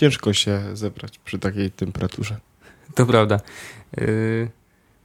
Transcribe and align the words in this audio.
Ciężko 0.00 0.32
się 0.32 0.60
zebrać 0.74 1.18
przy 1.18 1.38
takiej 1.38 1.70
temperaturze. 1.70 2.36
To 2.94 3.06
prawda. 3.06 3.40
Yy, 3.96 4.50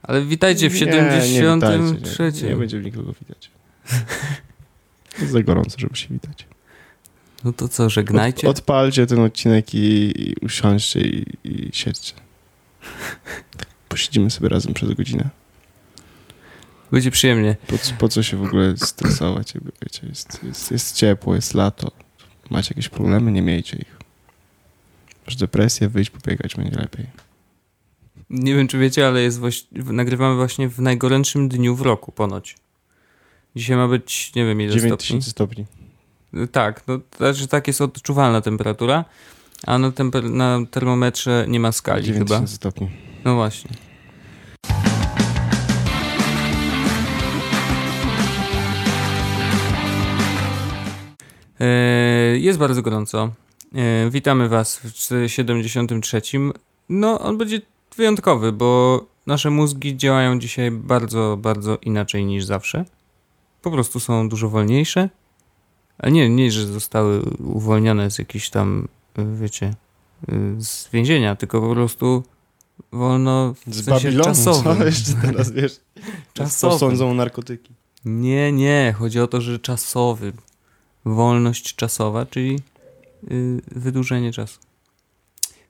ale 0.02 0.24
witajcie 0.24 0.70
w 0.70 0.72
Nie, 0.72 0.78
73. 0.78 2.22
Nie, 2.22 2.42
nie, 2.42 2.48
nie 2.48 2.56
będzie 2.56 2.80
nikogo 2.80 3.12
widać. 3.12 3.50
Jest 5.20 5.32
za 5.32 5.42
gorąco, 5.42 5.78
żeby 5.78 5.96
się 5.96 6.08
widać. 6.08 6.46
No 7.44 7.52
to 7.52 7.68
co, 7.68 7.90
żegnajcie? 7.90 8.48
Od, 8.48 8.58
odpalcie 8.58 9.06
ten 9.06 9.20
odcinek 9.20 9.74
i, 9.74 10.12
i 10.28 10.34
usiądźcie 10.42 11.00
i, 11.00 11.24
i 11.44 11.70
siedźcie. 11.72 12.14
Posiedzimy 13.88 14.30
sobie 14.30 14.48
razem 14.48 14.74
przez 14.74 14.92
godzinę. 14.94 15.30
Będzie 16.92 17.10
przyjemnie. 17.10 17.56
Po, 17.66 17.78
co- 17.78 17.94
po 17.98 18.08
co 18.08 18.22
się 18.22 18.36
w 18.36 18.42
ogóle 18.42 18.76
stresować? 18.76 19.54
Wiecie, 19.82 20.06
jest, 20.06 20.44
jest, 20.44 20.70
jest 20.70 20.96
ciepło, 20.96 21.34
jest 21.34 21.54
lato. 21.54 21.90
Macie 22.50 22.68
jakieś 22.70 22.88
problemy? 22.88 23.32
Nie 23.32 23.42
miejcie 23.42 23.76
ich. 23.76 23.95
Masz 25.26 25.36
depresję, 25.36 25.88
wyjść, 25.88 26.10
pobiegać, 26.10 26.54
będzie 26.56 26.76
lepiej. 26.80 27.06
Nie 28.30 28.54
wiem, 28.54 28.68
czy 28.68 28.78
wiecie, 28.78 29.06
ale 29.06 29.22
jest 29.22 29.38
właś... 29.38 29.66
nagrywamy 29.72 30.36
właśnie 30.36 30.68
w 30.68 30.80
najgorętszym 30.80 31.48
dniu 31.48 31.76
w 31.76 31.80
roku 31.82 32.12
ponoć. 32.12 32.56
Dzisiaj 33.56 33.76
ma 33.76 33.88
być, 33.88 34.32
nie 34.34 34.44
wiem 34.46 34.60
ile 34.60 34.70
stopni. 34.70 34.88
9000 34.90 35.30
stopni. 35.30 35.66
Tak, 36.52 36.82
no, 36.86 36.98
znaczy 37.16 37.48
tak 37.48 37.66
jest 37.66 37.80
odczuwalna 37.80 38.40
temperatura, 38.40 39.04
a 39.66 39.78
na, 39.78 39.90
temper- 39.90 40.30
na 40.30 40.58
termometrze 40.70 41.44
nie 41.48 41.60
ma 41.60 41.72
skali 41.72 42.02
chyba. 42.06 42.14
9000 42.24 42.54
stopni. 42.56 42.90
No 43.24 43.34
właśnie. 43.34 43.70
E, 51.60 51.66
Jest 52.38 52.58
bardzo 52.58 52.82
gorąco. 52.82 53.32
E, 53.76 54.10
Witamy 54.10 54.48
Was 54.48 54.76
w 54.78 54.90
73. 55.26 56.20
No, 56.88 57.20
on 57.20 57.38
będzie 57.38 57.60
wyjątkowy, 57.96 58.52
bo 58.52 59.00
nasze 59.26 59.50
mózgi 59.50 59.96
działają 59.96 60.38
dzisiaj 60.38 60.70
bardzo, 60.70 61.36
bardzo 61.40 61.78
inaczej 61.82 62.24
niż 62.26 62.44
zawsze. 62.44 62.84
Po 63.62 63.70
prostu 63.70 64.00
są 64.00 64.28
dużo 64.28 64.48
wolniejsze. 64.48 65.08
A 65.98 66.08
nie, 66.08 66.28
nie, 66.30 66.50
że 66.52 66.66
zostały 66.66 67.22
uwolnione 67.38 68.10
z 68.10 68.18
jakichś 68.18 68.50
tam, 68.50 68.88
y, 69.18 69.36
wiecie, 69.36 69.74
y, 70.28 70.32
z 70.64 70.88
więzienia, 70.92 71.36
tylko 71.36 71.60
po 71.60 71.74
prostu 71.74 72.22
wolno 72.92 73.54
w 73.66 73.74
Z 73.74 73.84
sensie 73.84 73.90
Babilonu, 74.08 74.24
czasowym. 74.24 74.78
co? 74.78 74.84
Jeszcze 74.86 75.12
teraz, 75.22 75.52
wiesz, 75.52 75.80
Czasowym. 76.34 76.74
posądzą 76.74 77.14
narkotyki. 77.14 77.74
Nie, 78.04 78.52
nie, 78.52 78.94
chodzi 78.98 79.20
o 79.20 79.26
to, 79.26 79.40
że 79.40 79.58
czasowy. 79.58 80.32
Wolność 81.04 81.74
czasowa, 81.74 82.26
czyli 82.26 82.58
wydłużenie 83.72 84.32
czasu. 84.32 84.58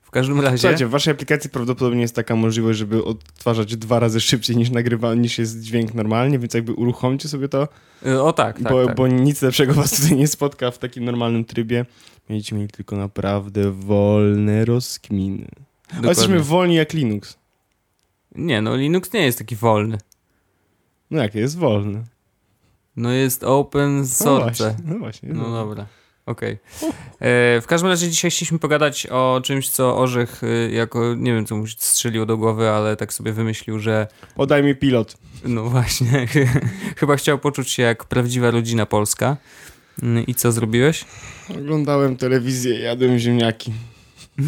W 0.01 0.11
każdym 0.11 0.41
razie. 0.41 0.57
Słuchajcie, 0.57 0.87
w 0.87 0.89
waszej 0.89 1.11
aplikacji 1.11 1.49
prawdopodobnie 1.49 2.01
jest 2.01 2.15
taka 2.15 2.35
możliwość, 2.35 2.79
żeby 2.79 3.03
odtwarzać 3.03 3.75
dwa 3.77 3.99
razy 3.99 4.21
szybciej 4.21 4.57
niż 4.57 4.69
nagrywa, 4.69 5.13
niż 5.15 5.37
jest 5.39 5.61
dźwięk 5.61 5.93
normalnie, 5.93 6.39
więc 6.39 6.53
jakby 6.53 6.73
uruchomcie 6.73 7.29
sobie 7.29 7.49
to, 7.49 7.67
Y, 8.05 8.21
O 8.21 8.33
tak, 8.33 8.59
tak. 8.61 8.71
bo, 8.73 8.85
tak. 8.85 8.95
bo 8.95 9.07
nic 9.07 9.41
lepszego 9.41 9.73
was 9.73 9.91
tutaj 10.01 10.15
nie 10.17 10.27
spotka 10.27 10.71
w 10.71 10.77
takim 10.77 11.05
normalnym 11.05 11.45
trybie. 11.45 11.85
Będziecie 12.27 12.55
mieli 12.55 12.67
tylko 12.67 12.95
naprawdę 12.97 13.71
wolne 13.71 14.65
rozkminy. 14.65 15.37
Ale 15.47 15.85
Dokładnie. 15.87 16.09
jesteśmy 16.09 16.39
wolni 16.39 16.75
jak 16.75 16.93
Linux. 16.93 17.37
Nie, 18.35 18.61
no 18.61 18.75
Linux 18.75 19.13
nie 19.13 19.21
jest 19.21 19.37
taki 19.37 19.55
wolny. 19.55 19.97
No 21.11 21.21
jak 21.23 21.35
jest 21.35 21.57
wolny? 21.57 22.03
No 22.95 23.11
jest 23.11 23.43
open 23.43 23.97
No 23.99 24.05
source. 24.05 24.43
właśnie. 24.63 24.75
No 24.93 24.99
właśnie. 24.99 25.29
No 25.33 25.51
dobra. 25.51 25.85
Okej. 26.27 26.57
E, 27.19 27.61
W 27.61 27.65
każdym 27.67 27.89
razie 27.89 28.09
dzisiaj 28.09 28.31
chcieliśmy 28.31 28.59
pogadać 28.59 29.07
o 29.07 29.41
czymś, 29.43 29.69
co 29.69 29.97
Orzech 29.97 30.43
y, 30.43 30.69
jako, 30.73 31.13
nie 31.15 31.33
wiem 31.33 31.45
co 31.45 31.55
mu 31.57 31.67
strzeliło 31.67 32.25
do 32.25 32.37
głowy, 32.37 32.69
ale 32.69 32.95
tak 32.95 33.13
sobie 33.13 33.33
wymyślił, 33.33 33.79
że 33.79 34.07
Podaj 34.35 34.63
mi 34.63 34.75
pilot. 34.75 35.17
no 35.45 35.63
właśnie, 35.63 36.27
chyba 36.99 37.15
chciał 37.15 37.39
poczuć 37.39 37.69
się 37.69 37.83
jak 37.83 38.05
prawdziwa 38.05 38.51
rodzina 38.51 38.85
polska. 38.85 39.37
Mm, 40.03 40.25
I 40.25 40.35
co 40.35 40.51
zrobiłeś? 40.51 41.05
Oglądałem 41.59 42.17
telewizję, 42.17 42.79
jadłem 42.79 43.17
ziemniaki. 43.19 43.73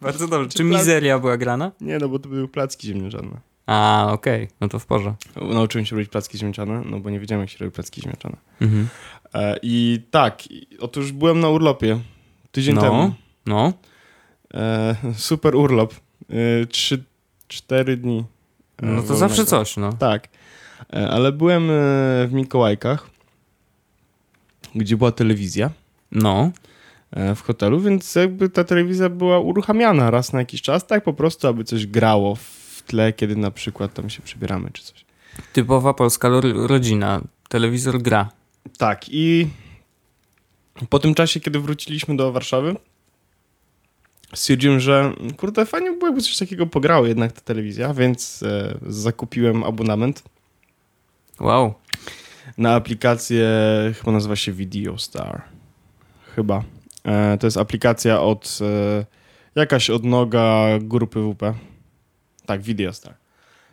Bardzo 0.00 0.28
dobrze. 0.28 0.48
Czy 0.48 0.56
Czy 0.56 0.64
mizeria 0.64 1.18
była 1.18 1.36
grana? 1.36 1.72
Nie, 1.80 1.98
no 1.98 2.08
bo 2.08 2.18
to 2.18 2.28
były 2.28 2.48
placki 2.48 2.86
ziemniaczane. 2.86 3.40
A, 3.66 4.08
okej, 4.12 4.48
no 4.60 4.68
to 4.68 4.78
w 4.78 4.86
porze. 4.86 5.14
Nauczyłem 5.36 5.86
się 5.86 5.96
robić 5.96 6.10
placki 6.10 6.38
ziemniaczane, 6.38 6.82
no 6.86 7.00
bo 7.00 7.10
nie 7.10 7.20
wiedziałem 7.20 7.40
jak 7.40 7.50
się 7.50 7.56
robi 7.60 7.72
placki 7.72 8.00
ziemniaczane. 8.00 8.36
Mhm. 8.60 8.88
E, 9.34 9.56
I 9.62 10.00
tak, 10.10 10.42
otóż 10.80 11.12
byłem 11.12 11.40
na 11.40 11.48
urlopie 11.48 12.00
tydzień 12.52 12.74
No. 12.74 12.80
temu. 12.82 13.14
No, 13.46 13.72
E, 14.54 14.96
super 15.16 15.56
urlop. 15.56 15.94
E, 16.30 16.66
trzy, 16.66 17.04
cztery 17.48 17.96
dni. 17.96 18.16
no 18.16 18.24
to 18.82 18.86
wolnego. 18.92 19.16
zawsze 19.16 19.44
coś, 19.44 19.76
no. 19.76 19.92
Tak. 19.92 20.28
Ale 21.10 21.32
byłem 21.32 21.66
w 21.68 22.28
Mikołajkach, 22.32 23.10
gdzie 24.74 24.96
była 24.96 25.12
telewizja 25.12 25.70
No, 26.12 26.50
w 27.36 27.40
hotelu, 27.42 27.80
więc 27.80 28.14
jakby 28.14 28.48
ta 28.48 28.64
telewizja 28.64 29.08
była 29.08 29.38
uruchamiana 29.38 30.10
raz 30.10 30.32
na 30.32 30.38
jakiś 30.38 30.62
czas, 30.62 30.86
tak 30.86 31.04
po 31.04 31.12
prostu, 31.12 31.48
aby 31.48 31.64
coś 31.64 31.86
grało 31.86 32.34
w 32.34 32.82
tle, 32.86 33.12
kiedy 33.12 33.36
na 33.36 33.50
przykład 33.50 33.94
tam 33.94 34.10
się 34.10 34.22
przebieramy 34.22 34.70
czy 34.72 34.82
coś. 34.84 35.04
typowa 35.52 35.94
polska 35.94 36.28
ro- 36.28 36.66
rodzina. 36.66 37.20
Telewizor 37.48 38.02
gra. 38.02 38.30
Tak, 38.78 39.08
i 39.08 39.48
po 40.88 40.98
tym 40.98 41.14
czasie, 41.14 41.40
kiedy 41.40 41.60
wróciliśmy 41.60 42.16
do 42.16 42.32
Warszawy, 42.32 42.76
stwierdziłem, 44.34 44.80
że 44.80 45.12
kurde, 45.36 45.66
fajnie 45.66 45.90
by 45.92 45.96
było, 45.98 46.06
jakby 46.08 46.22
coś 46.22 46.36
takiego 46.36 46.66
pograło 46.66 47.06
jednak 47.06 47.32
ta 47.32 47.40
telewizja, 47.40 47.94
więc 47.94 48.42
e, 48.42 48.78
zakupiłem 48.86 49.64
abonament 49.64 50.22
Wow. 51.40 51.74
na 52.58 52.74
aplikację, 52.74 53.48
chyba 53.98 54.12
nazywa 54.12 54.36
się 54.36 54.52
Video 54.52 54.98
Star. 54.98 55.42
Chyba. 56.36 56.64
E, 57.04 57.38
to 57.38 57.46
jest 57.46 57.56
aplikacja 57.56 58.20
od 58.20 58.58
e, 58.60 59.04
jakaś 59.60 59.90
odnoga 59.90 60.66
grupy 60.80 61.20
WP. 61.20 61.42
Tak, 62.46 62.62
Video 62.62 62.92
Star. 62.92 63.14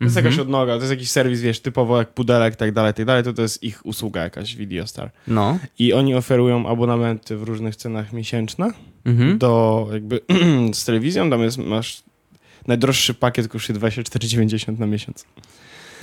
To 0.02 0.06
jest 0.06 0.18
Mhm. 0.18 0.26
jakaś 0.34 0.40
odnoga, 0.42 0.74
to 0.74 0.80
jest 0.80 0.92
jakiś 0.92 1.12
serwis, 1.12 1.42
wiesz, 1.42 1.60
typowo 1.60 1.98
jak 1.98 2.14
Pudelek 2.14 2.56
tak 2.56 2.72
dalej, 2.72 2.94
tak 2.94 3.06
dalej, 3.06 3.24
to 3.24 3.34
to 3.34 3.42
jest 3.42 3.64
ich 3.64 3.86
usługa 3.86 4.24
jakaś, 4.24 4.56
Video 4.56 4.88
Star. 4.88 5.12
No. 5.28 5.60
I 5.80 5.94
oni 5.94 6.16
oferują 6.16 6.68
abonamenty 6.68 7.38
w 7.38 7.44
różnych 7.44 7.76
cenach 7.76 8.14
miesięczne 8.14 8.72
Mhm. 9.06 9.38
do 9.38 9.88
jakby 9.94 10.20
z 10.74 10.86
telewizją. 10.86 11.30
Tam 11.30 11.42
jest, 11.42 11.58
masz 11.58 12.04
najdroższy 12.68 13.14
pakiet 13.14 13.48
kosztuje 13.48 13.80
24,90 13.80 14.80
na 14.80 14.86
miesiąc. 14.88 15.26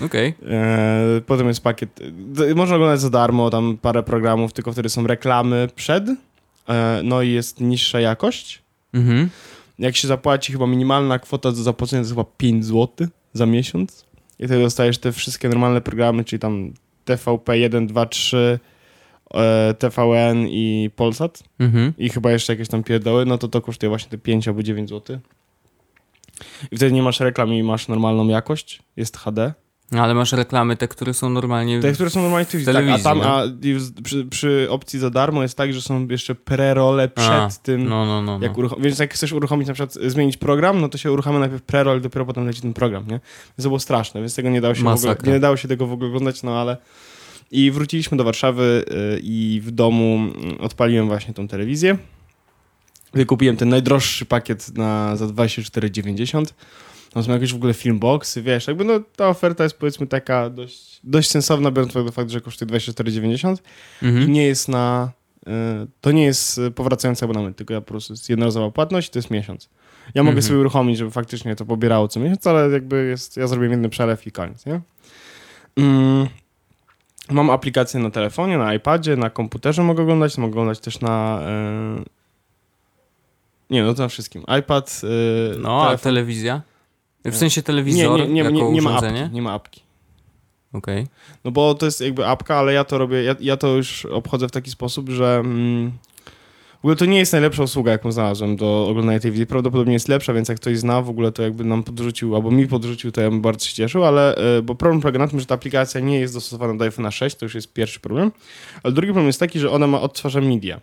Okej. 0.04 0.34
E, 0.50 1.20
potem 1.26 1.48
jest 1.48 1.60
pakiet, 1.62 2.00
można 2.54 2.76
oglądać 2.76 3.00
za 3.00 3.10
darmo, 3.10 3.50
tam 3.50 3.78
parę 3.82 4.02
programów, 4.02 4.52
tylko 4.52 4.72
wtedy 4.72 4.88
są 4.88 5.06
reklamy 5.06 5.68
przed, 5.74 6.04
e, 6.68 7.00
no 7.04 7.22
i 7.22 7.30
jest 7.32 7.60
niższa 7.60 8.00
jakość. 8.00 8.62
Mhm. 8.94 9.28
Jak 9.78 9.96
się 9.96 10.08
zapłaci, 10.08 10.52
chyba 10.52 10.66
minimalna 10.66 11.18
kwota 11.18 11.50
do 11.52 11.62
zapłacenia 11.62 12.00
to 12.00 12.04
jest 12.04 12.10
chyba 12.12 12.24
5 12.36 12.64
zł 12.64 13.08
za 13.32 13.46
miesiąc. 13.46 14.06
I 14.38 14.46
wtedy 14.46 14.62
dostajesz 14.62 14.98
te 14.98 15.12
wszystkie 15.12 15.48
normalne 15.48 15.80
programy, 15.80 16.24
czyli 16.24 16.40
tam 16.40 16.72
TVP 17.04 17.58
1, 17.58 17.86
2, 17.86 18.06
3, 18.06 18.58
e, 19.34 19.74
TVN 19.78 20.46
i 20.48 20.90
Polsat 20.96 21.42
Mhm. 21.58 21.92
i 21.98 22.08
chyba 22.08 22.30
jeszcze 22.30 22.52
jakieś 22.52 22.68
tam 22.68 22.82
pierdoły, 22.82 23.26
no 23.26 23.38
to 23.38 23.48
to 23.48 23.60
kosztuje 23.60 23.88
właśnie 23.90 24.10
te 24.10 24.18
5 24.18 24.48
albo 24.48 24.62
9 24.62 24.88
zł. 24.88 25.18
I 26.72 26.76
wtedy 26.76 26.92
nie 26.92 27.02
masz 27.02 27.20
reklam 27.20 27.54
i 27.54 27.62
masz 27.62 27.88
normalną 27.88 28.28
jakość, 28.28 28.82
jest 28.96 29.16
HD. 29.16 29.52
No, 29.92 30.02
Ale 30.02 30.14
masz 30.14 30.32
reklamy, 30.32 30.76
te, 30.76 30.88
które 30.88 31.14
są 31.14 31.30
normalnie. 31.30 31.80
Te, 31.80 31.92
które 31.92 32.10
są 32.10 32.22
normalnie 32.22 32.46
w 32.46 32.64
telewizji, 32.64 32.92
tak, 32.94 33.00
a 33.00 33.04
tam 33.04 33.18
no. 33.18 33.36
a, 33.36 33.42
przy, 34.02 34.24
przy 34.24 34.66
opcji 34.70 34.98
za 34.98 35.10
darmo 35.10 35.42
jest 35.42 35.56
tak, 35.56 35.72
że 35.72 35.82
są 35.82 36.06
jeszcze 36.08 36.34
prerole 36.34 37.08
przed 37.08 37.30
A, 37.30 37.48
tym, 37.62 37.88
No, 37.88 38.06
no, 38.06 38.22
no. 38.22 38.38
no. 38.38 38.44
jak 38.44 38.56
uruchom- 38.56 38.82
więc 38.82 38.98
jak 38.98 39.14
chcesz 39.14 39.32
uruchomić 39.32 39.68
na 39.68 39.74
przykład, 39.74 39.94
zmienić 40.10 40.36
program, 40.36 40.80
no 40.80 40.88
to 40.88 40.98
się 40.98 41.12
uruchamia 41.12 41.38
najpierw 41.38 41.62
prerol, 41.62 42.00
dopiero 42.00 42.26
potem 42.26 42.46
leci 42.46 42.62
ten 42.62 42.74
program, 42.74 43.02
nie? 43.04 43.20
Więc 43.48 43.56
to 43.56 43.62
było 43.62 43.78
straszne, 43.78 44.20
więc 44.20 44.34
tego 44.34 44.50
nie 44.50 44.60
dało 44.60 44.74
się 44.74 44.84
w 44.84 44.86
ogóle, 44.86 45.16
nie 45.26 45.40
dało 45.40 45.56
się 45.56 45.68
tego 45.68 45.86
w 45.86 45.92
ogóle 45.92 46.08
oglądać, 46.08 46.42
no 46.42 46.60
ale 46.60 46.76
i 47.50 47.70
wróciliśmy 47.70 48.16
do 48.18 48.24
Warszawy 48.24 48.84
y, 49.16 49.20
i 49.22 49.60
w 49.64 49.70
domu 49.70 50.18
y, 50.58 50.58
odpaliłem 50.60 51.06
właśnie 51.06 51.34
tą 51.34 51.48
telewizję. 51.48 51.98
Wykupiłem 53.14 53.56
ten 53.56 53.68
najdroższy 53.68 54.26
pakiet 54.26 54.76
na, 54.78 55.16
za 55.16 55.26
24,90. 55.26 56.44
Tam 57.18 57.24
są 57.24 57.32
jakieś 57.32 57.52
w 57.52 57.56
ogóle 57.56 57.74
filmboxy, 57.74 58.42
wiesz, 58.42 58.66
jakby 58.66 58.84
no 58.84 59.00
ta 59.16 59.28
oferta 59.28 59.64
jest 59.64 59.78
powiedzmy 59.78 60.06
taka 60.06 60.50
dość, 60.50 61.00
dość 61.04 61.30
sensowna, 61.30 61.70
biorąc 61.70 61.92
pod 61.92 62.02
uwagę 62.02 62.12
fakt, 62.12 62.30
że 62.30 62.40
kosztuje 62.40 62.68
24,90 62.70 63.56
i 64.02 64.06
Mhm. 64.06 64.32
nie 64.32 64.46
jest 64.46 64.68
na. 64.68 65.10
y, 65.46 65.50
To 66.00 66.10
nie 66.12 66.24
jest 66.24 66.58
y, 66.58 66.70
powracający 66.70 67.24
abonament, 67.24 67.56
tylko 67.56 67.74
ja 67.74 67.80
po 67.80 67.86
prostu 67.86 68.12
jest 68.12 68.30
jednorazowa 68.30 68.70
płatność 68.70 69.08
i 69.08 69.10
to 69.10 69.18
jest 69.18 69.30
miesiąc. 69.30 69.68
Ja 70.14 70.22
mogę 70.22 70.30
Mhm. 70.36 70.42
sobie 70.42 70.58
uruchomić, 70.60 70.98
żeby 70.98 71.10
faktycznie 71.10 71.56
to 71.56 71.64
pobierało 71.64 72.08
co 72.08 72.20
miesiąc, 72.20 72.46
ale 72.46 72.70
jakby 72.70 73.06
jest, 73.06 73.36
ja 73.36 73.46
zrobiłem 73.46 73.72
jeden 73.72 73.90
przelew 73.90 74.26
i 74.26 74.32
koniec, 74.32 74.66
nie? 74.66 74.80
Mm. 75.76 76.26
Mam 77.30 77.50
aplikację 77.50 78.00
na 78.00 78.10
telefonie, 78.10 78.58
na 78.58 78.74
iPadzie, 78.74 79.16
na 79.16 79.30
komputerze 79.30 79.82
mogę 79.82 80.02
oglądać, 80.02 80.38
mogę 80.38 80.52
oglądać 80.52 80.80
też 80.80 81.00
na, 81.00 81.40
y, 82.00 82.04
Nie, 83.70 83.82
no 83.82 83.94
to 83.94 84.02
na 84.02 84.08
wszystkim. 84.08 84.42
iPad, 84.60 85.00
yy, 85.02 85.58
No, 85.58 85.80
a 85.82 85.84
telefon. 85.86 86.02
telewizja? 86.02 86.62
W 87.22 87.24
Nie. 87.24 87.32
sensie 87.32 87.58
Nie, 87.58 87.62
telewizor 87.62 88.20
nie, 88.20 88.28
nie, 88.28 88.40
jako 88.42 88.52
nie, 88.52 88.70
nie 88.70 88.82
ma 88.82 88.90
urządzenie? 88.90 89.22
apki. 89.24 89.34
Nie 89.34 89.42
ma 89.42 89.52
apki. 89.52 89.80
Okej. 90.72 91.06
No 91.44 91.50
bo 91.50 91.74
to 91.74 91.86
jest 91.86 92.00
jakby 92.00 92.26
apka, 92.26 92.56
ale 92.56 92.72
ja 92.72 92.84
to 92.84 92.98
robię, 92.98 93.22
ja, 93.22 93.34
ja 93.40 93.56
to 93.56 93.68
już 93.76 94.04
obchodzę 94.06 94.48
w 94.48 94.50
taki 94.50 94.70
sposób, 94.70 95.08
że 95.08 95.36
mm, 95.44 95.92
w 96.74 96.80
ogóle 96.80 96.96
to 96.96 97.04
nie 97.04 97.18
jest 97.18 97.32
najlepsza 97.32 97.62
usługa, 97.62 97.92
jaką 97.92 98.12
znalazłem 98.12 98.56
do 98.56 98.86
oglądania 98.90 99.18
tej 99.18 99.22
telewizji. 99.22 99.46
Prawdopodobnie 99.46 99.92
jest 99.92 100.08
lepsza, 100.08 100.32
więc 100.32 100.48
jak 100.48 100.60
ktoś 100.60 100.78
zna, 100.78 101.02
w 101.02 101.08
ogóle 101.10 101.32
to 101.32 101.42
jakby 101.42 101.64
nam 101.64 101.82
podrzucił, 101.82 102.34
albo 102.36 102.50
mi 102.50 102.66
podrzucił, 102.66 103.12
to 103.12 103.20
ja 103.20 103.30
bym 103.30 103.40
bardzo 103.40 103.66
się 103.66 103.74
cieszył, 103.74 104.04
ale 104.04 104.36
y, 104.58 104.62
bo 104.62 104.74
problem 104.74 105.00
polega 105.00 105.18
na 105.18 105.28
tym, 105.28 105.40
że 105.40 105.46
ta 105.46 105.54
aplikacja 105.54 106.00
nie 106.00 106.20
jest 106.20 106.34
dostosowana 106.34 106.74
do 106.74 106.84
iPhone'a 106.84 107.10
6, 107.10 107.36
to 107.36 107.44
już 107.44 107.54
jest 107.54 107.72
pierwszy 107.72 108.00
problem, 108.00 108.32
ale 108.82 108.92
drugi 108.92 109.06
problem 109.06 109.26
jest 109.26 109.40
taki, 109.40 109.58
że 109.58 109.70
ona 109.70 109.86
ma 109.86 110.00
odtwarza 110.00 110.40
media. 110.40 110.80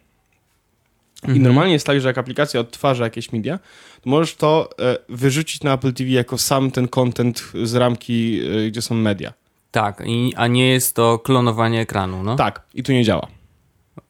I 1.27 1.31
Mhm. 1.31 1.43
normalnie 1.43 1.73
jest 1.73 1.85
tak, 1.87 2.01
że 2.01 2.07
jak 2.07 2.17
aplikacja 2.17 2.59
odtwarza 2.59 3.03
jakieś 3.03 3.31
media, 3.31 3.59
to 4.01 4.09
możesz 4.09 4.35
to 4.35 4.69
e, 4.79 4.97
wyrzucić 5.09 5.63
na 5.63 5.73
Apple 5.73 5.93
TV 5.93 6.09
jako 6.09 6.37
sam 6.37 6.71
ten 6.71 6.87
content 6.87 7.51
z 7.63 7.75
ramki, 7.75 8.39
e, 8.65 8.69
gdzie 8.69 8.81
są 8.81 8.95
media. 8.95 9.33
Tak, 9.71 10.03
i, 10.05 10.33
a 10.35 10.47
nie 10.47 10.67
jest 10.69 10.95
to 10.95 11.19
klonowanie 11.19 11.81
ekranu, 11.81 12.23
no? 12.23 12.35
Tak, 12.35 12.61
i 12.73 12.83
tu 12.83 12.91
nie 12.91 13.03
działa. 13.03 13.27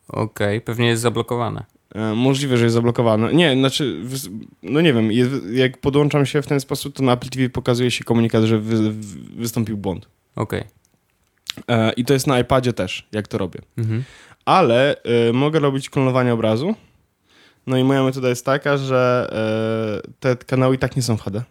Okej, 0.08 0.62
pewnie 0.62 0.88
jest 0.88 1.02
zablokowane. 1.02 1.64
E, 1.96 2.14
Możliwe, 2.16 2.58
że 2.58 2.64
jest 2.64 2.74
zablokowane. 2.74 3.34
Nie, 3.34 3.54
znaczy, 3.54 4.02
no 4.64 4.82
nie 4.82 4.94
wiem, 4.94 5.10
jak 5.54 5.78
podłączam 5.78 6.26
się 6.26 6.42
w 6.42 6.48
ten 6.48 6.60
sposób, 6.60 6.96
to 6.96 7.04
na 7.04 7.14
Apple 7.14 7.30
TV 7.30 7.50
pokazuje 7.50 7.92
się 7.92 8.04
komunikat, 8.04 8.44
że 8.44 8.60
wy, 8.60 8.92
wy- 8.92 9.20
wystąpił 9.36 9.78
błąd. 9.78 10.08
Okej. 10.36 10.64
E, 11.68 11.92
I 11.94 12.06
to 12.06 12.14
jest 12.14 12.28
na 12.28 12.40
iPadzie 12.40 12.74
też, 12.74 13.08
jak 13.12 13.28
to 13.28 13.38
robię. 13.38 13.60
Mhm. 13.78 14.04
Ale 14.46 14.96
e, 15.04 15.34
mogę 15.34 15.60
robić 15.60 15.90
klonowanie 15.90 16.34
obrazu. 16.34 16.76
No 17.68 17.78
i 17.78 17.84
moja 17.84 18.04
metoda 18.04 18.30
jest 18.30 18.46
taka, 18.46 18.78
że 18.78 19.30
e, 20.04 20.12
te 20.20 20.36
kanały 20.36 20.76
i 20.76 20.78
tak 20.78 20.96
nie 20.96 21.02
są 21.02 21.18
w 21.18 21.22
HD. 21.22 21.44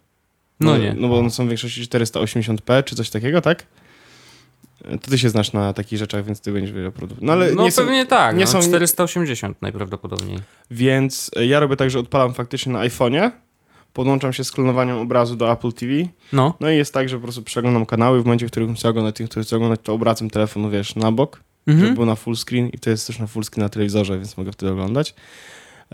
No 0.61 0.79
nie. 0.79 0.95
No 0.99 1.09
bo 1.09 1.19
one 1.19 1.31
są 1.31 1.45
w 1.47 1.49
większości 1.49 1.83
480p 1.83 2.85
czy 2.85 2.97
coś 2.97 3.11
takiego, 3.11 3.41
tak? 3.41 3.67
E, 4.85 4.99
To 4.99 5.11
ty 5.11 5.19
się 5.19 5.31
znasz 5.31 5.53
na 5.53 5.73
takich 5.73 5.99
rzeczach, 5.99 6.25
więc 6.25 6.41
ty 6.41 6.53
będziesz 6.53 6.73
wiedział 6.73 6.93
produkt. 6.93 7.23
No 7.23 7.33
ale 7.33 7.53
no 7.53 7.65
nie 7.65 7.73
są, 7.73 7.83
pewnie 7.83 8.07
tak, 8.07 8.37
nie 8.37 8.45
no, 8.45 8.51
są- 8.51 8.63
480 8.63 9.63
najprawdopodobniej. 9.63 10.39
Więc 10.71 11.31
e, 11.37 11.47
ja 11.47 11.61
robię 11.61 11.77
tak, 11.77 11.91
że 11.91 11.99
odpalam 11.99 12.35
faktycznie 12.35 12.73
na 12.73 12.79
iPhone'ie, 12.79 13.31
podłączam 13.93 14.33
się 14.33 14.45
z 14.45 14.53
klonowaniem 14.53 14.97
obrazu 14.97 15.37
do 15.37 15.53
Apple 15.53 15.73
TV, 15.73 15.93
No, 16.33 16.55
no 16.61 16.71
i 16.71 16.77
jest 16.77 16.95
tak, 16.95 17.09
że 17.09 17.17
po 17.17 17.23
prostu 17.23 17.43
przeglądam 17.43 17.87
kanały, 17.87 18.23
w 18.23 18.25
momencie, 18.25 18.49
w 18.49 18.51
którym 18.51 18.75
chcę 18.75 18.89
oglądać 18.89 19.17
tych, 19.17 19.29
które 19.29 19.45
chcę 19.45 19.57
oglądać, 19.57 19.81
to 19.83 19.93
obracam 19.93 20.31
telefon, 20.31 20.71
wiesz, 20.71 20.97
na 20.97 21.13
bok, 21.13 21.41
żeby 21.67 21.79
mhm. 21.79 21.95
był 21.95 22.07
na 22.07 22.15
full 22.15 22.37
screen 22.37 22.69
i 22.69 22.79
to 22.79 22.91
jest 22.91 23.07
też 23.07 23.19
na 23.19 23.27
full 23.27 23.45
screen 23.45 23.63
na 23.63 23.69
telewizorze, 23.69 24.19
więc 24.19 24.37
mogę 24.37 24.53
wtedy 24.53 24.73
oglądać. 24.73 25.15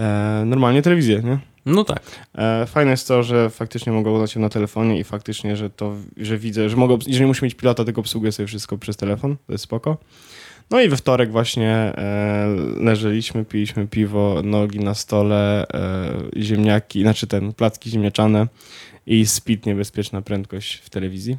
E, 0.00 0.42
normalnie 0.46 0.82
telewizję, 0.82 1.22
nie? 1.24 1.38
no 1.66 1.84
tak. 1.84 2.02
E, 2.34 2.66
fajne 2.66 2.90
jest 2.90 3.08
to, 3.08 3.22
że 3.22 3.50
faktycznie 3.50 3.92
mogę 3.92 4.10
oglądać 4.10 4.34
ją 4.34 4.40
na 4.40 4.48
telefonie 4.48 4.98
i 4.98 5.04
faktycznie, 5.04 5.56
że 5.56 5.70
to, 5.70 5.96
że 6.16 6.38
widzę, 6.38 6.68
że 6.68 6.76
mogę, 6.76 6.98
nie 7.20 7.26
muszę 7.26 7.46
mieć 7.46 7.54
pilota, 7.54 7.84
tylko 7.84 8.00
obsługuję 8.00 8.32
sobie 8.32 8.46
wszystko 8.46 8.78
przez 8.78 8.96
telefon, 8.96 9.36
to 9.46 9.52
jest 9.52 9.64
spoko. 9.64 9.96
No 10.70 10.80
i 10.80 10.88
we 10.88 10.96
wtorek 10.96 11.30
właśnie 11.30 11.70
e, 11.70 12.46
leżeliśmy, 12.76 13.44
piliśmy 13.44 13.86
piwo, 13.86 14.40
nogi 14.44 14.80
na 14.80 14.94
stole, 14.94 15.66
e, 15.68 16.42
ziemniaki, 16.42 17.02
znaczy 17.02 17.26
ten, 17.26 17.52
placki 17.52 17.90
ziemniaczane 17.90 18.46
i 19.06 19.26
speed 19.26 19.70
niebezpieczna 19.70 20.22
prędkość 20.22 20.74
w 20.74 20.90
telewizji. 20.90 21.36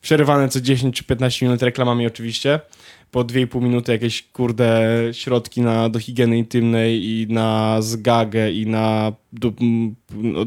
Przerywane 0.00 0.48
co 0.48 0.60
10 0.60 0.96
czy 0.96 1.04
15 1.04 1.46
minut 1.46 1.62
reklamami 1.62 2.06
oczywiście. 2.06 2.60
Po 3.10 3.24
2,5 3.24 3.62
minuty 3.62 3.92
jakieś 3.92 4.22
kurde 4.22 4.80
środki 5.12 5.60
na, 5.60 5.88
do 5.88 5.98
higieny 5.98 6.38
intymnej 6.38 7.04
i 7.04 7.26
na 7.32 7.82
zgagę 7.82 8.52
i 8.52 8.66
na, 8.66 9.12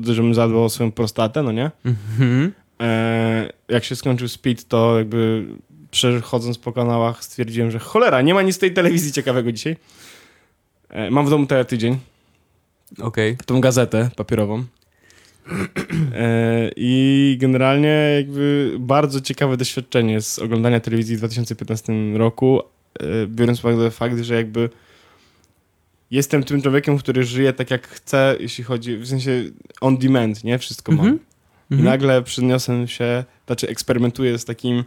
żebym 0.03 0.33
zadbał 0.33 0.63
o 0.63 0.69
swoją 0.69 0.91
prostatę, 0.91 1.43
no 1.43 1.51
nie? 1.51 1.71
Mhm. 1.85 2.51
E, 2.81 3.49
jak 3.69 3.83
się 3.83 3.95
skończył 3.95 4.27
speed, 4.27 4.63
to 4.67 4.97
jakby 4.97 5.45
przechodząc 5.91 6.57
po 6.57 6.73
kanałach 6.73 7.23
stwierdziłem, 7.23 7.71
że 7.71 7.79
cholera, 7.79 8.21
nie 8.21 8.33
ma 8.33 8.41
nic 8.41 8.55
z 8.55 8.59
tej 8.59 8.73
telewizji 8.73 9.11
ciekawego 9.11 9.51
dzisiaj. 9.51 9.77
E, 10.89 11.11
mam 11.11 11.25
w 11.25 11.29
domu 11.29 11.45
teraz 11.45 11.67
tydzień, 11.67 11.97
Okej. 12.99 13.37
tą 13.45 13.61
gazetę 13.61 14.09
papierową. 14.15 14.63
E, 16.15 16.71
I 16.75 17.37
generalnie 17.39 18.13
jakby 18.17 18.75
bardzo 18.79 19.21
ciekawe 19.21 19.57
doświadczenie 19.57 20.21
z 20.21 20.39
oglądania 20.39 20.79
telewizji 20.79 21.15
w 21.15 21.19
2015 21.19 21.93
roku, 22.17 22.59
e, 22.99 23.03
biorąc 23.27 23.61
pod 23.61 23.73
uwagę 23.73 23.91
fakt, 23.91 24.19
że 24.21 24.35
jakby 24.35 24.69
jestem 26.11 26.43
tym 26.43 26.61
człowiekiem, 26.61 26.97
który 26.97 27.23
żyje 27.23 27.53
tak 27.53 27.71
jak 27.71 27.87
chce, 27.87 28.35
jeśli 28.39 28.63
chodzi, 28.63 28.97
w 28.97 29.07
sensie 29.07 29.43
on 29.81 29.97
demand, 29.97 30.43
nie? 30.43 30.59
Wszystko 30.59 30.91
mam. 30.91 30.99
Mhm. 31.05 31.19
I 31.71 31.73
Mhm. 31.73 31.89
nagle 31.89 32.21
przyniosłem 32.23 32.87
się, 32.87 33.23
znaczy 33.47 33.67
eksperymentuję 33.67 34.37
z 34.37 34.45
takim 34.45 34.83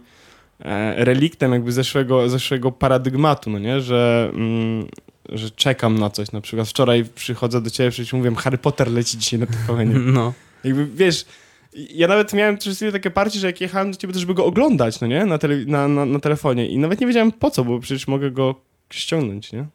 e, 0.59 1.05
reliktem 1.05 1.51
jakby 1.51 1.71
zeszłego, 1.71 2.29
zeszłego 2.29 2.71
paradygmatu, 2.71 3.49
no 3.49 3.59
nie? 3.59 3.81
Że, 3.81 4.31
mm, 4.33 4.87
że 5.29 5.49
czekam 5.51 5.99
na 5.99 6.09
coś. 6.09 6.31
Na 6.31 6.41
przykład 6.41 6.67
wczoraj 6.67 7.05
przychodzę 7.15 7.61
do 7.61 7.69
ciebie, 7.69 7.91
przecież 7.91 8.13
mówiłem, 8.13 8.35
Harry 8.35 8.57
Potter 8.57 8.91
leci 8.91 9.17
dzisiaj 9.17 9.39
na 9.39 9.45
TVN. 9.45 9.93
No. 10.13 10.33
Jakby, 10.65 10.85
wiesz, 10.85 11.25
ja 11.73 12.07
nawet 12.07 12.33
miałem 12.33 12.57
przez 12.57 12.75
chwilę 12.75 12.91
takie 12.91 13.11
parcie, 13.11 13.39
że 13.39 13.47
jak 13.47 13.61
jechałem 13.61 13.91
do 13.91 13.97
ciebie, 13.97 14.13
to 14.13 14.19
żeby 14.19 14.33
go 14.33 14.45
oglądać, 14.45 15.01
no 15.01 15.07
nie? 15.07 15.25
Na, 15.25 15.37
tele, 15.37 15.55
na, 15.65 15.87
na, 15.87 16.05
na 16.05 16.19
telefonie. 16.19 16.67
I 16.67 16.77
nawet 16.77 17.01
nie 17.01 17.07
wiedziałem 17.07 17.31
po 17.31 17.51
co, 17.51 17.65
bo 17.65 17.79
przecież 17.79 18.07
mogę 18.07 18.31
go 18.31 18.55
ściągnąć, 18.93 19.51
nie? 19.51 19.65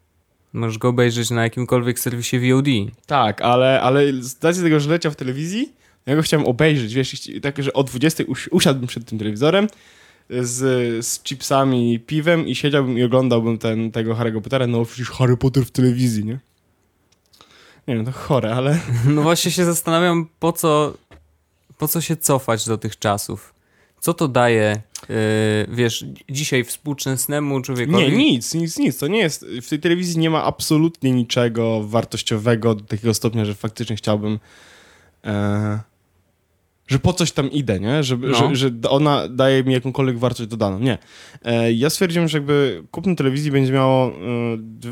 Możesz 0.52 0.78
go 0.78 0.88
obejrzeć 0.88 1.30
na 1.30 1.42
jakimkolwiek 1.42 1.98
serwisie 1.98 2.38
VOD. 2.38 2.66
Tak, 3.06 3.40
ale, 3.42 3.80
ale 3.80 4.12
z 4.22 4.44
racji 4.44 4.62
tego, 4.62 4.80
że 4.80 4.90
leciał 4.90 5.12
w 5.12 5.16
telewizji, 5.16 5.72
ja 6.06 6.16
go 6.16 6.22
chciałem 6.22 6.46
obejrzeć, 6.46 6.94
wiesz, 6.94 7.30
tak, 7.42 7.62
że 7.62 7.72
o 7.72 7.84
20 7.84 8.24
usi- 8.24 8.50
usiadłbym 8.50 8.86
przed 8.88 9.04
tym 9.04 9.18
telewizorem 9.18 9.66
z, 10.30 10.56
z 11.06 11.22
chipsami 11.22 11.94
i 11.94 12.00
piwem 12.00 12.46
i 12.48 12.54
siedziałbym 12.54 12.98
i 12.98 13.02
oglądałbym 13.02 13.58
ten, 13.58 13.90
tego 13.90 14.14
Harry'ego 14.14 14.40
Pottera, 14.40 14.66
no 14.66 14.84
przecież 14.84 15.10
Harry 15.10 15.36
Potter 15.36 15.64
w 15.64 15.70
telewizji, 15.70 16.24
nie? 16.24 16.38
Nie 17.90 17.96
wiem, 17.96 18.04
to 18.04 18.12
chore, 18.12 18.54
ale... 18.54 18.78
No 19.14 19.22
właśnie 19.22 19.50
się 19.50 19.64
zastanawiam, 19.64 20.26
po 20.40 20.52
co, 20.52 20.94
po 21.78 21.88
co 21.88 22.00
się 22.00 22.16
cofać 22.16 22.66
do 22.66 22.78
tych 22.78 22.98
czasów? 22.98 23.54
Co 24.00 24.14
to 24.14 24.28
daje, 24.28 24.82
yy, 25.08 25.14
wiesz, 25.68 26.04
dzisiaj 26.30 26.64
współczesnemu 26.64 27.60
człowiekowi? 27.60 28.04
Nie, 28.04 28.10
nic, 28.10 28.54
nic, 28.54 28.78
nic. 28.78 28.98
To 28.98 29.06
nie 29.06 29.18
jest. 29.18 29.46
W 29.62 29.68
tej 29.68 29.80
telewizji 29.80 30.18
nie 30.18 30.30
ma 30.30 30.44
absolutnie 30.44 31.10
niczego 31.12 31.82
wartościowego 31.88 32.74
do 32.74 32.84
takiego 32.84 33.14
stopnia, 33.14 33.44
że 33.44 33.54
faktycznie 33.54 33.96
chciałbym. 33.96 34.38
E, 35.24 35.80
że 36.88 36.98
po 36.98 37.12
coś 37.12 37.32
tam 37.32 37.50
idę, 37.50 37.80
nie? 37.80 38.02
Że, 38.02 38.16
No. 38.16 38.34
że, 38.34 38.56
że 38.56 38.70
ona 38.88 39.28
daje 39.28 39.64
mi 39.64 39.72
jakąkolwiek 39.72 40.18
wartość 40.18 40.48
dodaną. 40.50 40.78
Nie. 40.78 40.98
E, 41.44 41.72
ja 41.72 41.90
stwierdziłem, 41.90 42.28
że 42.28 42.38
jakby 42.38 42.84
kupno 42.90 43.14
telewizji 43.14 43.50
będzie 43.50 43.72
miało. 43.72 44.08
E, 44.08 44.12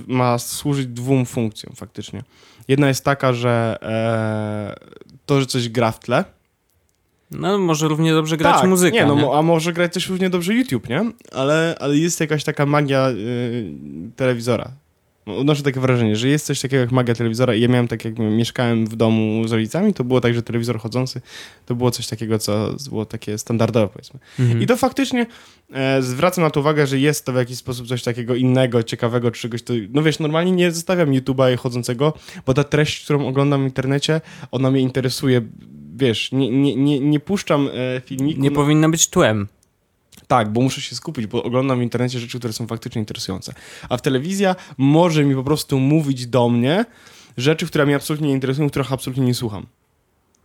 ma 0.07 0.38
służyć 0.38 0.87
dwóm 0.87 1.26
funkcjom 1.26 1.75
faktycznie. 1.76 2.23
Jedna 2.69 2.89
jest 2.89 3.05
taka, 3.05 3.33
że 3.33 3.79
e, 3.83 4.75
to, 5.27 5.41
że 5.41 5.47
coś 5.47 5.69
gra 5.69 5.93
w 5.93 6.01
tle. 6.01 6.25
No 7.31 7.59
może 7.59 7.89
równie 7.89 8.13
dobrze 8.13 8.37
grać 8.37 8.61
tak, 8.61 8.69
muzykę, 8.71 8.97
Nie, 8.97 9.07
no, 9.07 9.15
nie? 9.15 9.33
a 9.33 9.43
może 9.43 9.73
grać 9.73 9.95
też 9.95 10.09
równie 10.09 10.31
dobrze 10.31 10.55
YouTube, 10.55 10.89
nie? 10.89 11.13
Ale, 11.33 11.77
ale 11.81 11.97
jest 11.97 12.21
jakaś 12.21 12.45
taka 12.45 12.67
magia 12.67 13.11
y, 13.11 13.73
telewizora. 14.17 14.71
No, 15.29 15.37
Odnoszę 15.37 15.63
takie 15.63 15.81
wrażenie, 15.81 16.17
że 16.17 16.29
jest 16.29 16.47
coś 16.47 16.61
takiego 16.61 16.81
jak 16.81 16.93
magia 16.93 17.15
telewizora 17.15 17.55
i 17.55 17.61
ja 17.61 17.69
miałem 17.69 17.89
tak, 17.89 18.05
jak 18.05 18.19
mieszkałem 18.19 18.87
w 18.87 18.97
domu 18.97 19.49
z 19.49 19.53
rodzicami, 19.53 19.95
to 19.95 20.05
było 20.05 20.21
tak, 20.21 20.35
że 20.35 20.43
telewizor 20.43 20.79
chodzący 20.79 21.21
to 21.67 21.75
było 21.75 21.91
coś 21.91 22.07
takiego, 22.07 22.39
co 22.39 22.75
było 22.89 23.05
takie 23.07 23.39
standardowe, 23.39 23.89
powiedzmy. 23.89 24.21
Mhm. 24.39 24.63
I 24.63 24.67
to 24.67 24.77
faktycznie 24.77 25.27
e, 25.73 26.03
zwracam 26.03 26.45
na 26.45 26.51
to 26.51 26.61
uwagę, 26.61 26.87
że 26.87 26.99
jest 26.99 27.25
to 27.25 27.33
w 27.33 27.37
jakiś 27.37 27.57
sposób 27.57 27.87
coś 27.87 28.03
takiego 28.03 28.35
innego, 28.35 28.83
ciekawego, 28.83 29.31
czy 29.31 29.43
czegoś, 29.43 29.63
to, 29.63 29.73
no 29.93 30.03
wiesz, 30.03 30.19
normalnie 30.19 30.53
nie 30.53 30.73
zostawiam 30.73 31.11
YouTube'a 31.11 31.57
chodzącego, 31.57 32.13
bo 32.47 32.55
ta 32.55 32.65
treść, 32.65 33.05
którą 33.05 33.29
oglądam 33.29 33.63
w 33.63 33.65
internecie, 33.65 34.21
ona 34.51 34.71
mnie 34.71 34.81
interesuje, 34.81 35.43
wiesz, 35.97 36.33
nie, 36.33 36.51
nie, 36.51 36.77
nie, 36.77 37.01
nie 37.01 37.21
puszczam 37.21 37.69
e, 37.97 38.01
filmiku. 38.01 38.41
Nie 38.41 38.51
na- 38.51 38.57
powinna 38.57 38.89
być 38.89 39.09
tłem. 39.09 39.49
Tak, 40.29 40.53
bo 40.53 40.61
muszę 40.61 40.81
się 40.81 40.97
skupić, 40.97 41.27
bo 41.27 41.43
oglądam 41.43 41.79
w 41.79 41.83
internecie 41.83 42.19
rzeczy, 42.21 42.39
które 42.39 42.53
są 42.53 42.67
faktycznie 42.67 42.99
interesujące. 43.01 43.55
A 43.89 43.97
w 43.97 44.03
telewizja 44.03 44.57
może 44.79 45.25
mi 45.25 45.35
po 45.35 45.45
prostu 45.45 45.79
mówić 45.79 46.27
do 46.27 46.49
mnie 46.49 46.85
rzeczy, 47.37 47.67
które 47.67 47.87
mnie 47.87 47.97
absolutnie 47.97 48.29
nie 48.29 48.35
interesują, 48.35 48.69
których 48.71 48.93
absolutnie 48.93 49.25
nie 49.27 49.35
słucham. 49.35 49.67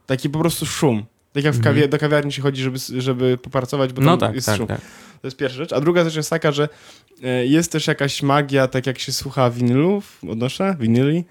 Taki 0.05 0.29
po 0.29 0.39
prostu 0.39 0.65
szum. 0.65 1.05
Tak 1.33 1.43
jak 1.43 1.55
w 1.55 1.61
kawie- 1.61 1.87
do 1.87 1.97
kawiarni 1.97 2.31
się 2.31 2.41
chodzi, 2.41 2.61
żeby, 2.63 2.77
żeby 2.97 3.37
popracować, 3.37 3.93
bo 3.93 4.01
Mhm. 4.01 4.19
No 4.19 4.27
tak, 4.27 4.35
jest 4.35 4.45
tak, 4.47 4.57
szum. 4.57 4.67
tak. 4.67 4.81
To 5.21 5.27
jest 5.27 5.37
pierwsza 5.37 5.57
rzecz. 5.57 5.73
A 5.73 5.81
druga 5.81 6.03
rzecz 6.03 6.15
jest 6.15 6.29
taka, 6.29 6.51
że 6.51 6.69
e, 7.23 7.45
jest 7.45 7.71
też 7.71 7.87
jakaś 7.87 8.23
magia, 8.23 8.67
tak 8.67 8.87
jak 8.87 8.99
się 8.99 9.11
słucha 9.11 9.49
winylów, 9.49 10.19
odnoszę, 10.29 10.75
winyli, 10.79 11.23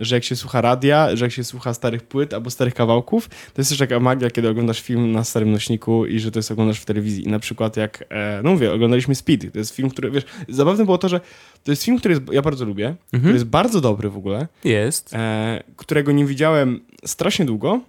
że 0.00 0.14
jak 0.14 0.24
się 0.24 0.36
słucha 0.36 0.60
radia, 0.60 1.16
że 1.16 1.24
jak 1.24 1.32
się 1.32 1.44
słucha 1.44 1.74
starych 1.74 2.02
płyt 2.02 2.34
albo 2.34 2.50
starych 2.50 2.74
kawałków, 2.74 3.28
to 3.28 3.60
jest 3.60 3.70
też 3.70 3.78
taka 3.78 4.00
magia, 4.00 4.30
kiedy 4.30 4.48
oglądasz 4.48 4.80
film 4.80 5.12
na 5.12 5.24
starym 5.24 5.52
nośniku 5.52 6.06
i 6.06 6.18
że 6.20 6.30
to 6.30 6.38
jest 6.38 6.50
oglądasz 6.50 6.80
w 6.80 6.84
telewizji. 6.84 7.24
I 7.24 7.28
na 7.28 7.38
przykład 7.38 7.76
jak, 7.76 8.04
e, 8.08 8.40
no 8.44 8.50
mówię, 8.50 8.72
oglądaliśmy 8.72 9.14
Speed. 9.14 9.50
To 9.50 9.58
jest 9.58 9.74
film, 9.76 9.90
który, 9.90 10.10
wiesz, 10.10 10.24
zabawne 10.48 10.84
było 10.84 10.98
to, 10.98 11.08
że 11.08 11.20
to 11.64 11.72
jest 11.72 11.82
film, 11.84 11.98
który 11.98 12.14
jest, 12.14 12.32
ja 12.32 12.42
bardzo 12.42 12.64
lubię, 12.64 12.86
Mhm. 12.88 13.20
który 13.20 13.32
jest 13.34 13.44
bardzo 13.46 13.80
dobry 13.80 14.10
w 14.10 14.16
ogóle, 14.16 14.46
Jest. 14.64 15.14
e, 15.14 15.62
którego 15.76 16.12
nie 16.12 16.24
widziałem 16.26 16.80
strasznie 17.04 17.44
długo, 17.44 17.80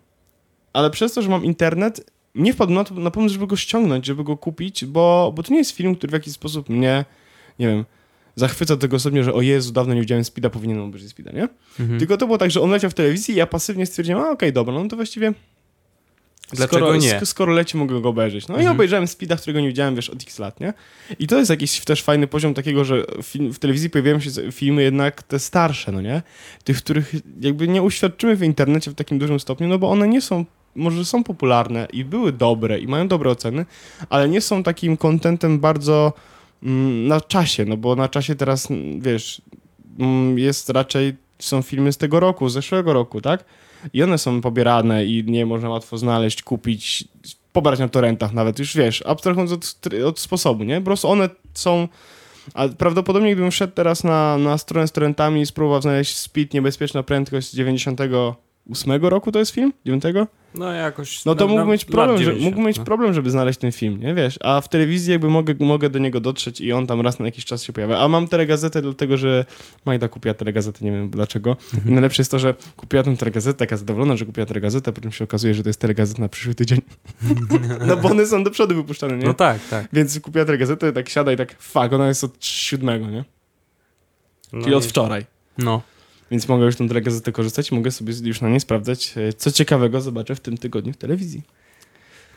ale 0.73 0.89
przez 0.89 1.13
to, 1.13 1.21
że 1.21 1.29
mam 1.29 1.45
internet, 1.45 2.11
nie 2.35 2.53
wpadłem 2.53 2.75
na, 2.75 2.83
to, 2.83 2.93
na 2.95 3.11
pomysł, 3.11 3.33
żeby 3.33 3.47
go 3.47 3.55
ściągnąć, 3.55 4.05
żeby 4.05 4.23
go 4.23 4.37
kupić, 4.37 4.85
bo, 4.85 5.33
bo 5.35 5.43
to 5.43 5.51
nie 5.53 5.57
jest 5.59 5.71
film, 5.71 5.95
który 5.95 6.11
w 6.11 6.13
jakiś 6.13 6.33
sposób 6.33 6.69
mnie, 6.69 7.05
nie 7.59 7.67
wiem, 7.67 7.85
zachwyca 8.35 8.75
do 8.75 8.81
tego 8.81 8.99
stopnia, 8.99 9.23
że 9.23 9.33
o 9.33 9.41
Jezu, 9.41 9.71
dawno 9.71 9.93
nie 9.93 10.01
widziałem 10.01 10.23
Speeda, 10.23 10.49
powinienem 10.49 10.83
obejrzeć 10.83 11.09
Speeda, 11.09 11.31
nie? 11.31 11.47
Mhm. 11.79 11.99
Tylko 11.99 12.17
to 12.17 12.25
było 12.25 12.37
tak, 12.37 12.51
że 12.51 12.61
on 12.61 12.69
leciał 12.71 12.89
w 12.91 12.93
telewizji 12.93 13.33
i 13.33 13.37
ja 13.37 13.47
pasywnie 13.47 13.85
stwierdziłem, 13.85 14.21
a 14.21 14.29
okej, 14.29 14.53
dobra, 14.53 14.73
no 14.73 14.87
to 14.87 14.95
właściwie 14.95 15.33
Dlaczego 16.53 16.77
skoro, 16.85 16.95
nie? 16.97 17.09
sk- 17.19 17.25
Skoro 17.25 17.53
leci, 17.53 17.77
mogę 17.77 18.01
go 18.01 18.09
obejrzeć. 18.09 18.47
No 18.47 18.55
i 18.55 18.57
Mhm. 18.57 18.75
obejrzałem 18.77 19.07
Speeda, 19.07 19.35
którego 19.35 19.59
nie 19.59 19.67
widziałem, 19.67 19.95
wiesz, 19.95 20.09
od 20.09 20.23
x 20.23 20.39
lat, 20.39 20.59
nie? 20.59 20.73
I 21.19 21.27
to 21.27 21.37
jest 21.37 21.49
jakiś 21.49 21.79
też 21.79 22.01
fajny 22.03 22.27
poziom 22.27 22.53
takiego, 22.53 22.85
że 22.85 23.03
film, 23.23 23.53
w 23.53 23.59
telewizji 23.59 23.89
pojawiają 23.89 24.19
się 24.19 24.29
filmy 24.51 24.83
jednak 24.83 25.23
te 25.23 25.39
starsze, 25.39 25.91
no 25.91 26.01
nie? 26.01 26.21
Tych, 26.63 26.77
których 26.77 27.13
jakby 27.41 27.67
nie 27.67 27.81
uświadczymy 27.81 28.35
w 28.35 28.43
internecie 28.43 28.91
w 28.91 28.95
takim 28.95 29.19
dużym 29.19 29.39
stopniu, 29.39 29.67
no 29.67 29.79
bo 29.79 29.89
one 29.91 30.07
nie 30.07 30.21
są, 30.21 30.45
może 30.75 31.05
są 31.05 31.23
popularne 31.23 31.87
i 31.93 32.05
były 32.05 32.31
dobre 32.31 32.79
i 32.79 32.87
mają 32.87 33.07
dobre 33.07 33.29
oceny, 33.29 33.65
ale 34.09 34.29
nie 34.29 34.41
są 34.41 34.63
takim 34.63 34.97
kontentem 34.97 35.59
bardzo 35.59 36.13
na 37.07 37.21
czasie, 37.21 37.65
no 37.65 37.77
bo 37.77 37.95
na 37.95 38.09
czasie 38.09 38.35
teraz, 38.35 38.71
mm, 38.71 39.01
wiesz, 39.01 39.41
mm, 39.99 40.39
jest 40.39 40.69
raczej, 40.69 41.15
są 41.39 41.61
filmy 41.61 41.93
z 41.93 41.97
tego 41.97 42.19
roku, 42.19 42.49
z 42.49 42.53
zeszłego 42.53 42.93
roku, 42.93 43.21
tak? 43.21 43.45
I 43.93 44.03
one 44.03 44.17
są 44.17 44.41
pobierane 44.41 45.05
i 45.05 45.23
nie 45.23 45.45
można 45.45 45.69
łatwo 45.69 45.97
znaleźć, 45.97 46.43
kupić, 46.43 47.03
pobrać 47.53 47.79
na 47.79 47.87
torrentach 47.89 48.33
nawet, 48.33 48.59
już 48.59 48.75
wiesz, 48.75 49.03
abstrahując 49.05 49.51
od, 49.51 49.93
od 50.05 50.19
sposobu, 50.19 50.63
nie? 50.63 50.79
Po 50.79 50.85
prostu 50.85 51.09
one 51.09 51.29
są... 51.53 51.87
A 52.53 52.67
prawdopodobnie 52.67 53.33
gdybym 53.33 53.51
wszedł 53.51 53.73
teraz 53.73 54.03
na, 54.03 54.37
na 54.37 54.57
stronę 54.57 54.87
z 54.87 54.91
torrentami 54.91 55.41
i 55.41 55.45
spróbował 55.45 55.81
znaleźć 55.81 56.17
Speed 56.17 56.49
Niebezpieczna 56.53 57.03
Prędkość 57.03 57.51
z 57.51 57.55
98 58.67 59.09
roku 59.09 59.31
to 59.31 59.39
jest 59.39 59.51
film? 59.51 59.73
9? 59.85 60.03
No 60.55 60.73
jakoś... 60.73 61.25
No 61.25 61.35
to 61.35 61.47
na 61.47 61.65
mieć 61.65 61.85
problem, 61.85 62.17
że, 62.17 62.23
90, 62.23 62.45
mógłbym 62.45 62.67
mieć 62.67 62.77
no. 62.77 62.83
problem, 62.83 63.13
żeby 63.13 63.31
znaleźć 63.31 63.59
ten 63.59 63.71
film, 63.71 63.99
nie 63.99 64.13
wiesz? 64.13 64.39
A 64.41 64.61
w 64.61 64.69
telewizji 64.69 65.11
jakby 65.11 65.29
mogę, 65.29 65.53
mogę 65.59 65.89
do 65.89 65.99
niego 65.99 66.19
dotrzeć 66.19 66.61
i 66.61 66.71
on 66.71 66.87
tam 66.87 67.01
raz 67.01 67.19
na 67.19 67.25
jakiś 67.25 67.45
czas 67.45 67.63
się 67.63 67.73
pojawia. 67.73 67.99
A 67.99 68.07
mam 68.07 68.27
telegazetę 68.27 68.81
dlatego, 68.81 69.17
że 69.17 69.45
Majda 69.85 70.07
kupiła 70.07 70.33
telegazetę, 70.33 70.85
nie 70.85 70.91
wiem 70.91 71.09
dlaczego. 71.09 71.57
Mhm. 71.73 71.89
I 71.89 71.91
najlepsze 71.91 72.21
jest 72.21 72.31
to, 72.31 72.39
że 72.39 72.53
kupiła 72.77 73.03
tę 73.03 73.17
telegazetę, 73.17 73.59
taka 73.59 73.77
zadowolona, 73.77 74.15
że 74.15 74.25
kupiła 74.25 74.45
telegazetę, 74.45 74.93
potem 74.93 75.11
się 75.11 75.23
okazuje, 75.23 75.53
że 75.53 75.63
to 75.63 75.69
jest 75.69 75.79
telegazeta 75.79 76.21
na 76.21 76.29
przyszły 76.29 76.55
tydzień. 76.55 76.81
no 77.87 77.97
bo 77.97 78.09
one 78.09 78.25
są 78.25 78.43
do 78.43 78.51
przodu 78.51 78.75
wypuszczane, 78.75 79.17
nie? 79.17 79.25
No 79.25 79.33
tak, 79.33 79.59
tak. 79.69 79.87
Więc 79.93 80.19
kupiła 80.19 80.45
telegazetę, 80.45 80.93
tak 80.93 81.09
siada 81.09 81.31
i 81.31 81.37
tak, 81.37 81.55
fuck, 81.59 81.93
ona 81.93 82.07
jest 82.07 82.23
od 82.23 82.45
siódmego, 82.45 83.07
nie? 83.07 83.23
No, 84.53 84.63
Czyli 84.63 84.75
od 84.75 84.85
wczoraj. 84.85 85.25
no. 85.57 85.81
Więc 86.31 86.47
mogę 86.47 86.65
już 86.65 86.75
tą 86.75 86.87
telegazetę 86.87 87.31
korzystać 87.31 87.71
i 87.71 87.75
mogę 87.75 87.91
sobie 87.91 88.13
już 88.23 88.41
na 88.41 88.49
nie 88.49 88.59
sprawdzać, 88.59 89.13
e, 89.17 89.33
co 89.33 89.51
ciekawego 89.51 90.01
zobaczę 90.01 90.35
w 90.35 90.39
tym 90.39 90.57
tygodniu 90.57 90.93
w 90.93 90.97
telewizji. 90.97 91.43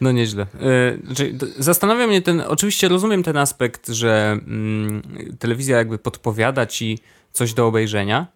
No 0.01 0.13
nieźle. 0.13 0.47
Yy, 0.55 1.07
znaczy, 1.07 1.39
zastanawia 1.59 2.07
mnie 2.07 2.23
ten, 2.23 2.41
oczywiście 2.41 2.89
rozumiem 2.89 3.23
ten 3.23 3.37
aspekt, 3.37 3.89
że 3.89 4.39
mm, 4.47 5.03
telewizja 5.39 5.77
jakby 5.77 5.99
podpowiada 5.99 6.67
ci 6.67 6.99
coś 7.33 7.55
do 7.55 7.67
obejrzenia, 7.67 8.27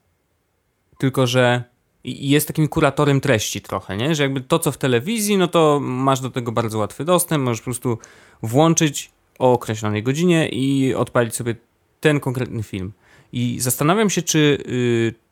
tylko 0.99 1.27
że 1.27 1.65
jest 2.05 2.49
takim 2.49 2.69
kuratorem 2.69 3.21
treści 3.21 3.61
trochę, 3.61 3.97
nie? 3.97 4.15
Że 4.15 4.23
jakby 4.23 4.41
to, 4.41 4.59
co 4.59 4.73
w 4.73 4.79
telewizji, 4.79 5.37
no 5.37 5.49
to 5.49 5.81
masz 5.83 6.21
do 6.21 6.31
tego 6.31 6.53
bardzo 6.53 6.79
łatwy 6.79 7.05
dostęp, 7.05 7.45
możesz 7.45 7.61
po 7.61 7.65
prostu 7.65 7.99
włączyć 8.43 9.11
o 9.39 9.53
określonej 9.53 10.03
godzinie 10.03 10.49
i 10.49 10.95
odpalić 10.95 11.35
sobie 11.35 11.55
ten 12.01 12.21
konkretny 12.21 12.63
film. 12.63 12.93
I 13.33 13.57
zastanawiam 13.61 14.11
się, 14.11 14.23
czy, 14.23 14.65
yy, 14.67 15.28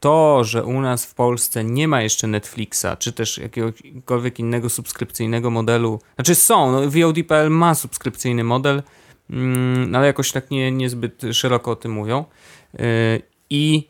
to, 0.00 0.44
że 0.44 0.64
u 0.64 0.80
nas 0.80 1.06
w 1.06 1.14
Polsce 1.14 1.64
nie 1.64 1.88
ma 1.88 2.02
jeszcze 2.02 2.26
Netflixa, 2.26 2.86
czy 2.98 3.12
też 3.12 3.38
jakiegokolwiek 3.38 4.38
innego 4.38 4.68
subskrypcyjnego 4.68 5.50
modelu, 5.50 6.00
znaczy 6.14 6.34
są, 6.34 6.72
no 6.72 6.80
VOD.pl 6.80 7.50
ma 7.50 7.74
subskrypcyjny 7.74 8.44
model, 8.44 8.82
mm, 9.30 9.94
ale 9.94 10.06
jakoś 10.06 10.32
tak 10.32 10.50
nie, 10.50 10.72
niezbyt 10.72 11.22
szeroko 11.32 11.70
o 11.70 11.76
tym 11.76 11.92
mówią. 11.92 12.24
Yy, 12.74 12.82
I 13.50 13.88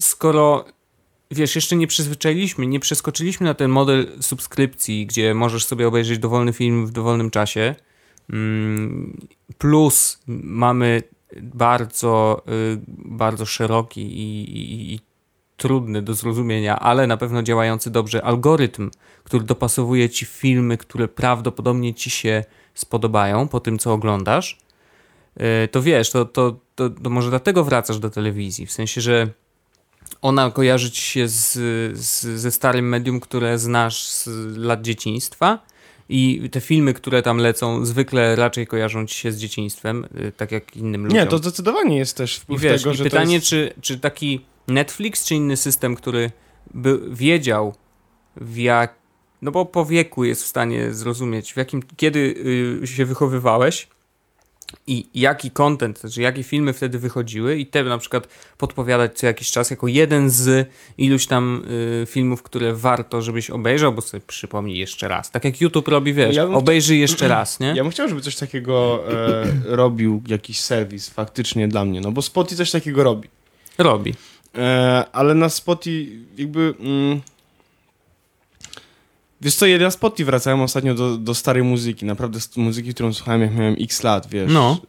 skoro 0.00 0.64
wiesz, 1.30 1.54
jeszcze 1.54 1.76
nie 1.76 1.86
przyzwyczailiśmy, 1.86 2.66
nie 2.66 2.80
przeskoczyliśmy 2.80 3.46
na 3.46 3.54
ten 3.54 3.70
model 3.70 4.06
subskrypcji, 4.20 5.06
gdzie 5.06 5.34
możesz 5.34 5.64
sobie 5.64 5.88
obejrzeć 5.88 6.18
dowolny 6.18 6.52
film 6.52 6.86
w 6.86 6.90
dowolnym 6.90 7.30
czasie, 7.30 7.74
mm, 8.30 9.26
plus 9.58 10.18
mamy 10.26 11.02
bardzo, 11.42 12.42
y, 12.48 12.80
bardzo 12.88 13.46
szeroki 13.46 14.00
i, 14.00 14.42
i, 14.58 14.94
i 14.94 15.00
trudny 15.56 16.02
do 16.02 16.14
zrozumienia, 16.14 16.78
ale 16.78 17.06
na 17.06 17.16
pewno 17.16 17.42
działający 17.42 17.90
dobrze 17.90 18.24
algorytm, 18.24 18.90
który 19.24 19.44
dopasowuje 19.44 20.10
ci 20.10 20.26
filmy, 20.26 20.76
które 20.76 21.08
prawdopodobnie 21.08 21.94
ci 21.94 22.10
się 22.10 22.44
spodobają 22.74 23.48
po 23.48 23.60
tym, 23.60 23.78
co 23.78 23.92
oglądasz, 23.92 24.58
y, 25.64 25.68
to 25.68 25.82
wiesz, 25.82 26.10
to, 26.10 26.24
to, 26.24 26.56
to, 26.74 26.90
to 26.90 27.10
może 27.10 27.30
dlatego 27.30 27.64
wracasz 27.64 27.98
do 27.98 28.10
telewizji, 28.10 28.66
w 28.66 28.72
sensie, 28.72 29.00
że 29.00 29.28
ona 30.22 30.50
kojarzy 30.50 30.90
ci 30.90 31.02
się 31.02 31.28
z, 31.28 31.52
z, 31.98 32.24
ze 32.24 32.50
starym 32.50 32.88
medium, 32.88 33.20
które 33.20 33.58
znasz 33.58 34.08
z 34.08 34.26
lat 34.56 34.82
dzieciństwa 34.82 35.58
i 36.08 36.50
te 36.50 36.60
filmy, 36.60 36.94
które 36.94 37.22
tam 37.22 37.38
lecą, 37.38 37.84
zwykle 37.84 38.36
raczej 38.36 38.66
kojarzą 38.66 39.06
ci 39.06 39.14
się 39.14 39.32
z 39.32 39.38
dzieciństwem, 39.38 40.06
y, 40.20 40.32
tak 40.36 40.52
jak 40.52 40.76
innym 40.76 41.04
ludziom. 41.04 41.18
Nie, 41.18 41.26
to 41.26 41.38
zdecydowanie 41.38 41.98
jest 41.98 42.16
też 42.16 42.36
I 42.36 42.40
wpływ 42.40 42.60
wiesz, 42.60 42.82
tego, 42.82 42.94
i 42.94 42.96
że 42.96 43.04
pytanie, 43.04 43.34
jest... 43.34 43.46
czy, 43.46 43.72
czy 43.80 43.98
taki 43.98 44.44
Netflix, 44.68 45.24
czy 45.24 45.34
inny 45.34 45.56
system, 45.56 45.94
który 45.94 46.30
by 46.74 47.00
wiedział 47.10 47.74
w 48.36 48.56
jak, 48.56 48.94
no 49.42 49.50
bo 49.50 49.64
po 49.64 49.84
wieku 49.84 50.24
jest 50.24 50.42
w 50.42 50.46
stanie 50.46 50.92
zrozumieć, 50.92 51.52
w 51.52 51.56
jakim, 51.56 51.82
kiedy 51.96 52.34
y, 52.82 52.86
się 52.86 53.04
wychowywałeś 53.04 53.88
i 54.86 55.06
jaki 55.14 55.50
content, 55.50 55.98
znaczy 55.98 56.22
jakie 56.22 56.42
filmy 56.42 56.72
wtedy 56.72 56.98
wychodziły 56.98 57.56
i 57.56 57.66
te 57.66 57.84
na 57.84 57.98
przykład 57.98 58.28
podpowiadać 58.58 59.18
co 59.18 59.26
jakiś 59.26 59.50
czas 59.50 59.70
jako 59.70 59.88
jeden 59.88 60.30
z 60.30 60.68
iluś 60.98 61.26
tam 61.26 61.64
y, 62.02 62.06
filmów, 62.06 62.42
które 62.42 62.74
warto, 62.74 63.22
żebyś 63.22 63.50
obejrzał, 63.50 63.92
bo 63.92 64.00
sobie 64.00 64.20
przypomnij 64.26 64.78
jeszcze 64.78 65.08
raz. 65.08 65.30
Tak 65.30 65.44
jak 65.44 65.60
YouTube 65.60 65.88
robi, 65.88 66.14
wiesz, 66.14 66.36
Ja 66.36 66.44
obejrzyj 66.44 67.00
jeszcze 67.00 67.28
raz, 67.28 67.60
nie? 67.60 67.66
Ja 67.66 67.82
bym 67.82 67.90
chciał, 67.90 68.08
żeby 68.08 68.20
coś 68.20 68.36
takiego 68.36 69.04
e, 69.08 69.76
robił 69.76 70.22
jakiś 70.28 70.60
serwis 70.60 71.08
faktycznie 71.08 71.68
dla 71.68 71.84
mnie, 71.84 72.00
no 72.00 72.12
bo 72.12 72.22
Spotify 72.22 72.56
coś 72.56 72.70
takiego 72.70 73.04
robi. 73.04 73.28
Robi. 73.78 74.14
E, 74.54 75.04
ale 75.12 75.34
na 75.34 75.48
Spotify 75.48 76.18
jakby... 76.38 76.74
Mm, 76.80 77.20
wiesz 79.40 79.54
co, 79.54 79.66
ja 79.66 79.78
na 79.78 79.90
Spotify 79.90 80.24
wracałem 80.24 80.60
ostatnio 80.60 80.94
do, 80.94 81.16
do 81.16 81.34
starej 81.34 81.62
muzyki, 81.62 82.06
naprawdę 82.06 82.38
muzyki, 82.56 82.94
którą 82.94 83.12
słuchałem 83.12 83.40
jak 83.40 83.54
miałem 83.54 83.76
x 83.80 84.02
lat, 84.02 84.26
wiesz. 84.30 84.52
No. 84.52 84.80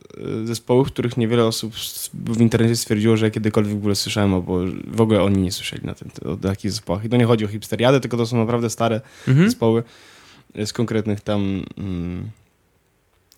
E, 0.43 0.47
Zespołów, 0.47 0.87
których 0.87 1.17
niewiele 1.17 1.45
osób 1.45 1.73
w 2.13 2.41
internecie 2.41 2.75
stwierdziło, 2.75 3.17
że 3.17 3.25
ja 3.25 3.31
kiedykolwiek 3.31 3.73
w 3.73 3.77
ogóle 3.77 3.95
słyszałem, 3.95 4.33
albo 4.33 4.59
w 4.87 5.01
ogóle 5.01 5.23
oni 5.23 5.41
nie 5.41 5.51
słyszeli 5.51 5.85
na 5.85 5.93
tym, 5.95 6.11
o 6.25 6.37
takich 6.37 6.71
zespołach. 6.71 7.05
I 7.05 7.09
to 7.09 7.17
nie 7.17 7.25
chodzi 7.25 7.45
o 7.45 7.47
hipsteriadę, 7.47 7.99
tylko 7.99 8.17
to 8.17 8.25
są 8.25 8.37
naprawdę 8.37 8.69
stare 8.69 9.01
Mhm. 9.27 9.49
zespoły 9.49 9.83
e, 10.55 10.65
z 10.65 10.73
konkretnych 10.73 11.21
tam 11.21 11.63
mm, 11.77 12.29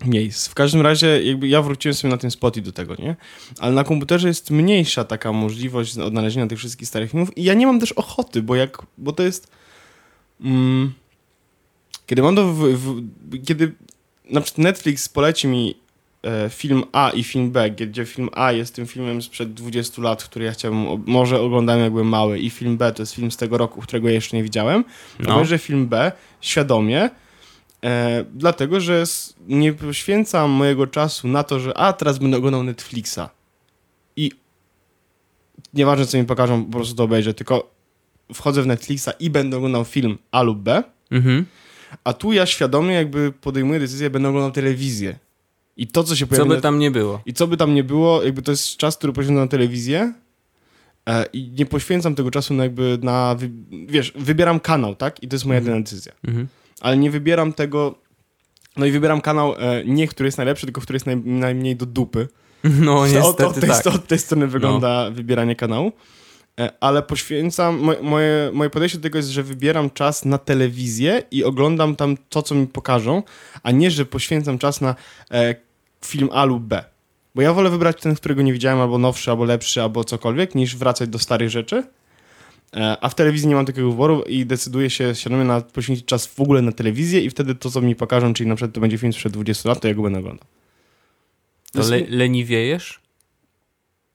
miejsc. 0.06 0.48
W 0.48 0.54
każdym 0.54 0.82
razie 0.82 1.24
jakby 1.24 1.48
ja 1.48 1.62
wróciłem 1.62 1.96
sobie 1.96 2.12
na 2.12 2.18
tym 2.18 2.32
spoty 2.32 2.62
do 2.62 2.72
tego, 2.72 2.96
nie? 2.96 3.16
Ale 3.60 3.74
na 3.74 3.84
komputerze 3.84 4.28
jest 4.28 4.52
mniejsza 4.52 5.04
taka 5.04 5.32
możliwość 5.32 5.98
odnalezienia 5.98 6.48
tych 6.48 6.60
wszystkich 6.60 6.88
starych 6.88 7.12
filmów 7.12 7.38
i 7.38 7.44
ja 7.44 7.54
nie 7.54 7.66
mam 7.68 7.80
też 7.80 7.92
ochoty, 7.92 8.42
bo 8.42 8.56
jak, 8.56 8.78
bo 8.98 9.12
to 9.14 9.24
jest 9.24 9.52
mm, 10.42 10.94
kiedy 12.12 12.22
mam 12.22 12.36
to 12.36 12.54
w, 12.54 12.58
w, 12.60 13.02
kiedy 13.46 13.72
na 14.30 14.42
przykład 14.42 14.64
Netflix 14.64 15.10
poleci 15.10 15.48
mi 15.48 15.76
e, 16.24 16.50
film 16.50 16.84
A 16.92 17.10
i 17.10 17.24
film 17.24 17.52
B, 17.52 17.70
gdzie 17.72 18.06
film 18.06 18.30
A 18.34 18.52
jest 18.52 18.76
tym 18.76 18.88
filmem 18.88 19.22
sprzed 19.22 19.54
20 19.54 20.02
lat, 20.02 20.24
który 20.24 20.46
ja 20.46 20.52
chciałbym, 20.52 21.04
może 21.06 21.42
oglądałem 21.42 21.82
jak 21.82 21.92
byłem 21.92 22.08
mały 22.08 22.40
i 22.40 22.50
film 22.50 22.78
B 22.78 22.92
to 22.92 23.02
jest 23.02 23.14
film 23.16 23.32
z 23.32 23.38
tego 23.38 23.58
roku, 23.58 23.82
którego 23.82 24.08
ja 24.08 24.14
jeszcze 24.14 24.38
nie 24.38 24.44
widziałem, 24.44 24.84
No. 25.20 25.34
obejrzę 25.36 25.58
film 25.58 25.88
B 25.88 26.12
świadomie, 26.42 27.10
e, 27.84 28.26
dlatego 28.34 28.80
że 28.82 29.04
nie 29.48 29.74
poświęcam 29.74 30.52
mojego 30.52 30.88
czasu 30.88 31.28
na 31.28 31.44
to, 31.44 31.60
że 31.60 31.78
a 31.78 31.94
teraz 31.94 32.18
będę 32.20 32.38
oglądał 32.38 32.64
Netflixa 32.64 33.20
i 34.16 34.32
nieważne 35.74 36.06
co 36.06 36.18
mi 36.18 36.24
pokażą, 36.26 36.66
po 36.66 36.72
prostu 36.72 36.96
to 36.96 37.04
obejrzę, 37.04 37.34
tylko 37.34 37.72
wchodzę 38.34 38.62
w 38.64 38.68
Netflixa 38.68 39.10
i 39.20 39.30
będę 39.30 39.58
oglądał 39.58 39.86
film 39.86 40.18
A 40.32 40.42
lub 40.42 40.60
B, 40.60 40.84
Mhm. 41.12 41.46
A 42.04 42.14
tu 42.14 42.34
ja 42.34 42.46
świadomie 42.46 42.94
jakby 42.94 43.32
podejmuję 43.42 43.80
decyzję, 43.80 44.10
będę 44.10 44.30
oglądał 44.30 44.52
telewizję. 44.52 45.16
I 45.78 45.88
to, 45.88 46.04
co 46.04 46.16
się 46.16 46.28
pojawi 46.28 46.50
Co 46.50 46.56
by 46.56 46.62
tam 46.62 46.80
nie 46.80 46.92
było. 46.92 47.22
i 47.26 47.34
co 47.34 47.48
by 47.48 47.58
tam 47.58 47.74
nie 47.76 47.84
było, 47.84 48.24
jakby 48.24 48.42
to 48.42 48.52
jest 48.52 48.78
czas, 48.78 48.98
który 48.98 49.14
poświęcam 49.14 49.44
na 49.44 49.48
telewizję. 49.48 50.14
e, 51.10 51.26
i 51.34 51.52
nie 51.58 51.66
poświęcam 51.66 52.16
tego 52.16 52.32
czasu 52.32 52.54
na 52.54 52.64
jakby 52.64 52.98
na, 53.02 53.36
wiesz, 53.88 54.14
wybieram 54.16 54.60
kanał, 54.60 54.96
tak? 54.96 55.24
I 55.24 55.28
to 55.28 55.36
jest 55.36 55.46
moja 55.46 55.60
Mhm. 55.60 55.76
jedyna 55.76 55.84
decyzja. 55.86 56.12
Mhm. 56.28 56.48
Ale 56.82 56.98
nie 56.98 57.12
wybieram 57.12 57.54
tego, 57.54 57.96
no 58.78 58.86
i 58.86 58.92
wybieram 58.92 59.22
kanał 59.22 59.56
e, 59.60 59.84
nie, 59.86 60.08
który 60.08 60.28
jest 60.28 60.38
najlepszy, 60.38 60.66
tylko 60.66 60.82
który 60.82 60.96
jest 60.96 61.06
naj, 61.06 61.18
najmniej 61.18 61.76
do 61.76 61.86
dupy. 61.86 62.28
No 62.82 63.00
od, 63.00 63.12
niestety 63.12 63.48
od, 63.48 63.60
tej, 63.60 63.70
tak. 63.70 63.88
od 63.88 64.08
tej 64.08 64.20
strony 64.20 64.48
wygląda 64.48 65.12
wybieranie 65.12 65.56
kanału. 65.56 65.92
E, 66.60 66.72
Ale 66.80 67.04
poświęcam, 67.04 67.80
moje, 68.02 68.52
moje, 68.54 68.70
podejście 68.70 68.98
do 68.98 69.04
tego 69.04 69.18
jest, 69.18 69.30
że 69.30 69.44
wybieram 69.44 69.90
czas 69.90 70.26
na 70.26 70.38
telewizję 70.38 71.24
i 71.32 71.44
oglądam 71.44 71.96
tam 71.96 72.18
to, 72.30 72.42
co 72.42 72.56
mi 72.56 72.68
pokażą, 72.68 73.24
a 73.64 73.72
nie, 73.72 73.92
że 73.92 74.06
poświęcam 74.06 74.58
czas 74.58 74.82
na 74.82 74.96
e, 75.32 75.56
film 76.06 76.30
A 76.34 76.46
lub 76.46 76.64
B. 76.64 76.84
Bo 77.36 77.42
ja 77.42 77.54
wolę 77.54 77.70
wybrać 77.70 78.02
ten, 78.02 78.16
którego 78.16 78.42
nie 78.42 78.54
widziałem, 78.54 78.80
albo 78.80 78.98
nowszy, 78.98 79.32
albo 79.32 79.46
lepszy, 79.46 79.82
albo 79.82 80.04
cokolwiek, 80.04 80.56
niż 80.56 80.76
wracać 80.76 81.10
do 81.10 81.20
starych 81.20 81.50
rzeczy. 81.50 81.84
E, 82.76 82.98
A 83.02 83.10
w 83.10 83.16
telewizji 83.16 83.48
nie 83.48 83.56
mam 83.56 83.66
takiego 83.66 83.92
wyboru 83.92 84.22
i 84.22 84.46
decyduję 84.46 84.90
się 84.90 85.16
świadomie 85.16 85.44
na 85.44 85.62
poświęcić 85.62 86.06
czas 86.06 86.26
w 86.26 86.40
ogóle 86.40 86.62
na 86.62 86.72
telewizję 86.72 87.22
i 87.22 87.30
wtedy 87.30 87.56
to, 87.56 87.72
co 87.72 87.82
mi 87.82 87.96
pokażą, 87.96 88.34
czyli 88.34 88.50
na 88.50 88.56
przykład 88.56 88.76
to 88.76 88.82
będzie 88.82 88.98
film 88.98 89.14
sprzed 89.14 89.34
20 89.34 89.70
lat, 89.70 89.82
to 89.82 89.88
ja 89.88 89.94
go 89.94 90.02
będę 90.02 90.20
oglądał. 90.20 90.48
To 91.72 91.90
le, 91.90 92.00
leniwiejesz? 92.10 93.00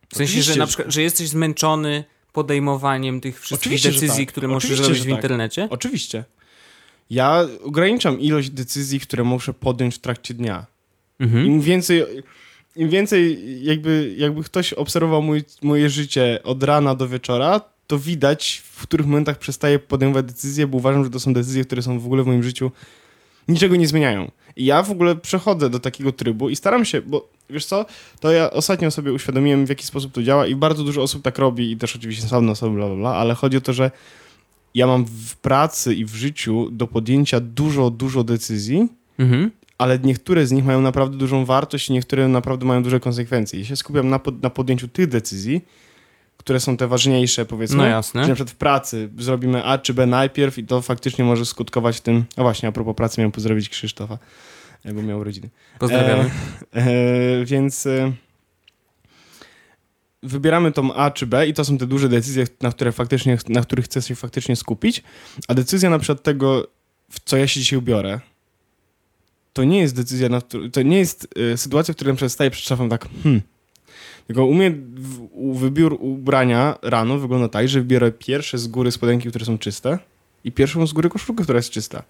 W 0.08 0.16
sensie, 0.16 0.30
Oczywiście, 0.30 0.52
że 0.52 0.58
na 0.58 0.66
przykład, 0.66 0.92
że 0.92 1.02
jesteś 1.02 1.28
zmęczony 1.28 2.04
podejmowaniem 2.36 3.20
tych 3.20 3.40
wszystkich 3.40 3.72
Oczywiście, 3.72 3.92
decyzji, 3.92 4.26
tak. 4.26 4.32
które 4.32 4.48
Oczywiście, 4.48 4.84
zrobić 4.84 4.98
że 4.98 5.04
w 5.04 5.06
tak. 5.06 5.16
internecie? 5.16 5.68
Oczywiście. 5.70 6.24
Ja 7.10 7.46
ograniczam 7.62 8.20
ilość 8.20 8.50
decyzji, 8.50 9.00
które 9.00 9.24
muszę 9.24 9.52
podjąć 9.52 9.94
w 9.94 9.98
trakcie 9.98 10.34
dnia. 10.34 10.66
Mhm. 11.20 11.46
Im 11.46 11.60
więcej, 11.60 12.04
im 12.76 12.88
więcej 12.88 13.38
jakby, 13.64 14.14
jakby 14.18 14.44
ktoś 14.44 14.72
obserwował 14.72 15.22
mój, 15.22 15.44
moje 15.62 15.90
życie 15.90 16.40
od 16.44 16.62
rana 16.62 16.94
do 16.94 17.08
wieczora, 17.08 17.60
to 17.86 17.98
widać, 17.98 18.62
w 18.64 18.82
których 18.82 19.06
momentach 19.06 19.38
przestaję 19.38 19.78
podejmować 19.78 20.26
decyzje, 20.26 20.66
bo 20.66 20.78
uważam, 20.78 21.04
że 21.04 21.10
to 21.10 21.20
są 21.20 21.32
decyzje, 21.32 21.64
które 21.64 21.82
są 21.82 21.98
w 21.98 22.06
ogóle 22.06 22.22
w 22.22 22.26
moim 22.26 22.42
życiu 22.42 22.70
niczego 23.48 23.76
nie 23.76 23.88
zmieniają. 23.88 24.30
I 24.56 24.64
ja 24.64 24.82
w 24.82 24.90
ogóle 24.90 25.16
przechodzę 25.16 25.70
do 25.70 25.80
takiego 25.80 26.12
trybu 26.12 26.50
i 26.50 26.56
staram 26.56 26.84
się, 26.84 27.02
bo 27.02 27.28
wiesz 27.50 27.66
co, 27.66 27.86
to 28.20 28.32
ja 28.32 28.50
ostatnio 28.50 28.90
sobie 28.90 29.12
uświadomiłem, 29.12 29.66
w 29.66 29.68
jaki 29.68 29.84
sposób 29.86 30.12
to 30.12 30.22
działa 30.22 30.46
i 30.46 30.54
bardzo 30.54 30.84
dużo 30.84 31.02
osób 31.02 31.22
tak 31.22 31.38
robi 31.38 31.72
i 31.72 31.76
też 31.76 31.96
oczywiście 31.96 32.28
same 32.28 32.52
osoby, 32.52 32.76
bla, 32.76 32.86
bla, 32.86 32.96
bla, 32.96 33.14
ale 33.14 33.34
chodzi 33.34 33.56
o 33.56 33.60
to, 33.60 33.72
że 33.72 33.90
ja 34.74 34.86
mam 34.86 35.04
w 35.04 35.36
pracy 35.36 35.94
i 35.94 36.04
w 36.04 36.14
życiu 36.14 36.68
do 36.70 36.86
podjęcia 36.86 37.40
dużo, 37.40 37.90
dużo 37.90 38.24
decyzji, 38.24 38.88
Mhm. 39.18 39.50
ale 39.78 39.98
niektóre 39.98 40.46
z 40.46 40.52
nich 40.52 40.64
mają 40.64 40.80
naprawdę 40.80 41.16
dużą 41.16 41.44
wartość 41.44 41.88
i 41.88 41.92
niektóre 41.92 42.28
naprawdę 42.28 42.66
mają 42.66 42.82
duże 42.82 43.00
konsekwencje. 43.00 43.60
I 43.60 43.64
się 43.64 43.76
skupiam 43.76 44.08
na, 44.08 44.18
pod, 44.18 44.42
na 44.42 44.50
podjęciu 44.50 44.88
tych 44.88 45.06
decyzji, 45.08 45.64
które 46.36 46.60
są 46.60 46.76
te 46.76 46.88
ważniejsze, 46.88 47.44
powiedzmy. 47.46 47.76
No 47.76 47.86
jasne. 47.86 48.20
na 48.20 48.26
przykład 48.26 48.50
w 48.50 48.54
pracy 48.54 49.08
zrobimy 49.18 49.64
A 49.64 49.78
czy 49.78 49.94
B 49.94 50.06
najpierw 50.06 50.58
i 50.58 50.64
to 50.64 50.82
faktycznie 50.82 51.24
może 51.24 51.46
skutkować 51.46 52.00
tym. 52.00 52.24
A 52.36 52.42
właśnie, 52.42 52.68
a 52.68 52.72
propos 52.72 52.96
pracy 52.96 53.20
miałem 53.20 53.32
pozdrowić 53.32 53.68
Krzysztofa, 53.68 54.18
bo 54.94 55.02
miał 55.02 55.18
urodziny. 55.18 55.48
Pozdrawiamy. 55.78 56.30
E, 56.74 57.44
więc 57.44 57.86
e, 57.86 58.12
wybieramy 60.22 60.72
tą 60.72 60.94
A 60.94 61.10
czy 61.10 61.26
B 61.26 61.46
i 61.46 61.54
to 61.54 61.64
są 61.64 61.78
te 61.78 61.86
duże 61.86 62.08
decyzje, 62.08 62.46
na, 62.60 62.70
które 62.70 62.92
faktycznie, 62.92 63.38
na 63.48 63.62
których 63.62 63.84
chcę 63.84 64.02
się 64.02 64.14
faktycznie 64.14 64.56
skupić. 64.56 65.02
A 65.48 65.54
decyzja 65.54 65.90
na 65.90 65.98
przykład 65.98 66.22
tego, 66.22 66.66
w 67.10 67.20
co 67.24 67.36
ja 67.36 67.46
się 67.46 67.60
dzisiaj 67.60 67.78
ubiorę, 67.78 68.20
to 69.52 69.64
nie 69.64 69.80
jest 69.80 69.96
decyzja, 69.96 70.28
na, 70.28 70.40
to 70.72 70.82
nie 70.82 70.98
jest 70.98 71.28
e, 71.52 71.56
sytuacja, 71.56 71.94
w 71.94 71.96
której 71.96 72.12
na 72.12 72.16
przykład 72.16 72.32
staję 72.32 72.50
przed 72.50 72.64
szafą 72.64 72.88
tak, 72.88 73.08
hmm. 73.22 73.42
Tylko 74.26 74.46
u 74.46 74.54
mnie 74.54 74.74
wybór 75.54 75.96
ubrania 76.00 76.78
rano 76.82 77.18
wygląda 77.18 77.48
tak, 77.48 77.68
że 77.68 77.80
wybiorę 77.80 78.12
pierwsze 78.12 78.58
z 78.58 78.68
góry 78.68 78.90
spodenki, 78.90 79.28
które 79.28 79.44
są 79.44 79.58
czyste 79.58 79.98
i 80.44 80.52
pierwszą 80.52 80.86
z 80.86 80.92
góry 80.92 81.08
koszulkę, 81.08 81.42
która 81.42 81.56
jest 81.56 81.70
czysta. 81.70 82.02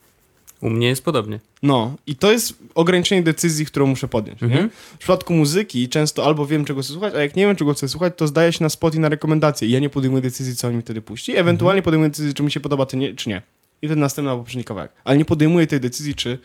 U 0.61 0.71
mnie 0.71 0.89
jest 0.89 1.05
podobnie. 1.05 1.41
No, 1.63 1.95
i 2.07 2.17
to 2.17 2.33
jest 2.33 2.55
ograniczenie 2.75 3.23
decyzji, 3.23 3.67
którą 3.67 3.87
muszę 3.87 4.09
podjąć. 4.09 4.41
Nie? 4.41 4.47
Mhm. 4.47 4.71
W 4.71 4.99
przypadku 4.99 5.35
muzyki 5.35 5.89
często 5.89 6.25
albo 6.25 6.47
wiem, 6.47 6.65
czego 6.65 6.83
chcę 6.83 6.93
słuchać, 6.93 7.15
a 7.15 7.21
jak 7.21 7.37
nie 7.37 7.47
wiem, 7.47 7.57
czego 7.57 7.75
chcę 7.75 7.89
słuchać, 7.89 8.13
to 8.17 8.27
zdaję 8.27 8.53
się 8.53 8.65
na 8.65 8.69
spot 8.69 8.95
i 8.95 9.01
na 9.01 9.09
rekomendacje. 9.09 9.69
I 9.69 9.71
ja 9.71 9.79
nie 9.79 9.91
podejmuję 9.91 10.23
decyzji, 10.23 10.57
co 10.57 10.69
on 10.69 10.77
mi 10.77 10.83
wtedy 10.83 11.03
puści. 11.03 11.37
Ewentualnie 11.37 11.83
podejmuję 11.83 12.11
decyzję, 12.11 12.35
czy 12.35 12.43
mi 12.43 12.51
się 12.51 12.61
podoba, 12.61 12.87
czy 12.87 12.97
nie. 12.97 13.15
Czy 13.15 13.29
nie. 13.29 13.43
I 13.83 13.87
wtedy 13.87 14.01
następny 14.01 14.31
albo 14.31 14.43
poprzedni 14.43 14.65
kawałek. 14.65 14.93
Ale 15.05 15.19
nie 15.19 15.25
podejmuję 15.25 15.67
tej 15.67 15.81
decyzji, 15.81 16.15
czy 16.15 16.39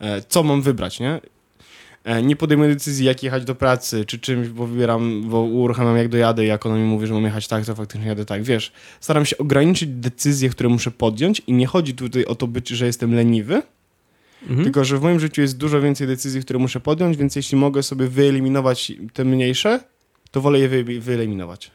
e, 0.00 0.22
co 0.28 0.42
mam 0.42 0.62
wybrać, 0.62 1.00
nie? 1.00 1.20
E, 2.08 2.22
nie 2.22 2.36
podejmuję 2.36 2.74
decyzji, 2.74 3.06
jak 3.06 3.22
jechać 3.22 3.44
do 3.44 3.54
pracy, 3.54 4.04
czy 4.04 4.18
czymś, 4.18 4.48
bo 4.48 4.66
wybieram, 4.66 5.22
bo 5.28 5.40
uruchamiam, 5.42 5.96
jak 5.96 6.08
dojadę 6.08 6.44
i 6.44 6.48
jak 6.48 6.66
ona 6.66 6.76
mi 6.76 6.84
mówi, 6.84 7.06
że 7.06 7.14
mam 7.14 7.24
jechać 7.24 7.48
tak, 7.48 7.64
to 7.64 7.74
faktycznie 7.74 8.06
jadę 8.06 8.24
tak. 8.24 8.42
Wiesz, 8.42 8.72
staram 9.00 9.24
się 9.26 9.38
ograniczyć 9.38 9.88
decyzje, 9.88 10.48
które 10.48 10.68
muszę 10.68 10.90
podjąć 10.90 11.42
i 11.46 11.52
nie 11.52 11.66
chodzi 11.66 11.94
tutaj 11.94 12.24
o 12.24 12.34
to 12.34 12.46
być, 12.46 12.68
że 12.68 12.86
jestem 12.86 13.14
leniwy, 13.14 13.62
Mhm. 14.42 14.64
tylko, 14.64 14.84
że 14.84 14.98
w 14.98 15.02
moim 15.02 15.20
życiu 15.20 15.40
jest 15.40 15.56
dużo 15.56 15.80
więcej 15.80 16.06
decyzji, 16.06 16.40
które 16.40 16.58
muszę 16.58 16.80
podjąć, 16.80 17.16
więc 17.16 17.36
jeśli 17.36 17.58
mogę 17.58 17.82
sobie 17.82 18.08
wyeliminować 18.08 18.92
te 19.12 19.24
mniejsze, 19.24 19.80
to 20.30 20.40
wolę 20.40 20.58
je 20.58 20.68
wy, 20.68 21.00
wyeliminować. 21.00 21.70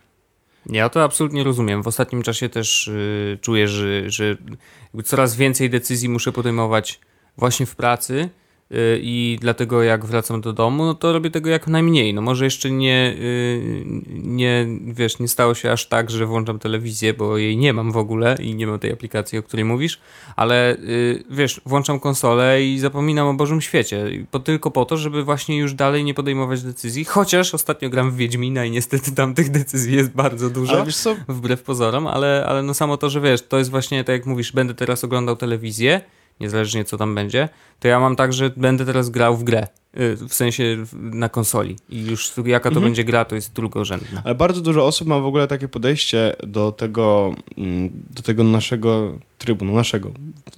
Ja 0.70 0.90
to 0.90 1.04
absolutnie 1.04 1.44
rozumiem. 1.44 1.84
W 1.84 1.88
ostatnim 1.88 2.24
czasie 2.24 2.50
też 2.50 2.88
y, 2.88 3.38
czuję, 3.42 3.68
że, 3.68 4.10
że 4.10 4.38
coraz 5.04 5.36
więcej 5.36 5.70
decyzji 5.70 6.10
muszę 6.10 6.32
podejmować 6.32 7.00
właśnie 7.38 7.66
w 7.66 7.76
pracy 7.76 8.30
i 9.02 9.38
dlatego 9.42 9.84
jak 9.84 10.06
wracam 10.06 10.42
do 10.42 10.54
domu, 10.54 10.86
no 10.86 10.94
to 10.94 11.14
robię 11.14 11.32
tego 11.32 11.50
jak 11.50 11.68
najmniej. 11.68 12.14
No 12.14 12.22
może 12.22 12.46
jeszcze 12.46 12.72
nie, 12.72 13.16
y, 13.20 13.84
nie, 14.10 14.68
wiesz, 14.86 15.20
nie 15.20 15.28
stało 15.28 15.56
się 15.56 15.72
aż 15.72 15.88
tak, 15.88 16.10
że 16.12 16.26
włączam 16.26 16.60
telewizję, 16.60 17.14
bo 17.14 17.38
jej 17.38 17.58
nie 17.58 17.74
mam 17.74 17.92
w 17.92 17.98
ogóle 17.98 18.38
i 18.40 18.56
nie 18.56 18.68
mam 18.68 18.80
tej 18.80 18.92
aplikacji, 18.92 19.38
o 19.40 19.44
której 19.44 19.66
mówisz, 19.66 20.00
ale 20.36 20.76
y, 20.76 21.24
wiesz, 21.30 21.62
włączam 21.66 22.00
konsolę 22.00 22.64
i 22.64 22.80
zapominam 22.80 23.28
o 23.28 23.34
Bożym 23.34 23.62
świecie. 23.62 24.06
Po, 24.32 24.40
tylko 24.40 24.72
po 24.72 24.86
to, 24.86 24.98
żeby 24.98 25.24
właśnie 25.24 25.58
już 25.58 25.74
dalej 25.74 26.04
nie 26.04 26.14
podejmować 26.14 26.64
decyzji, 26.64 27.06
chociaż 27.06 27.54
ostatnio 27.54 27.90
gram 27.90 28.12
w 28.12 28.16
Wiedźmina 28.16 28.66
i 28.66 28.72
niestety 28.72 29.12
tam 29.12 29.34
tych 29.34 29.52
decyzji 29.52 29.96
jest 29.96 30.12
bardzo 30.12 30.50
dużo 30.50 30.86
wbrew 31.28 31.64
pozorom, 31.64 32.08
ale, 32.08 32.46
ale 32.48 32.64
no 32.64 32.74
samo 32.74 32.98
to, 32.98 33.10
że 33.10 33.22
wiesz, 33.22 33.42
to 33.48 33.58
jest 33.58 33.72
właśnie 33.72 34.04
tak 34.04 34.14
jak 34.14 34.26
mówisz, 34.26 34.52
będę 34.52 34.74
teraz 34.74 35.04
oglądał 35.04 35.36
telewizję, 35.36 36.02
niezależnie 36.44 36.84
co 36.86 36.98
tam 36.98 37.16
będzie, 37.16 37.50
to 37.80 37.88
ja 37.88 38.00
mam 38.00 38.16
tak, 38.16 38.34
że 38.34 38.50
będę 38.58 38.86
teraz 38.86 39.10
grał 39.10 39.38
w 39.38 39.44
grę, 39.44 39.68
y, 40.00 40.16
w 40.30 40.34
sensie 40.34 40.64
na 40.94 41.30
konsoli 41.30 41.76
i 41.90 42.06
już 42.06 42.32
jaka 42.46 42.70
to 42.70 42.76
Mhm. 42.76 42.84
będzie 42.86 43.04
gra, 43.04 43.26
to 43.26 43.36
jest 43.36 43.54
drugorzędna. 43.54 44.22
ale 44.26 44.36
bardzo 44.36 44.62
dużo 44.62 44.86
osób 44.86 45.08
ma 45.08 45.20
w 45.20 45.26
ogóle 45.26 45.48
takie 45.48 45.68
podejście 45.68 46.36
do 46.48 46.72
tego, 46.72 47.36
mm, 47.58 47.90
do 48.10 48.22
tego 48.22 48.44
naszego 48.44 49.18
trybu, 49.44 49.66
naszego, 49.66 50.12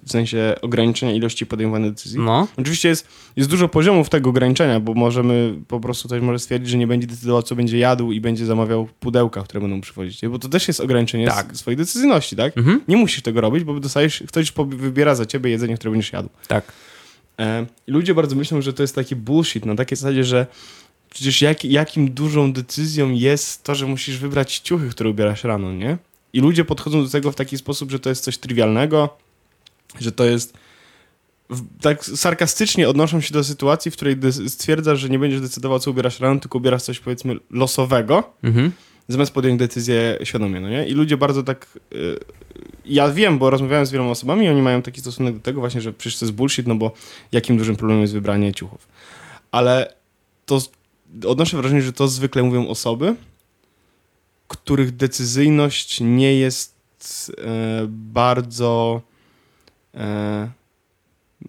w 0.06 0.12
sensie 0.12 0.56
ograniczenia 0.62 1.12
ilości 1.14 1.46
podejmowanych 1.46 1.92
decyzji. 1.92 2.20
No, 2.20 2.48
Oczywiście 2.58 2.90
jest, 2.90 3.08
jest 3.36 3.50
dużo 3.50 3.68
poziomów 3.68 4.10
tego 4.10 4.30
ograniczenia, 4.30 4.80
bo 4.80 4.94
możemy 4.94 5.56
po 5.68 5.80
prostu 5.80 6.08
ktoś 6.08 6.22
może 6.22 6.40
stwierdzić, 6.40 6.70
że 6.70 6.78
nie 6.78 6.88
będzie 6.88 7.08
decydował, 7.08 7.44
co 7.44 7.56
będzie 7.56 7.78
jadł 7.78 8.12
i 8.12 8.22
będzie 8.22 8.46
zamawiał 8.46 8.88
pudełka, 9.00 9.44
które 9.44 9.62
będą 9.62 9.82
przychodzić. 9.82 10.22
nie? 10.22 10.30
Bo 10.30 10.40
to 10.40 10.50
też 10.50 10.68
jest 10.68 10.80
ograniczenie 10.80 11.28
Tak. 11.28 11.58
swojej 11.58 11.78
decyzyjności, 11.78 12.36
tak? 12.36 12.58
mhm. 12.58 12.82
Nie 12.88 12.98
musisz 12.98 13.22
tego 13.22 13.42
robić, 13.42 13.64
bo 13.64 13.80
dostajesz, 13.80 14.24
ktoś 14.28 14.52
wybiera 14.68 15.16
za 15.16 15.26
ciebie 15.26 15.50
jedzenie, 15.52 15.76
które 15.76 15.92
będziesz 15.92 16.14
jadł. 16.14 16.30
tak. 16.48 16.72
E, 17.40 17.66
i 17.88 17.92
ludzie 17.92 18.14
bardzo 18.14 18.36
myślą, 18.36 18.62
że 18.62 18.74
to 18.74 18.84
jest 18.84 18.96
taki 18.96 19.16
bullshit, 19.16 19.66
na 19.66 19.76
takiej 19.76 19.98
zasadzie, 19.98 20.24
że 20.24 20.48
przecież 21.10 21.42
jak, 21.42 21.66
jakim 21.66 22.12
dużą 22.12 22.54
decyzją 22.54 23.10
jest 23.12 23.64
to, 23.64 23.76
że 23.76 23.88
musisz 23.88 24.18
wybrać 24.18 24.60
ciuchy, 24.60 24.90
które 24.90 25.10
ubierasz 25.10 25.44
rano, 25.44 25.74
nie? 25.74 25.98
I 26.36 26.42
ludzie 26.42 26.66
podchodzą 26.66 27.04
do 27.04 27.10
tego 27.10 27.32
w 27.32 27.36
taki 27.36 27.58
sposób, 27.58 27.92
że 27.92 28.00
to 28.00 28.10
jest 28.10 28.24
coś 28.24 28.38
trywialnego, 28.38 29.18
że 30.00 30.12
to 30.12 30.26
jest... 30.26 30.54
Tak 31.82 32.06
sarkastycznie 32.06 32.90
odnoszą 32.90 33.22
się 33.22 33.34
do 33.34 33.44
sytuacji, 33.44 33.92
w 33.92 33.96
której 33.96 34.18
stwierdzasz, 34.48 35.00
że 35.00 35.10
nie 35.10 35.20
będziesz 35.20 35.42
decydował, 35.42 35.80
co 35.80 35.92
ubierasz 35.92 36.20
rano, 36.20 36.40
tylko 36.40 36.58
ubierasz 36.58 36.84
coś, 36.84 37.00
powiedzmy, 37.00 37.36
losowego, 37.52 38.24
Mhm. 38.44 38.72
zamiast 39.08 39.32
podjąć 39.32 39.60
decyzję 39.60 40.18
świadomie, 40.24 40.60
no 40.60 40.70
nie? 40.70 40.88
I 40.88 40.94
ludzie 40.94 41.18
bardzo 41.18 41.44
tak... 41.44 41.80
y, 41.94 42.20
ja 42.86 43.10
wiem, 43.12 43.38
bo 43.40 43.50
rozmawiałem 43.50 43.86
z 43.86 43.92
wieloma 43.92 44.12
osobami 44.12 44.46
i 44.46 44.50
oni 44.50 44.62
mają 44.62 44.82
taki 44.82 45.02
stosunek 45.02 45.34
do 45.36 45.40
tego 45.42 45.60
właśnie, 45.60 45.82
że 45.82 45.94
przecież 45.94 46.20
to 46.20 46.26
jest 46.26 46.36
bullshit, 46.36 46.68
no 46.68 46.76
bo 46.76 46.92
jakim 47.32 47.58
dużym 47.58 47.76
problemem 47.76 48.02
jest 48.02 48.14
wybranie 48.14 48.54
ciuchów. 48.54 48.88
Ale 49.52 49.94
to 50.46 50.62
odnoszę 51.28 51.58
wrażenie, 51.58 51.82
że 51.82 51.94
to 51.94 52.08
zwykle 52.08 52.44
mówią 52.44 52.68
osoby, 52.68 53.16
których 54.48 54.96
decyzyjność 54.96 56.02
nie 56.02 56.36
jest 56.36 56.76
e, 57.38 57.86
bardzo... 57.90 59.02
E, 59.94 60.52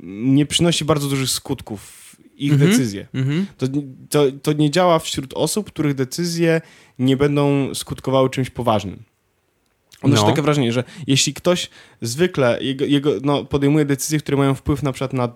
nie 0.02 0.46
przynosi 0.46 0.84
bardzo 0.84 1.08
dużych 1.08 1.30
skutków 1.30 2.06
ich 2.36 2.52
Mhm. 2.52 2.70
decyzje. 2.70 3.06
Mhm. 3.14 3.46
To, 3.58 3.66
to, 4.10 4.24
to 4.42 4.52
nie 4.52 4.70
działa 4.70 4.98
wśród 4.98 5.34
osób, 5.34 5.66
których 5.66 5.94
decyzje 5.94 6.60
nie 6.98 7.16
będą 7.16 7.74
skutkowały 7.74 8.30
czymś 8.30 8.50
poważnym. 8.50 9.02
Odnoszę 10.02 10.22
No. 10.22 10.28
takie 10.28 10.42
wrażenie, 10.42 10.72
że 10.72 10.84
jeśli 11.06 11.34
ktoś 11.34 11.70
zwykle 12.02 12.62
jego, 12.62 12.84
jego, 12.84 13.10
no, 13.22 13.44
podejmuje 13.44 13.84
decyzje, 13.84 14.18
które 14.18 14.36
mają 14.36 14.54
wpływ 14.54 14.82
na 14.82 14.92
przykład 14.92 15.12
na 15.12 15.32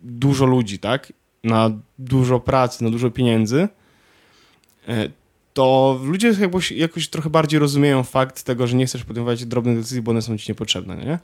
dużo 0.00 0.46
ludzi, 0.46 0.78
tak? 0.78 1.12
Na 1.44 1.70
dużo 1.98 2.40
pracy, 2.40 2.84
na 2.84 2.90
dużo 2.90 3.10
pieniędzy, 3.10 3.68
e, 4.88 5.08
to 5.58 6.00
ludzie 6.04 6.34
jakoś, 6.40 6.72
jakoś 6.72 7.08
trochę 7.08 7.30
bardziej 7.30 7.60
rozumieją 7.60 8.02
fakt 8.02 8.42
tego, 8.42 8.66
że 8.66 8.76
nie 8.76 8.86
chcesz 8.86 9.04
podejmować 9.04 9.44
drobnych 9.44 9.76
decyzji, 9.76 10.02
bo 10.02 10.10
one 10.10 10.22
są 10.22 10.38
ci 10.38 10.50
niepotrzebne, 10.50 10.96
nie? 10.96 11.18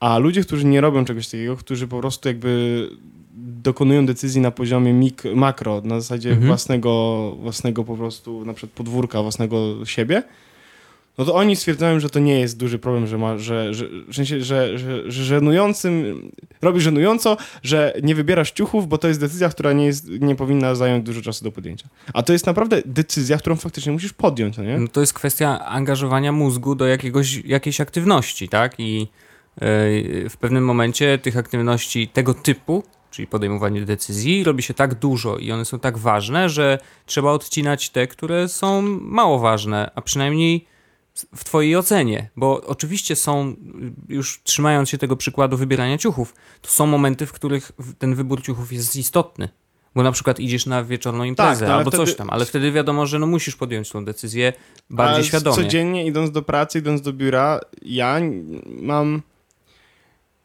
A 0.00 0.18
ludzie, 0.18 0.42
którzy 0.42 0.64
nie 0.66 0.80
robią 0.80 1.04
czegoś 1.04 1.26
takiego, 1.28 1.56
którzy 1.56 1.88
po 1.88 1.98
prostu 2.00 2.28
jakby 2.28 2.88
dokonują 3.36 4.06
decyzji 4.06 4.40
na 4.40 4.50
poziomie 4.50 4.92
mik- 4.94 5.34
makro, 5.36 5.80
na 5.84 6.00
zasadzie 6.00 6.28
Mhm. 6.28 6.46
własnego, 6.46 7.32
własnego 7.40 7.84
po 7.84 7.96
prostu, 7.96 8.44
na 8.44 8.54
przykład 8.54 8.72
podwórka, 8.76 9.22
własnego 9.22 9.86
siebie, 9.86 10.22
no 11.18 11.24
to 11.24 11.34
oni 11.34 11.56
stwierdzają, 11.56 12.00
że 12.00 12.10
to 12.10 12.18
nie 12.18 12.40
jest 12.40 12.58
duży 12.58 12.78
problem, 12.78 13.06
że 13.06 13.18
ma, 13.18 13.38
że, 13.38 13.74
że, 13.74 13.86
że, 14.08 14.24
że, 14.40 14.78
że 14.78 15.24
żenującym, 15.24 16.22
robi 16.62 16.80
żenująco, 16.80 17.36
że 17.62 17.94
nie 18.02 18.14
wybierasz 18.14 18.50
ciuchów, 18.50 18.88
bo 18.88 18.98
to 18.98 19.08
jest 19.08 19.20
decyzja, 19.20 19.48
która 19.48 19.72
nie, 19.72 19.86
jest, 19.86 20.08
nie 20.08 20.34
powinna 20.34 20.74
zająć 20.74 21.04
dużo 21.04 21.22
czasu 21.22 21.44
do 21.44 21.52
podjęcia. 21.52 21.88
A 22.12 22.22
to 22.22 22.32
jest 22.32 22.46
naprawdę 22.46 22.82
decyzja, 22.86 23.38
którą 23.38 23.56
faktycznie 23.56 23.92
musisz 23.92 24.12
podjąć, 24.12 24.56
no 24.56 24.64
nie? 24.64 24.78
No 24.78 24.88
to 24.88 25.00
jest 25.00 25.14
kwestia 25.14 25.66
angażowania 25.66 26.32
mózgu 26.32 26.74
do 26.74 26.86
jakiegoś, 26.86 27.36
jakiejś 27.44 27.80
aktywności, 27.80 28.48
tak? 28.48 28.74
I 28.78 29.00
yy, 29.00 30.28
w 30.30 30.36
pewnym 30.40 30.64
momencie 30.64 31.18
tych 31.18 31.36
aktywności 31.36 32.08
tego 32.08 32.34
typu, 32.34 32.82
czyli 33.10 33.28
podejmowanie 33.28 33.80
decyzji, 33.80 34.44
robi 34.44 34.62
się 34.62 34.74
tak 34.74 34.94
dużo 34.94 35.38
i 35.38 35.52
one 35.52 35.64
są 35.64 35.78
tak 35.78 35.98
ważne, 35.98 36.48
że 36.48 36.78
trzeba 37.06 37.30
odcinać 37.30 37.90
te, 37.90 38.06
które 38.06 38.48
są 38.48 38.82
mało 39.00 39.38
ważne, 39.38 39.90
a 39.94 40.02
przynajmniej 40.02 40.73
w 41.34 41.44
twojej 41.44 41.76
ocenie, 41.76 42.30
bo 42.36 42.66
oczywiście 42.66 43.16
są, 43.16 43.56
już 44.08 44.40
trzymając 44.42 44.90
się 44.90 44.98
tego 44.98 45.16
przykładu 45.16 45.56
wybierania 45.56 45.98
ciuchów, 45.98 46.34
to 46.62 46.70
są 46.70 46.86
momenty, 46.86 47.26
w 47.26 47.32
których 47.32 47.72
ten 47.98 48.14
wybór 48.14 48.42
ciuchów 48.42 48.72
jest 48.72 48.96
istotny. 48.96 49.48
Bo 49.94 50.02
na 50.02 50.12
przykład 50.12 50.40
idziesz 50.40 50.66
na 50.66 50.84
wieczorną 50.84 51.24
imprezę 51.24 51.66
no 51.66 51.70
ale 51.72 51.78
albo 51.78 51.90
wtedy- 51.90 52.06
coś 52.06 52.16
tam, 52.16 52.30
ale 52.30 52.44
wtedy 52.44 52.72
wiadomo, 52.72 53.06
że 53.06 53.18
no 53.18 53.26
musisz 53.26 53.56
podjąć 53.56 53.90
tą 53.90 54.04
decyzję 54.04 54.52
bardziej 54.90 55.14
Ale 55.14 55.24
świadomie. 55.24 55.56
Codziennie 55.56 56.06
idąc 56.06 56.30
do 56.30 56.42
pracy, 56.42 56.78
idąc 56.78 57.00
do 57.00 57.12
biura, 57.12 57.60
ja 57.82 58.20
mam. 58.66 59.22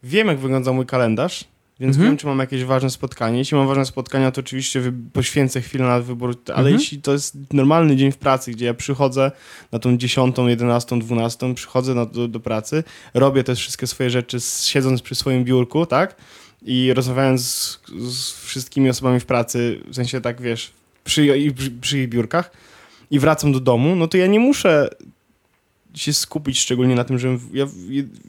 Wiem, 0.04 0.28
jak 0.28 0.40
wygląda 0.40 0.72
mój 0.72 0.86
kalendarz, 0.86 1.46
więc 1.80 1.96
Mhm. 1.96 2.12
wiem, 2.12 2.18
czy 2.18 2.28
mam 2.28 2.40
jakieś 2.40 2.64
ważne 2.64 2.90
spotkanie. 2.90 3.38
Jeśli 3.38 3.58
mam 3.58 3.68
ważne 3.68 3.86
spotkania, 3.86 4.32
to 4.32 4.42
oczywiście 4.42 4.92
poświęcę 5.14 5.62
chwilę 5.62 5.86
na 5.86 6.00
wybór, 6.00 6.36
ale 6.48 6.58
Mhm. 6.58 6.76
jeśli 6.76 7.02
to 7.02 7.12
jest 7.14 7.38
normalny 7.54 7.96
dzień 7.96 8.12
w 8.12 8.18
pracy, 8.18 8.52
gdzie 8.52 8.66
ja 8.66 8.74
przychodzę 8.74 9.32
na 9.72 9.80
tą 9.80 9.98
10, 9.98 10.36
11, 10.48 11.00
12, 11.00 11.56
przychodzę 11.56 11.94
na, 11.96 12.06
do, 12.06 12.28
do 12.28 12.40
pracy, 12.40 12.84
robię 13.14 13.44
te 13.44 13.56
wszystkie 13.56 13.88
swoje 13.88 14.10
rzeczy, 14.10 14.38
siedząc 14.62 15.02
przy 15.02 15.16
swoim 15.16 15.44
biurku, 15.44 15.86
tak? 15.86 16.16
I 16.62 16.94
rozmawiając 16.94 17.42
z, 17.42 17.80
z 18.10 18.32
wszystkimi 18.46 18.90
osobami 18.90 19.20
w 19.20 19.26
pracy, 19.26 19.80
w 19.88 19.96
sensie 19.96 20.22
tak, 20.22 20.42
wiesz, 20.42 20.72
przy, 21.04 21.52
przy, 21.56 21.72
przy 21.72 22.00
ich 22.00 22.10
biurkach, 22.10 22.52
i 23.12 23.20
wracam 23.20 23.52
do 23.52 23.60
domu, 23.60 23.96
no 23.96 24.08
to 24.08 24.18
ja 24.18 24.28
nie 24.28 24.40
muszę 24.40 24.90
się 25.96 26.14
skupić 26.14 26.60
szczególnie 26.60 26.96
na 26.96 27.04
tym, 27.04 27.20
że 27.20 27.38
ja 27.54 27.68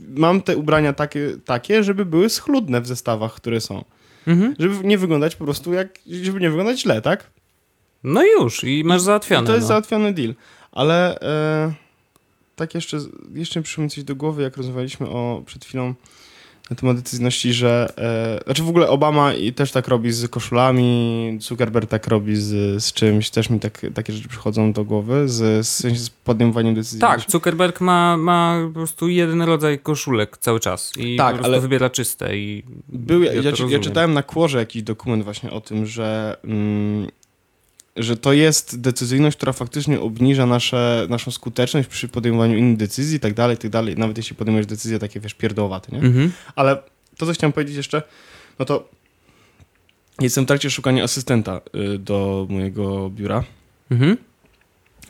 mam 0.09 0.43
te 0.43 0.57
ubrania 0.57 0.93
takie, 0.93 1.37
takie, 1.45 1.85
żeby 1.85 2.05
były 2.05 2.31
schludne 2.31 2.81
w 2.81 2.87
zestawach, 2.87 3.35
które 3.35 3.61
są. 3.61 3.85
Mhm. 4.27 4.55
Żeby 4.59 4.75
nie 4.85 4.99
wyglądać 4.99 5.37
po 5.37 5.45
prostu 5.45 5.73
jak, 5.73 5.99
żeby 6.23 6.41
nie 6.41 6.51
wyglądać 6.51 6.81
źle, 6.81 7.03
tak? 7.03 7.31
No 8.05 8.25
już, 8.25 8.65
i 8.65 8.85
masz 8.85 9.01
załatwione. 9.01 9.43
I 9.43 9.47
to 9.47 9.53
jest 9.53 9.65
no. 9.65 9.69
załatwiony 9.69 10.13
deal. 10.13 10.35
Ale 10.73 11.21
e, 11.21 11.75
tak 12.57 12.75
jeszcze, 12.75 12.99
jeszcze 13.35 13.63
przyszło 13.63 13.85
mi 13.85 13.91
coś 13.91 14.05
do 14.05 14.17
głowy, 14.17 14.43
jak 14.43 14.57
rozmawialiśmy 14.57 15.09
o, 15.09 15.43
przed 15.47 15.65
chwilą 15.65 15.95
na 16.71 16.77
temat 16.77 16.97
decyzyjności, 16.97 17.53
że 17.53 17.93
e, 18.41 18.45
znaczy 18.45 18.63
w 18.63 18.69
ogóle 18.69 18.89
Obama 18.89 19.35
i 19.35 19.53
też 19.53 19.73
tak 19.73 19.89
robi 19.89 20.13
z 20.13 20.31
koszulami, 20.31 21.39
Zuckerberg 21.41 21.91
tak 21.91 22.07
robi 22.07 22.37
z, 22.37 22.83
z 22.85 22.93
czymś, 22.93 23.31
też 23.31 23.51
mi 23.51 23.61
tak, 23.61 23.87
takie 23.95 24.13
rzeczy 24.13 24.29
przychodzą 24.29 24.73
do 24.73 24.85
głowy, 24.85 25.29
z, 25.29 25.67
z, 25.67 25.99
z 25.99 26.11
podejmowaniem 26.11 26.75
decyzji. 26.75 27.01
Tak, 27.01 27.21
Zuckerberg 27.29 27.81
ma, 27.81 28.17
ma 28.17 28.61
po 28.69 28.75
prostu 28.75 29.09
jeden 29.09 29.43
rodzaj 29.43 29.79
koszulek 29.79 30.39
cały 30.39 30.61
czas 30.61 30.93
i 30.97 31.17
Tak, 31.17 31.37
ale- 31.43 31.61
wybiera 31.61 31.91
czyste 31.91 32.37
i 32.37 32.63
Był, 32.89 33.23
ja, 33.23 33.33
ja, 33.33 33.43
ja, 33.69 33.79
czytałem 33.79 34.13
na 34.13 34.23
Kłorze 34.23 34.59
jakiś 34.59 34.83
dokument 34.83 35.25
właśnie 35.25 35.51
o 35.51 35.61
tym, 35.61 35.87
że, 35.87 36.37
mm, 36.45 37.09
że 38.03 38.17
to 38.17 38.33
jest 38.33 38.81
decyzyjność, 38.81 39.37
która 39.37 39.53
faktycznie 39.53 40.01
obniża 40.01 40.47
nasze, 40.47 41.07
naszą 41.11 41.31
skuteczność 41.31 41.89
przy 41.89 42.09
podejmowaniu 42.09 42.59
innych 42.59 42.77
decyzji 42.77 43.17
i 43.17 43.21
tak 43.21 43.35
dalej, 43.35 43.57
i 43.57 43.59
tak 43.59 43.71
dalej. 43.71 43.97
Nawet 43.97 44.17
jeśli 44.17 44.37
podejmujesz 44.37 44.67
decyzje 44.67 44.99
takie, 44.99 45.21
wiesz, 45.21 45.35
pierdołowate, 45.35 45.93
nie? 45.93 46.03
Mhm. 46.03 46.33
Ale 46.55 46.77
to, 47.17 47.27
co 47.27 47.33
chciałem 47.33 47.53
powiedzieć 47.53 47.77
jeszcze, 47.77 48.03
no 48.59 48.65
to 48.65 48.89
jestem 50.21 50.45
w 50.45 50.47
trakcie 50.49 50.71
szukania 50.71 51.05
asystenta 51.05 51.61
y, 51.95 51.99
do 51.99 52.47
mojego 52.51 53.11
biura 53.11 53.45
Mhm. 53.91 54.17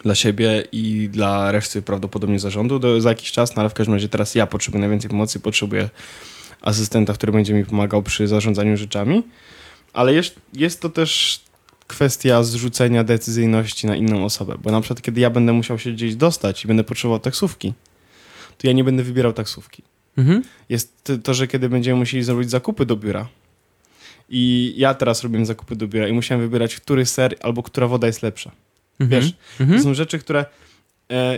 dla 0.03 0.15
siebie 0.15 0.65
i 0.73 1.09
dla 1.13 1.53
reszty 1.53 1.83
prawdopodobnie 1.83 2.39
zarządu 2.39 2.79
do, 2.79 3.01
za 3.01 3.09
jakiś 3.09 3.33
czas, 3.33 3.57
no 3.57 3.61
ale 3.61 3.69
w 3.71 3.75
każdym 3.75 3.95
razie 3.95 4.09
teraz 4.09 4.35
ja 4.35 4.47
potrzebuję 4.47 4.81
najwięcej 4.81 5.11
pomocy, 5.11 5.41
potrzebuję 5.41 5.89
asystenta, 6.63 7.13
który 7.15 7.33
będzie 7.33 7.55
mi 7.55 7.65
pomagał 7.65 8.03
przy 8.03 8.29
zarządzaniu 8.29 8.77
rzeczami, 8.77 9.23
ale 9.93 10.15
jest, 10.15 10.35
jest 10.53 10.81
to 10.81 10.89
też 10.89 11.41
kwestia 11.91 12.43
zrzucenia 12.43 13.05
decyzyjności 13.05 13.87
na 13.87 13.97
inną 13.97 14.25
osobę, 14.25 14.57
bo 14.63 14.71
na 14.71 14.81
przykład 14.81 15.03
kiedy 15.03 15.21
ja 15.21 15.31
będę 15.31 15.53
musiał 15.53 15.79
się 15.79 15.93
gdzieś 15.93 16.17
dostać 16.17 16.65
i 16.65 16.69
będę 16.69 16.85
potrzebował 16.85 17.21
taksówki, 17.21 17.73
to 18.59 18.67
ja 18.67 18.73
nie 18.73 18.85
będę 18.85 19.03
wybierał 19.03 19.33
taksówki. 19.33 19.83
Mhm. 20.19 20.43
Jest 20.69 21.11
to- 21.23 21.35
że 21.35 21.47
kiedy 21.47 21.69
będziemy 21.69 21.99
musieli 21.99 22.23
zrobić 22.23 22.51
zakupy 22.51 22.87
do 22.87 22.97
biura 22.97 23.29
i 24.29 24.75
ja 24.77 24.95
teraz 24.95 25.23
robię 25.23 25.47
zakupy 25.47 25.77
do 25.77 25.89
biura 25.89 26.09
i 26.09 26.13
musiałem 26.13 26.41
wybierać, 26.45 26.77
który 26.77 27.07
ser 27.07 27.37
albo 27.43 27.63
która 27.63 27.87
woda 27.89 28.07
jest 28.07 28.23
lepsza. 28.23 28.51
Mhm. 29.01 29.23
Wiesz, 29.23 29.33
Mhm. 29.61 29.79
to 29.79 29.85
są 29.85 29.95
rzeczy, 29.95 30.19
które, 30.19 30.45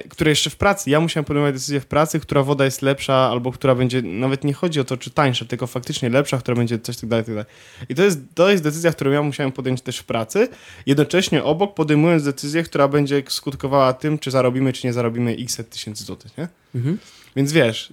które 0.08 0.30
jeszcze 0.30 0.50
w 0.50 0.56
pracy, 0.56 0.90
ja 0.90 1.00
musiałem 1.00 1.24
podejmować 1.24 1.54
decyzję 1.54 1.80
w 1.80 1.86
pracy, 1.86 2.20
która 2.20 2.42
woda 2.42 2.64
jest 2.64 2.82
lepsza, 2.82 3.14
albo 3.14 3.52
która 3.52 3.74
będzie, 3.74 4.02
nawet 4.02 4.44
nie 4.44 4.52
chodzi 4.52 4.80
o 4.80 4.84
to, 4.84 4.96
czy 4.96 5.10
tańsza, 5.10 5.44
tylko 5.44 5.66
faktycznie 5.66 6.10
lepsza, 6.10 6.38
która 6.38 6.56
będzie 6.56 6.78
coś 6.78 6.96
tak 6.96 7.08
dalej, 7.08 7.24
tak 7.24 7.34
dalej. 7.34 7.50
I 7.88 7.94
to 7.94 8.02
jest, 8.02 8.20
to 8.34 8.50
jest 8.50 8.62
decyzja, 8.62 8.92
którą 8.92 9.10
ja 9.10 9.22
musiałem 9.22 9.52
podjąć 9.52 9.80
też 9.80 9.98
w 9.98 10.04
pracy, 10.04 10.48
jednocześnie 10.86 11.44
obok 11.44 11.74
podejmując 11.74 12.24
decyzję, 12.24 12.62
która 12.62 12.88
będzie 12.88 13.22
skutkowała 13.28 13.92
tym, 13.92 14.18
czy 14.18 14.30
zarobimy, 14.30 14.72
czy 14.72 14.86
nie 14.86 14.92
zarobimy 14.92 15.36
x 15.40 15.62
tysięcy 15.70 16.04
złotych, 16.04 16.38
nie? 16.38 16.48
Mhm. 16.74 16.98
Więc 17.36 17.52
wiesz, 17.52 17.92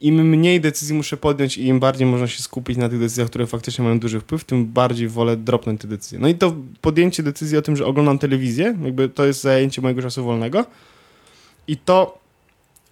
im 0.00 0.14
mniej 0.28 0.60
decyzji 0.60 0.94
muszę 0.96 1.16
podjąć 1.16 1.58
i 1.58 1.66
im 1.66 1.80
bardziej 1.80 2.06
można 2.06 2.26
się 2.26 2.42
skupić 2.42 2.76
na 2.78 2.88
tych 2.88 2.98
decyzjach, 2.98 3.28
które 3.28 3.46
faktycznie 3.46 3.84
mają 3.84 3.98
duży 3.98 4.20
wpływ, 4.20 4.44
tym 4.44 4.66
bardziej 4.66 5.08
wolę 5.08 5.36
dropnąć 5.36 5.80
te 5.80 5.88
decyzje. 5.88 6.18
No 6.18 6.28
i 6.28 6.34
to 6.34 6.54
podjęcie 6.80 7.22
decyzji 7.22 7.58
o 7.58 7.62
tym, 7.62 7.76
że 7.76 7.86
oglądam 7.86 8.18
telewizję, 8.18 8.76
jakby 8.84 9.08
to 9.08 9.24
jest 9.24 9.40
zajęcie 9.42 9.82
mojego 9.82 10.02
czasu 10.02 10.24
wolnego 10.24 10.64
i 11.68 11.76
to 11.76 12.18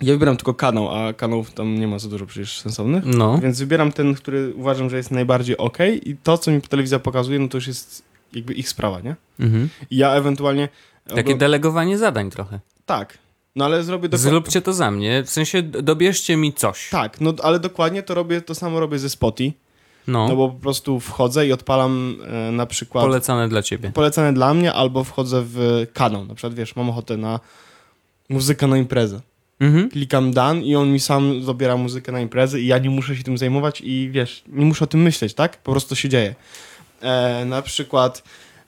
ja 0.01 0.13
wybieram 0.13 0.37
tylko 0.37 0.55
kanał, 0.55 0.89
a 0.97 1.13
kanałów 1.13 1.51
tam 1.51 1.75
nie 1.81 1.89
ma 1.89 1.99
za 1.99 2.09
dużo 2.09 2.27
przecież 2.27 2.61
sensownych, 2.61 3.05
No. 3.07 3.39
więc 3.39 3.59
wybieram 3.59 3.93
ten, 3.93 4.15
który 4.15 4.55
uważam, 4.55 4.91
że 4.91 4.97
jest 4.97 5.11
najbardziej 5.11 5.57
ok 5.57 5.79
i 6.07 6.17
to, 6.23 6.39
co 6.39 6.51
mi 6.51 6.61
telewizja 6.63 6.99
pokazuje, 6.99 7.39
no 7.39 7.49
to 7.49 7.57
już 7.57 7.67
jest 7.67 8.03
jakby 8.33 8.53
ich 8.53 8.69
sprawa, 8.69 9.01
nie? 9.01 9.17
Mhm. 9.41 9.69
I 9.91 9.97
ja 9.97 10.15
ewentualnie... 10.15 10.69
Takie 11.15 11.35
delegowanie 11.35 11.99
zadań 11.99 12.31
trochę. 12.31 12.61
Tak, 12.87 13.19
no 13.57 13.65
ale 13.65 13.85
zrobię 13.85 14.09
dokładnie... 14.09 14.31
Zróbcie 14.31 14.63
to 14.63 14.73
za 14.73 14.91
mnie, 14.91 15.23
w 15.23 15.31
sensie 15.31 15.63
dobierzcie 15.63 16.37
mi 16.37 16.53
coś. 16.53 16.89
Tak, 16.91 17.21
no 17.21 17.35
ale 17.43 17.61
dokładnie 17.61 18.03
to 18.03 18.15
robię, 18.15 18.41
to 18.41 18.55
samo 18.55 18.81
robię 18.81 18.99
ze 18.99 19.11
Spotify, 19.11 19.53
No, 20.07 20.29
no 20.29 20.37
bo 20.37 20.49
po 20.49 20.61
prostu 20.61 21.01
wchodzę 21.01 21.47
i 21.47 21.53
odpalam 21.53 22.17
e, 22.49 22.53
na 22.53 22.67
przykład 22.67 23.05
polecane 23.05 23.49
dla 23.49 23.63
ciebie. 23.63 23.91
polecane 23.91 24.33
dla 24.33 24.55
mnie, 24.55 24.73
albo 24.73 25.05
wchodzę 25.05 25.43
w 25.47 25.87
kanał, 25.93 26.25
na 26.25 26.35
przykład 26.35 26.55
wiesz, 26.55 26.77
mam 26.77 26.91
ochotę 26.91 27.17
na 27.17 27.41
muzykę 28.29 28.67
na 28.67 28.79
imprezę. 28.79 29.21
Mhm. 29.61 29.91
Klikam 29.91 30.33
dan 30.33 30.63
i 30.63 30.77
on 30.77 30.93
mi 30.93 31.01
sam 31.01 31.43
zabiera 31.45 31.77
muzykę 31.77 32.13
na 32.13 32.21
imprezę 32.21 32.61
i 32.61 32.67
ja 32.67 32.79
nie 32.79 32.91
muszę 32.91 33.17
się 33.17 33.23
tym 33.23 33.39
zajmować 33.39 33.81
i 33.81 34.11
wiesz, 34.13 34.43
nie 34.49 34.65
muszę 34.65 34.85
o 34.85 34.89
tym 34.89 35.03
myśleć, 35.03 35.35
tak? 35.35 35.57
Po 35.57 35.73
prostu 35.73 35.97
się 35.97 36.09
dzieje. 36.09 36.35
E, 37.01 37.45
na 37.45 37.63
przykład, 37.63 38.23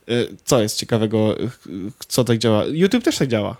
e, 0.08 0.12
co 0.44 0.62
jest 0.62 0.76
ciekawego, 0.76 1.34
co 2.08 2.24
tak 2.24 2.38
działa? 2.38 2.64
YouTube 2.64 3.04
też 3.04 3.18
tak 3.18 3.28
działa. 3.28 3.56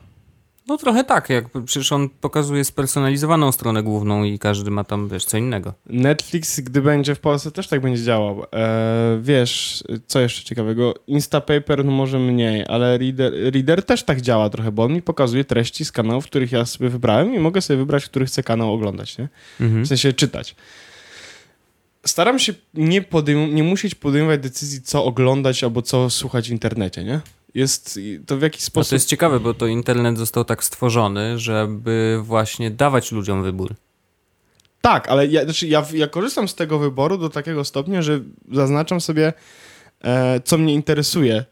No 0.66 0.77
trochę 0.79 1.05
tak, 1.05 1.31
jak 1.31 1.44
przecież 1.64 1.92
on 1.92 2.09
pokazuje 2.09 2.64
spersonalizowaną 2.64 3.53
stronę 3.53 3.83
główną 3.83 4.24
i 4.24 4.38
każdy 4.38 4.70
ma 4.70 4.85
tam, 4.85 5.09
wiesz, 5.09 5.24
co 5.24 5.38
innego. 5.38 5.74
Netflix, 5.87 6.61
gdy 6.61 6.83
będzie 6.83 7.14
w 7.14 7.20
Polsce, 7.20 7.50
też 7.50 7.68
tak 7.68 7.81
będzie 7.81 8.03
działał. 8.03 8.44
E, 8.55 9.18
wiesz, 9.22 9.85
co 10.07 10.20
jeszcze 10.20 10.44
ciekawego? 10.44 10.94
Instapaper 11.07 11.85
no 11.85 11.92
może 11.92 12.18
mniej, 12.18 12.64
ale 12.68 12.98
Reader, 12.98 13.33
Reader 13.55 13.83
też 13.83 14.03
tak 14.03 14.20
działa 14.20 14.50
trochę, 14.50 14.72
bo 14.72 14.85
on 14.85 14.92
mi 14.92 15.03
pokazuje 15.03 15.44
treści 15.44 15.85
z 15.85 15.92
kanałów, 15.92 16.24
których 16.27 16.53
ja 16.53 16.66
sobie 16.66 16.90
wybrałem 16.90 17.35
i 17.35 17.38
mogę 17.38 17.61
sobie 17.61 17.77
wybrać, 17.77 18.05
który 18.05 18.27
chcę 18.27 18.42
kanał 18.42 18.72
oglądać, 18.74 19.18
nie? 19.18 19.29
Mhm. 19.61 19.85
W 19.85 19.88
sensie 19.88 20.12
czytać. 20.12 20.57
Staram 22.07 22.38
się 22.38 22.55
nie, 22.74 23.03
podejm- 23.03 23.53
nie 23.53 23.62
musieć 23.62 23.94
podejmować 23.94 24.40
decyzji, 24.40 24.83
co 24.83 25.05
oglądać 25.05 25.64
albo 25.64 25.83
co 25.83 26.11
słuchać 26.11 26.48
w 26.48 26.53
internecie, 26.53 27.05
nie? 27.05 27.20
Jest 27.55 28.01
to 28.27 28.37
w 28.37 28.43
jakiś 28.43 28.62
No 28.62 28.67
sposób... 28.67 28.90
to 28.90 28.97
jest 28.97 29.09
ciekawe, 29.09 29.40
bo 29.40 29.55
to 29.55 29.67
internet 29.67 30.19
został 30.19 30.45
tak 30.45 30.64
stworzony, 30.64 31.38
żeby 31.38 32.21
właśnie 32.23 32.71
dawać 32.71 33.12
ludziom 33.12 33.43
wybór. 33.43 33.75
Tak, 34.81 35.09
ale 35.09 35.27
ja, 35.27 35.45
znaczy 35.45 35.67
ja, 35.67 35.87
ja 35.95 36.09
korzystam 36.09 36.49
z 36.49 36.55
tego 36.55 36.79
wyboru 36.79 37.19
do 37.19 37.31
takiego 37.31 37.64
stopnia, 37.64 38.03
że 38.03 38.21
zaznaczam 38.53 39.01
sobie, 39.01 39.33
e, 40.05 40.40
co 40.45 40.59
mnie 40.59 40.75
interesuje 40.75 41.45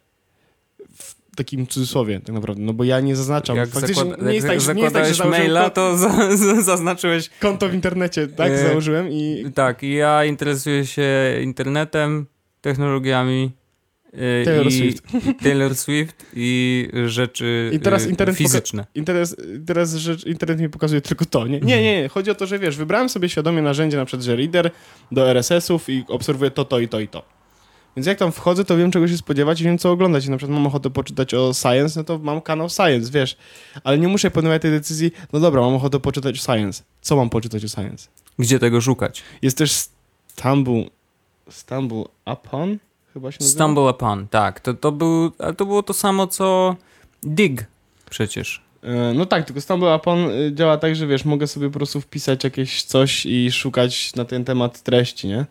w, 0.96 1.14
takim 1.36 1.66
cudzysłowie 1.66 2.20
tak 2.20 2.34
naprawdę, 2.34 2.62
no 2.62 2.72
bo 2.72 2.84
ja 2.84 3.00
nie 3.00 3.16
zaznaczam. 3.16 3.56
Jak, 3.56 3.68
Faktycznie 3.68 3.94
zakłada, 4.04 4.28
nie 4.28 4.34
jest 4.34 4.46
tak, 4.46 4.76
nie 4.76 4.82
jest 4.82 4.94
tak, 4.94 5.14
że 5.14 5.24
maila, 5.24 5.70
to 5.70 5.96
za, 5.96 6.36
za, 6.36 6.62
zaznaczyłeś 6.62 7.30
konto 7.40 7.68
w 7.68 7.74
internecie, 7.74 8.28
tak, 8.28 8.52
E, 8.52 8.68
założyłem 8.68 9.08
i 9.10 9.44
Tak, 9.54 9.82
ja 9.82 10.24
interesuję 10.24 10.86
się 10.86 11.38
internetem, 11.42 12.26
technologiami. 12.60 13.50
Y, 14.14 14.44
Taylor 14.44 14.66
i, 14.66 14.72
Swift. 14.72 15.04
i 15.14 15.34
Taylor 15.34 15.74
Swift 15.74 16.26
i 16.34 16.88
rzeczy 17.06 17.70
I 17.72 17.80
teraz 17.80 18.06
y, 18.06 18.10
internet 18.10 18.36
fizyczne. 18.36 18.86
Teraz, 19.06 19.36
teraz 19.66 19.94
rzecz, 19.94 20.26
internet 20.26 20.60
mi 20.60 20.68
pokazuje 20.68 21.00
tylko 21.00 21.24
to. 21.24 21.46
Nie? 21.46 21.60
nie, 21.60 21.82
nie, 21.82 22.02
nie. 22.02 22.08
Chodzi 22.08 22.30
o 22.30 22.34
to, 22.34 22.46
że 22.46 22.58
wiesz, 22.58 22.76
wybrałem 22.76 23.08
sobie 23.08 23.28
świadomie 23.28 23.62
narzędzie 23.62 23.96
na 23.96 24.04
przykład, 24.04 24.24
że 24.24 24.36
reader 24.36 24.70
do 25.12 25.30
RSS-ów 25.30 25.88
i 25.88 26.04
obserwuję 26.08 26.50
to, 26.50 26.64
to 26.64 26.80
i 26.80 26.88
to 26.88 27.00
i 27.00 27.08
to. 27.08 27.22
Więc 27.96 28.06
jak 28.06 28.18
tam 28.18 28.32
wchodzę, 28.32 28.64
to 28.64 28.76
wiem 28.76 28.90
czego 28.90 29.08
się 29.08 29.16
spodziewać 29.16 29.60
i 29.60 29.64
wiem 29.64 29.78
co 29.78 29.90
oglądać. 29.90 30.26
I 30.26 30.30
na 30.30 30.36
przykład 30.36 30.54
mam 30.54 30.66
ochotę 30.66 30.90
poczytać 30.90 31.34
o 31.34 31.54
science, 31.54 32.00
no 32.00 32.04
to 32.04 32.18
mam 32.18 32.40
kanał 32.40 32.68
science, 32.68 33.12
wiesz. 33.12 33.36
Ale 33.84 33.98
nie 33.98 34.08
muszę 34.08 34.30
podejmować 34.30 34.62
tej 34.62 34.70
decyzji, 34.70 35.12
no 35.32 35.40
dobra, 35.40 35.60
mam 35.60 35.74
ochotę 35.74 36.00
poczytać 36.00 36.38
o 36.38 36.42
science. 36.42 36.82
Co 37.00 37.16
mam 37.16 37.30
poczytać 37.30 37.64
o 37.64 37.68
science? 37.68 38.08
Gdzie 38.38 38.58
tego 38.58 38.80
szukać? 38.80 39.22
Jest 39.42 39.58
też 39.58 39.72
Stumble, 40.26 40.84
Stumble 41.50 42.04
Upon? 42.32 42.78
Chyba 43.14 43.32
się 43.32 43.38
nazywa? 43.40 43.64
Stumble 43.64 43.82
upon, 43.82 44.28
tak. 44.28 44.60
To, 44.60 44.74
to, 44.74 44.92
był, 44.92 45.32
ale 45.38 45.54
to 45.54 45.66
było 45.66 45.82
to 45.82 45.92
samo 45.94 46.26
co 46.26 46.76
Dig 47.22 47.66
przecież. 48.10 48.62
E, 48.82 49.14
No 49.14 49.26
tak, 49.26 49.44
tylko 49.46 49.60
Stumble 49.60 49.96
Upon 49.96 50.30
y, 50.30 50.52
działa 50.54 50.76
tak, 50.78 50.96
że 50.96 51.06
wiesz, 51.06 51.24
mogę 51.24 51.46
sobie 51.46 51.70
po 51.70 51.78
prostu 51.78 52.00
wpisać 52.00 52.44
jakieś 52.44 52.82
coś 52.82 53.26
i 53.26 53.52
szukać 53.52 54.14
na 54.16 54.24
ten 54.24 54.44
temat 54.44 54.82
treści, 54.82 55.28
nie? 55.28 55.46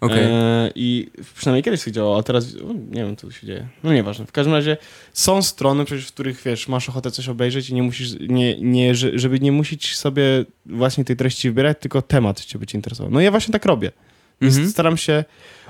Okej. 0.00 0.24
E, 0.24 0.70
I 0.74 1.10
przynajmniej 1.34 1.62
kiedyś 1.62 1.84
to 1.84 1.90
działało, 1.90 2.18
a 2.18 2.22
teraz 2.22 2.54
o, 2.56 2.72
nie 2.72 3.04
wiem, 3.04 3.16
co 3.16 3.26
tu 3.26 3.32
się 3.32 3.46
dzieje. 3.46 3.68
No 3.84 3.92
nieważne. 3.92 4.26
W 4.26 4.32
każdym 4.32 4.54
razie 4.54 4.76
są 5.12 5.42
strony, 5.42 5.84
przecież, 5.84 6.06
w 6.06 6.12
których 6.12 6.42
wiesz, 6.42 6.68
masz 6.68 6.88
ochotę 6.88 7.10
coś 7.10 7.28
obejrzeć 7.28 7.70
i 7.70 7.74
nie 7.74 7.82
musisz, 7.82 8.10
nie, 8.28 8.60
nie, 8.60 8.94
że- 8.94 9.18
żeby 9.18 9.40
nie 9.40 9.52
musieć 9.52 9.96
sobie 9.96 10.22
właśnie 10.66 11.04
tej 11.04 11.16
treści 11.16 11.48
wybierać, 11.50 11.76
tylko 11.80 12.02
temat 12.02 12.40
cię 12.44 12.58
będzie 12.58 12.78
interesował. 12.78 13.12
No 13.12 13.20
ja 13.20 13.30
właśnie 13.30 13.52
tak 13.52 13.64
robię. 13.64 13.92
Mhm. 14.40 14.68
Staram 14.70 14.96
się 14.96 15.24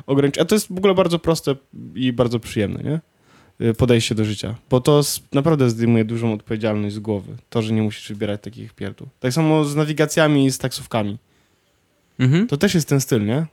ograniczyć. 0.07 0.43
A 0.43 0.45
to 0.45 0.55
jest 0.55 0.69
w 0.69 0.79
ogóle 0.79 0.95
bardzo 0.95 1.19
proste 1.19 1.57
i 1.95 2.13
bardzo 2.13 2.41
przyjemne, 2.41 2.83
nie? 2.83 3.01
Y, 3.69 3.75
Podejście 3.75 4.15
do 4.15 4.25
życia. 4.25 4.55
Bo 4.71 4.81
to 4.81 5.01
naprawdę 5.33 5.71
zdejmuje 5.71 6.05
dużą 6.05 6.33
odpowiedzialność 6.33 6.95
z 6.95 6.99
głowy. 6.99 7.37
To, 7.51 7.63
że 7.63 7.73
nie 7.73 7.83
musisz 7.83 8.09
wybierać 8.09 8.43
takich 8.43 8.73
pierdół. 8.73 9.09
Tak 9.21 9.33
samo 9.33 9.65
z 9.65 9.77
nawigacjami 9.77 10.47
i 10.47 10.51
z 10.51 10.59
taksówkami. 10.59 11.19
Mhm. 12.19 12.47
To 12.47 12.57
też 12.57 12.75
jest 12.75 12.89
ten 12.89 13.01
styl, 13.01 13.27
nie? 13.27 13.47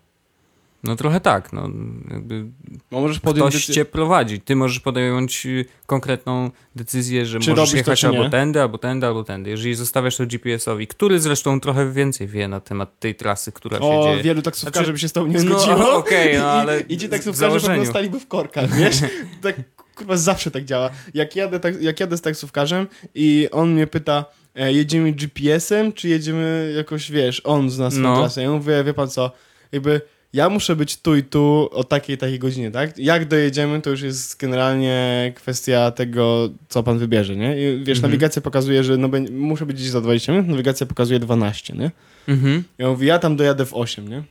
No 0.88 0.96
trochę 0.96 1.20
tak. 1.20 1.54
No, 1.54 1.70
jakby 2.12 2.46
Bo 2.92 3.02
możesz 3.02 3.20
podjąć 3.20 3.54
ktoś 3.56 3.66
cię 3.66 3.86
prowadzi. 3.86 4.42
Ty 4.42 4.56
możesz 4.56 4.80
podjąć 4.80 5.46
y, 5.46 5.66
konkretną 5.86 6.52
decyzję, 6.76 7.26
że 7.26 7.40
Czy 7.40 7.50
możesz 7.50 7.72
to, 7.72 7.78
jechać 7.78 8.00
czy 8.00 8.08
albo 8.08 8.24
nie? 8.24 8.30
tędy, 8.30 8.62
albo 8.62 8.78
tędy, 8.78 9.08
albo 9.08 9.24
tędy. 9.24 9.50
Jeżeli 9.50 9.76
zostawiasz 9.76 10.18
to 10.18 10.24
GPS-owi, 10.26 10.88
który 10.88 11.20
zresztą 11.20 11.60
trochę 11.60 11.92
więcej 11.92 12.28
wie 12.28 12.48
na 12.48 12.60
temat 12.60 13.00
tej 13.00 13.16
trasy, 13.16 13.52
która 13.52 13.78
się 13.78 13.84
O, 13.86 14.04
dzieje. 14.04 14.24
wielu 14.24 14.42
taksówkarzy 14.42 14.78
Znaczy- 14.86 14.94
by 14.94 15.00
się 15.00 15.08
z 15.08 15.14
tobą 15.14 15.28
nie 15.28 15.34
No, 15.34 15.60
zgodziło. 15.60 15.94
okej, 15.98 16.38
no, 16.38 16.46
ale 16.52 16.82
I, 16.82 16.94
I 16.94 16.98
ci 16.98 17.10
taksówkarze 17.10 17.68
pewno 17.68 17.86
staliby 17.86 18.20
w 18.20 18.28
korkach, 18.28 18.76
wiesz? 18.76 18.96
tak, 19.44 19.56
kurwa, 19.96 20.18
zawsze 20.18 20.52
tak 20.52 20.66
działa. 20.66 20.90
Jak 21.14 21.36
jadę, 21.36 21.60
tak, 21.60 21.82
jak 21.82 22.00
jadę 22.00 22.18
z 22.18 22.22
taksówkarzem 22.22 22.88
i 23.16 23.48
on 23.52 23.74
mnie 23.74 23.88
pyta, 23.88 24.26
e, 24.56 24.74
jedziemy 24.74 25.12
GPS-em, 25.12 25.94
czy 25.94 26.10
jedziemy 26.10 26.74
jakoś, 26.78 27.12
wiesz, 27.12 27.42
on 27.44 27.70
zna 27.70 27.92
swoją 27.92 28.04
No. 28.10 28.18
trasę. 28.20 28.42
Ja 28.42 28.52
mówię, 28.52 28.84
wie 28.84 28.94
pan 28.94 29.10
co, 29.10 29.32
jakby 29.72 30.02
ja 30.38 30.50
muszę 30.50 30.76
być 30.76 30.98
tu 30.98 31.16
i 31.16 31.24
tu 31.24 31.70
o 31.72 31.84
takiej 31.84 32.18
takiej 32.18 32.40
godzinie, 32.40 32.72
tak? 32.72 32.98
Jak 32.98 33.28
dojedziemy, 33.28 33.82
to 33.82 33.90
już 33.90 34.02
jest 34.02 34.40
generalnie 34.40 35.34
kwestia 35.36 35.92
tego, 35.92 36.50
co 36.70 36.84
pan 36.84 36.98
wybierze, 36.98 37.36
nie? 37.36 37.58
I, 37.58 37.84
wiesz, 37.84 37.98
Mhm. 37.98 38.12
nawigacja 38.12 38.42
pokazuje, 38.42 38.84
że 38.84 38.98
no, 38.98 39.10
muszę 39.32 39.66
być 39.66 39.78
gdzieś 39.78 39.90
za 39.90 40.02
20 40.02 40.32
minut, 40.32 40.48
nawigacja 40.48 40.86
pokazuje 40.86 41.20
12, 41.20 41.74
nie? 41.74 41.92
Mhm. 42.28 42.64
Ja 42.78 42.88
mówię, 42.90 43.08
ja 43.08 43.20
tam 43.20 43.36
dojadę 43.36 43.66
w 43.66 43.74
8, 43.74 44.08
nie? 44.08 44.24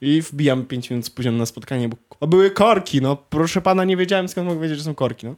I 0.00 0.22
wbijam 0.22 0.64
5 0.64 0.90
minut 0.90 1.06
spóźniony 1.06 1.38
na 1.38 1.46
spotkanie, 1.46 1.88
bo 1.88 1.96
a 2.20 2.26
były 2.26 2.50
korki, 2.50 3.00
no. 3.02 3.16
Proszę 3.16 3.60
pana, 3.62 3.84
nie 3.84 3.96
wiedziałem 3.96 4.28
skąd 4.28 4.48
mogę 4.48 4.60
wiedzieć, 4.60 4.78
że 4.78 4.84
są 4.84 4.94
korki, 4.94 5.26
no. 5.26 5.34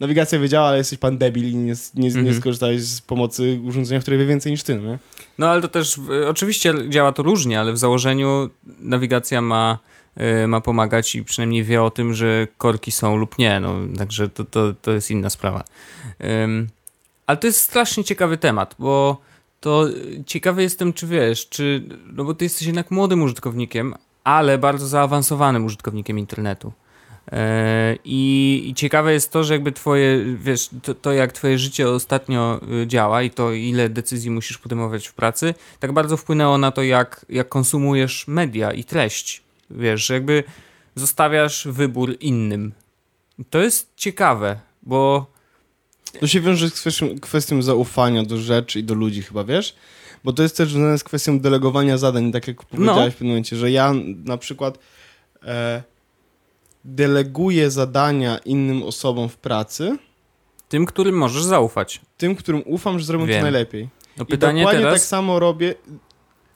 Nawigacja 0.00 0.38
wiedziała, 0.38 0.68
ale 0.68 0.78
jesteś 0.78 0.98
pan 0.98 1.18
debil 1.18 1.44
i 1.50 1.54
nie, 1.56 1.74
nie, 1.94 2.08
nie 2.08 2.18
Mhm. 2.18 2.40
skorzystałeś 2.40 2.82
z 2.82 3.00
pomocy 3.00 3.60
urządzenia, 3.64 4.00
które 4.00 4.16
wie 4.16 4.26
więcej 4.26 4.52
niż 4.52 4.62
ty, 4.62 4.74
no 4.74 4.82
nie? 4.90 4.98
No 5.38 5.48
ale 5.48 5.62
to 5.62 5.68
też, 5.68 5.98
y, 6.22 6.28
oczywiście 6.28 6.74
działa 6.88 7.12
to 7.12 7.22
różnie, 7.22 7.60
ale 7.60 7.72
w 7.72 7.78
założeniu 7.78 8.50
nawigacja 8.80 9.40
ma, 9.40 9.78
y, 10.44 10.46
ma 10.46 10.60
pomagać 10.60 11.14
i 11.14 11.24
przynajmniej 11.24 11.64
wie 11.64 11.82
o 11.82 11.90
tym, 11.90 12.14
że 12.14 12.46
korki 12.58 12.92
są 12.92 13.16
lub 13.16 13.38
nie, 13.38 13.60
no 13.60 13.74
także 13.98 14.28
to, 14.28 14.44
to, 14.44 14.74
to 14.82 14.90
jest 14.92 15.10
inna 15.10 15.30
sprawa. 15.30 15.64
Ale 17.26 17.38
to 17.38 17.46
jest 17.46 17.60
strasznie 17.60 18.04
ciekawy 18.04 18.36
temat, 18.36 18.74
bo 18.78 19.20
to 19.60 19.84
ciekawy 20.26 20.62
jestem, 20.62 20.92
czy 20.92 21.06
wiesz, 21.06 21.48
czy, 21.48 21.82
no 22.12 22.24
bo 22.24 22.34
ty 22.34 22.44
jesteś 22.44 22.66
jednak 22.66 22.90
młodym 22.90 23.22
użytkownikiem, 23.22 23.94
ale 24.24 24.58
bardzo 24.58 24.86
zaawansowanym 24.86 25.64
użytkownikiem 25.64 26.18
internetu. 26.18 26.72
E, 27.32 27.96
I, 28.04 28.64
I 28.68 28.74
ciekawe 28.74 29.12
jest 29.12 29.32
to, 29.32 29.44
że 29.44 29.54
jakby 29.54 29.72
twoje, 29.72 30.24
wiesz, 30.36 30.70
to, 30.82 30.94
to 30.94 31.12
jak 31.12 31.32
twoje 31.32 31.58
życie 31.58 31.88
ostatnio 31.88 32.60
y, 32.82 32.86
działa 32.86 33.22
i 33.22 33.30
to 33.30 33.52
ile 33.52 33.88
decyzji 33.88 34.30
musisz 34.30 34.58
podejmować 34.58 35.06
w 35.06 35.14
pracy, 35.14 35.54
tak 35.80 35.92
bardzo 35.92 36.16
wpłynęło 36.16 36.58
na 36.58 36.70
to, 36.70 36.82
jak, 36.82 37.26
jak 37.28 37.48
konsumujesz 37.48 38.28
media 38.28 38.72
i 38.72 38.84
treść. 38.84 39.42
Wiesz, 39.70 40.06
że 40.06 40.14
jakby 40.14 40.44
zostawiasz 40.94 41.68
wybór 41.70 42.16
innym. 42.20 42.72
To 43.50 43.62
jest 43.62 43.92
ciekawe, 43.96 44.60
bo 44.82 45.26
To 46.20 46.26
się 46.26 46.40
wiąże 46.40 46.70
z 46.70 46.72
kwestią, 46.72 47.20
kwestią 47.20 47.62
zaufania 47.62 48.22
do 48.22 48.36
rzeczy 48.36 48.80
i 48.80 48.84
do 48.84 48.94
ludzi 48.94 49.22
chyba, 49.22 49.44
wiesz? 49.44 49.74
Bo 50.24 50.32
to 50.32 50.42
jest 50.42 50.56
też 50.56 50.70
związane 50.70 50.98
z 50.98 51.04
kwestią 51.04 51.40
delegowania 51.40 51.98
zadań, 51.98 52.32
tak 52.32 52.48
jak 52.48 52.64
powiedziałeś 52.64 53.14
w 53.14 53.16
pewnym 53.16 53.28
momencie, 53.28 53.56
że 53.56 53.70
ja 53.70 53.92
na 54.24 54.38
przykład 54.38 54.78
e, 55.42 55.82
deleguję 56.84 57.70
zadania 57.70 58.38
innym 58.38 58.82
osobom 58.82 59.28
w 59.28 59.36
pracy, 59.36 59.98
tym, 60.68 60.86
którym 60.86 61.14
możesz 61.14 61.42
zaufać. 61.42 62.00
tym, 62.16 62.36
którym 62.36 62.62
ufam, 62.66 62.98
że 62.98 63.04
zrobią 63.04 63.26
Wiem. 63.26 63.36
to 63.36 63.42
najlepiej. 63.42 63.88
No 64.16 64.24
I 64.24 64.26
pytanie 64.26 64.62
dokładnie 64.62 64.80
teraz... 64.80 65.00
tak 65.00 65.08
samo 65.08 65.38
robię. 65.38 65.74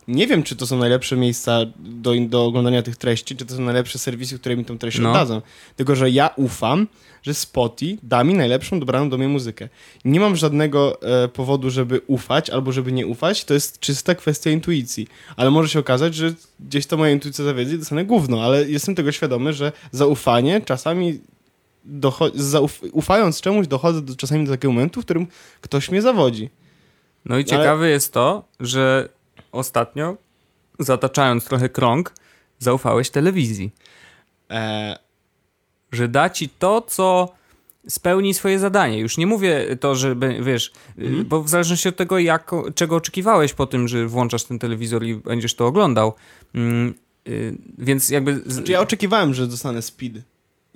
Nie 0.09 0.27
wiem, 0.27 0.43
czy 0.43 0.57
to 0.57 0.67
są 0.67 0.79
najlepsze 0.79 1.17
miejsca 1.17 1.59
do, 1.79 2.13
do 2.21 2.45
oglądania 2.45 2.83
tych 2.83 2.97
treści, 2.97 3.37
czy 3.37 3.47
to 3.47 3.55
są 3.57 3.63
najlepsze 3.63 3.99
serwisy, 3.99 4.39
które 4.39 4.57
mi 4.57 4.65
tą 4.65 4.79
treść 4.79 4.99
No. 4.99 5.11
oddadzą. 5.11 5.43
Tylko, 5.77 5.97
że 5.97 6.11
ja 6.11 6.31
ufam, 6.37 6.87
że 7.23 7.35
Spotify 7.35 7.99
da 8.03 8.25
mi 8.25 8.35
najlepszą 8.35 8.81
dobraną 8.81 9.11
do 9.11 9.19
mnie 9.19 9.29
muzykę. 9.29 9.69
Nie 10.05 10.21
mam 10.21 10.37
żadnego 10.37 11.03
e, 11.03 11.29
powodu, 11.29 11.71
żeby 11.71 12.01
ufać 12.07 12.51
albo 12.51 12.73
żeby 12.73 12.93
nie 12.93 13.07
ufać. 13.07 13.45
To 13.45 13.55
jest 13.55 13.81
czysta 13.81 14.15
kwestia 14.15 14.51
intuicji. 14.51 15.07
Ale 15.37 15.51
może 15.51 15.69
się 15.69 15.79
okazać, 15.79 16.15
że 16.15 16.35
gdzieś 16.61 16.87
to 16.87 16.97
moja 16.97 17.13
intuicja 17.13 17.45
zawiedzie 17.45 17.75
i 17.75 17.79
dostanę 17.79 18.05
gówno, 18.05 18.43
ale 18.45 18.69
jestem 18.71 18.95
tego 18.95 19.13
świadomy, 19.13 19.53
że 19.53 19.73
zaufanie 19.93 20.61
czasami 20.61 21.21
docho- 22.01 22.89
ufając 22.93 23.41
czemuś 23.41 23.67
dochodzę 23.67 24.03
do, 24.03 24.17
czasami 24.17 24.45
do 24.47 24.53
takiego 24.53 24.73
momentu, 24.73 25.03
w 25.03 25.05
którym 25.05 25.27
ktoś 25.61 25.91
mnie 25.91 26.03
zawodzi. 26.03 26.51
No 27.25 27.39
i 27.39 27.45
ciekawe 27.45 27.89
jest 27.91 28.13
to, 28.13 28.45
że 28.61 29.09
ostatnio, 29.53 30.17
zataczając 30.79 31.45
trochę 31.45 31.69
krąg, 31.69 32.15
zaufałeś 32.59 33.11
telewizji. 33.11 33.71
E, 34.51 34.99
Że 35.93 36.09
da 36.09 36.31
ci 36.31 36.49
to, 36.49 36.81
co 36.83 37.33
spełni 37.89 38.35
swoje 38.35 38.59
zadanie. 38.59 38.99
Już 38.99 39.17
nie 39.19 39.27
mówię 39.27 39.77
to, 39.81 39.95
że 39.95 40.17
wiesz, 40.41 40.73
Mhm. 40.99 41.25
bo 41.25 41.43
w 41.43 41.49
zależności 41.49 41.89
od 41.89 41.97
tego, 41.97 42.19
jak, 42.19 42.51
czego 42.75 42.97
oczekiwałeś 42.97 43.53
po 43.55 43.67
tym, 43.67 43.89
że 43.89 44.07
włączasz 44.07 44.45
ten 44.45 44.59
telewizor 44.59 45.05
i 45.05 45.15
będziesz 45.15 45.55
to 45.55 45.67
oglądał. 45.67 46.15
Mm, 46.55 46.95
y, 47.29 47.57
więc 47.79 48.11
jakby. 48.11 48.35
Z... 48.47 48.53
Znaczy 48.53 48.73
ja 48.73 48.81
oczekiwałem, 48.81 49.35
że 49.35 49.47
dostanę 49.47 49.83
speed. 49.83 50.23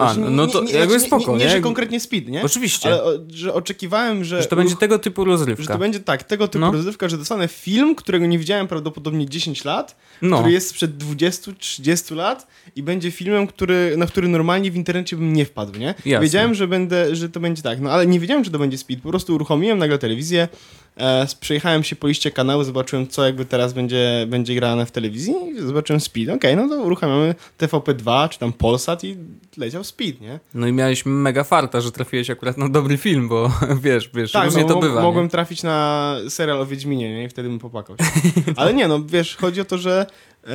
A, 0.03 0.15
Znaczy, 0.15 0.31
no 0.31 0.47
to 0.47 0.63
jakby 0.63 0.89
znaczy, 0.99 1.01
spoko, 1.07 1.33
nie, 1.33 1.39
nie, 1.39 1.45
nie? 1.45 1.51
że 1.51 1.61
konkretnie 1.61 2.01
speed, 2.01 2.31
nie? 2.31 2.43
Oczywiście, 2.43 2.89
Ale 2.89 3.05
o, 3.05 3.11
że 3.31 3.55
oczekiwałem, 3.55 4.25
że... 4.25 4.43
że 4.43 4.49
to 4.49 4.57
będzie 4.57 4.77
tego 4.77 4.99
typu 4.99 5.25
Że 5.25 5.31
rozrywka. 5.31 5.73
to 5.73 5.79
będzie 5.79 6.01
tak, 6.01 6.23
tego 6.23 6.49
typu 6.49 6.59
No. 6.59 6.73
rozrywka, 6.73 7.09
że 7.09 7.19
dostanę 7.19 7.49
film, 7.49 7.95
którego 7.95 8.27
nie 8.27 8.39
widziałem 8.39 8.69
prawdopodobnie 8.69 9.27
10 9.29 9.65
lat, 9.65 9.97
No, 10.23 10.37
który 10.39 10.53
jest 10.53 10.69
sprzed 10.69 10.97
20-30 11.05 12.17
lat 12.17 12.47
i 12.77 12.83
będzie 12.83 13.11
filmem, 13.11 13.47
który, 13.47 13.95
na 13.97 14.07
który 14.07 14.29
normalnie 14.29 14.71
w 14.71 14.77
internecie 14.77 15.17
bym 15.17 15.33
nie 15.33 15.45
wpadł, 15.45 15.79
nie? 15.79 15.95
Jasne. 16.05 16.21
Wiedziałem, 16.21 16.55
że, 16.55 16.69
będę, 16.69 17.17
że 17.17 17.29
to 17.29 17.41
będzie 17.41 17.63
tak, 17.63 17.81
no 17.81 17.91
ale 17.91 18.07
nie 18.07 18.21
wiedziałem, 18.21 18.45
że 18.45 18.51
to 18.51 18.59
będzie 18.59 18.79
speed. 18.79 19.03
Po 19.03 19.09
prostu 19.09 19.35
uruchomiłem 19.35 19.79
nagle 19.79 19.99
telewizję, 19.99 20.49
e, 20.97 21.27
przejechałem 21.41 21.83
się 21.83 21.97
po 21.97 22.07
liście 22.07 22.31
kanału, 22.31 22.65
zobaczyłem, 22.65 23.09
co 23.09 23.27
jakby 23.27 23.45
teraz 23.45 23.73
będzie, 23.73 24.27
będzie 24.29 24.55
grane 24.55 24.87
w 24.87 24.91
telewizji 24.91 25.35
i 25.57 25.61
zobaczyłem 25.61 26.01
speed. 26.01 26.35
Okej, 26.35 26.57
no 26.57 26.69
to 26.69 26.83
uruchamiamy 26.83 27.35
TVP2 27.59 28.29
czy 28.29 28.39
tam 28.39 28.53
Polsat 28.53 29.05
i 29.05 29.17
leciał 29.57 29.85
speed, 29.85 30.21
nie? 30.21 30.41
no 30.55 30.67
i 30.67 30.73
miałeś 30.73 31.07
mega 31.07 31.45
farta, 31.45 31.81
że 31.81 31.93
trafiłeś 31.93 32.31
akurat 32.31 32.59
na 32.59 32.69
dobry 32.69 32.97
film, 32.97 33.29
bo 33.29 33.53
wiesz, 33.85 34.11
wiesz, 34.15 34.35
różnie 34.35 34.63
no, 34.63 34.69
to 34.69 34.81
bywa. 34.81 35.03
Mogłem 35.03 35.25
nie? 35.25 35.31
trafić 35.31 35.63
na 35.63 36.17
serial 36.29 36.61
o 36.61 36.67
Wiedźminie, 36.67 37.15
nie? 37.15 37.25
I 37.25 37.29
wtedy 37.29 37.49
bym 37.49 37.59
popłakał 37.59 37.97
się. 37.97 38.05
Ale 38.57 38.75
nie, 38.75 38.89
no 38.89 39.05
wiesz, 39.05 39.37
chodzi 39.37 39.61
o 39.61 39.65
to, 39.65 39.79
że 39.79 40.07
e, 40.45 40.49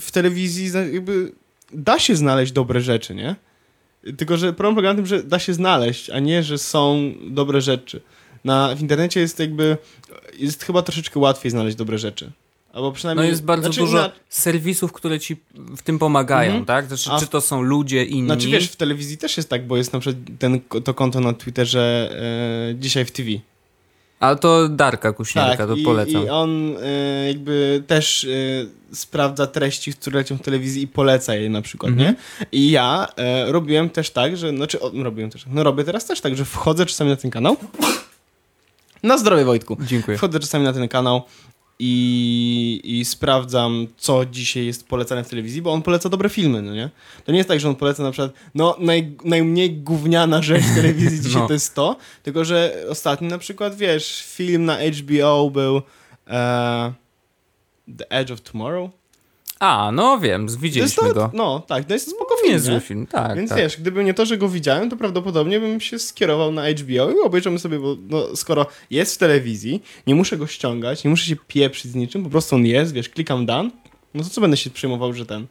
w 0.00 0.10
telewizji 0.12 0.70
jakby 0.92 1.32
da 1.72 1.98
się 1.98 2.16
znaleźć 2.16 2.52
dobre 2.52 2.80
rzeczy, 2.80 3.14
nie? 3.14 3.36
Tylko, 4.16 4.36
że 4.36 4.52
problem 4.52 4.74
polega 4.74 4.92
na 4.92 4.96
tym, 4.96 5.06
że 5.06 5.22
da 5.22 5.38
się 5.38 5.54
znaleźć, 5.54 6.10
a 6.10 6.18
nie, 6.18 6.42
że 6.42 6.58
są 6.58 7.12
dobre 7.30 7.60
rzeczy. 7.60 8.00
Na, 8.44 8.74
w 8.74 8.80
internecie 8.80 9.20
jest 9.20 9.38
jakby, 9.38 9.76
jest 10.38 10.64
chyba 10.64 10.82
troszeczkę 10.82 11.20
łatwiej 11.20 11.50
znaleźć 11.50 11.76
dobre 11.76 11.98
rzeczy. 11.98 12.30
Albo 12.72 12.88
No 12.88 12.92
przynajmniej... 12.92 13.28
jest 13.28 13.44
bardzo 13.44 13.62
znaczy, 13.66 13.80
dużo 13.80 13.96
na- 13.98 14.10
serwisów, 14.28 14.92
które 14.92 15.20
ci 15.20 15.36
w 15.76 15.82
tym 15.82 15.98
pomagają, 15.98 16.48
Mhm. 16.48 16.64
tak? 16.64 16.86
Znaczy, 16.86 17.10
A 17.12 17.18
czy 17.20 17.26
w- 17.26 17.28
to 17.28 17.40
są 17.40 17.62
ludzie 17.62 18.04
inni? 18.04 18.26
Znaczy 18.26 18.48
wiesz, 18.48 18.68
w 18.68 18.76
telewizji 18.76 19.18
też 19.18 19.36
jest 19.36 19.48
tak, 19.48 19.66
bo 19.66 19.76
jest 19.76 19.92
na 19.92 20.00
przykład 20.00 20.24
ten, 20.38 20.60
to 20.84 20.94
konto 20.94 21.20
na 21.20 21.32
Twitterze 21.32 22.10
e, 22.70 22.74
dzisiaj 22.74 23.04
w 23.04 23.10
TV. 23.10 23.30
Ale 24.20 24.36
to 24.36 24.68
Darka 24.68 25.12
Kuśnierka, 25.12 25.66
to 25.66 25.72
Tak, 25.72 25.78
i, 25.78 25.82
polecam. 25.84 26.24
i 26.26 26.28
on 26.28 26.76
e, 26.82 27.28
jakby 27.28 27.82
też 27.86 28.24
e, 28.24 28.94
sprawdza 28.96 29.46
treści, 29.46 29.92
które 29.92 30.18
lecią 30.18 30.36
w 30.38 30.42
telewizji 30.42 30.82
i 30.82 30.88
poleca 30.88 31.34
je 31.34 31.50
na 31.50 31.62
przykład, 31.62 31.92
Mhm. 31.92 32.08
nie? 32.14 32.16
I 32.52 32.70
ja 32.70 33.06
e, 33.16 33.52
robiłem 33.52 33.90
też 33.90 34.10
tak, 34.10 34.36
że, 34.36 34.50
znaczy 34.50 34.80
o, 34.80 34.90
robiłem 35.02 35.30
też, 35.30 35.44
no 35.52 35.62
robię 35.62 35.84
teraz 35.84 36.06
też 36.06 36.20
tak, 36.20 36.36
że 36.36 36.44
wchodzę 36.44 36.86
czasami 36.86 37.10
na 37.10 37.16
ten 37.16 37.30
kanał. 37.30 37.56
Na 39.02 39.18
zdrowie 39.18 39.44
Wojtku. 39.44 39.76
Dziękuję. 39.80 40.18
Wchodzę 40.18 40.40
czasami 40.40 40.64
na 40.64 40.72
ten 40.72 40.88
kanał 40.88 41.22
i, 41.78 42.80
i 42.84 43.04
sprawdzam, 43.04 43.86
co 43.96 44.26
dzisiaj 44.26 44.66
jest 44.66 44.88
polecane 44.88 45.24
w 45.24 45.28
telewizji, 45.28 45.62
bo 45.62 45.72
on 45.72 45.82
poleca 45.82 46.08
dobre 46.08 46.28
filmy, 46.28 46.62
no 46.62 46.74
nie? 46.74 46.90
To 47.24 47.32
nie 47.32 47.38
jest 47.38 47.48
tak, 47.48 47.60
że 47.60 47.68
on 47.68 47.76
poleca 47.76 48.02
na 48.02 48.10
przykład, 48.10 48.32
no 48.54 48.76
naj, 48.78 49.16
najmniej 49.24 49.72
gówniana 49.76 50.42
rzecz 50.42 50.62
w 50.64 50.74
telewizji 50.74 51.20
dzisiaj 51.28 51.42
No. 51.42 51.46
to 51.48 51.52
jest 51.52 51.74
to, 51.74 51.96
tylko 52.22 52.44
że 52.44 52.76
ostatnio 52.88 53.28
na 53.28 53.38
przykład, 53.38 53.76
wiesz, 53.76 54.22
film 54.26 54.64
na 54.64 54.76
HBO 54.76 55.50
był 55.50 55.82
e, 56.26 56.92
The 57.98 58.10
Edge 58.10 58.30
of 58.30 58.40
Tomorrow. 58.40 58.90
A, 59.60 59.90
no 59.92 60.18
wiem, 60.18 60.46
widzieliśmy 60.60 61.08
to, 61.08 61.14
go. 61.14 61.30
No, 61.34 61.62
tak, 61.66 61.84
to 61.84 61.94
jest 61.94 62.10
spoko 62.10 62.34
Nie 62.34 62.42
film, 62.42 62.52
jest 62.52 62.66
nie? 62.66 62.72
zły 62.72 62.80
film, 62.80 63.06
tak. 63.06 63.36
Więc 63.36 63.50
tak. 63.50 63.58
wiesz, 63.58 63.76
gdyby 63.76 64.04
nie 64.04 64.14
to, 64.14 64.26
że 64.26 64.38
go 64.38 64.48
widziałem, 64.48 64.90
to 64.90 64.96
prawdopodobnie 64.96 65.60
bym 65.60 65.80
się 65.80 65.98
skierował 65.98 66.52
na 66.52 66.70
HBO 66.70 67.10
i 67.10 67.20
obejrzymy 67.24 67.58
sobie, 67.58 67.78
bo 67.78 67.96
no, 68.08 68.36
skoro 68.36 68.66
jest 68.90 69.14
w 69.14 69.18
telewizji, 69.18 69.82
nie 70.06 70.14
muszę 70.14 70.36
go 70.36 70.46
ściągać, 70.46 71.04
nie 71.04 71.10
muszę 71.10 71.26
się 71.26 71.36
pieprzyć 71.48 71.92
z 71.92 71.94
niczym, 71.94 72.24
po 72.24 72.30
prostu 72.30 72.56
on 72.56 72.66
jest, 72.66 72.92
wiesz, 72.92 73.08
klikam 73.08 73.46
done, 73.46 73.70
no 74.14 74.22
to 74.24 74.30
co 74.30 74.40
będę 74.40 74.56
się 74.56 74.70
przejmował, 74.70 75.12
że 75.12 75.26
ten... 75.26 75.46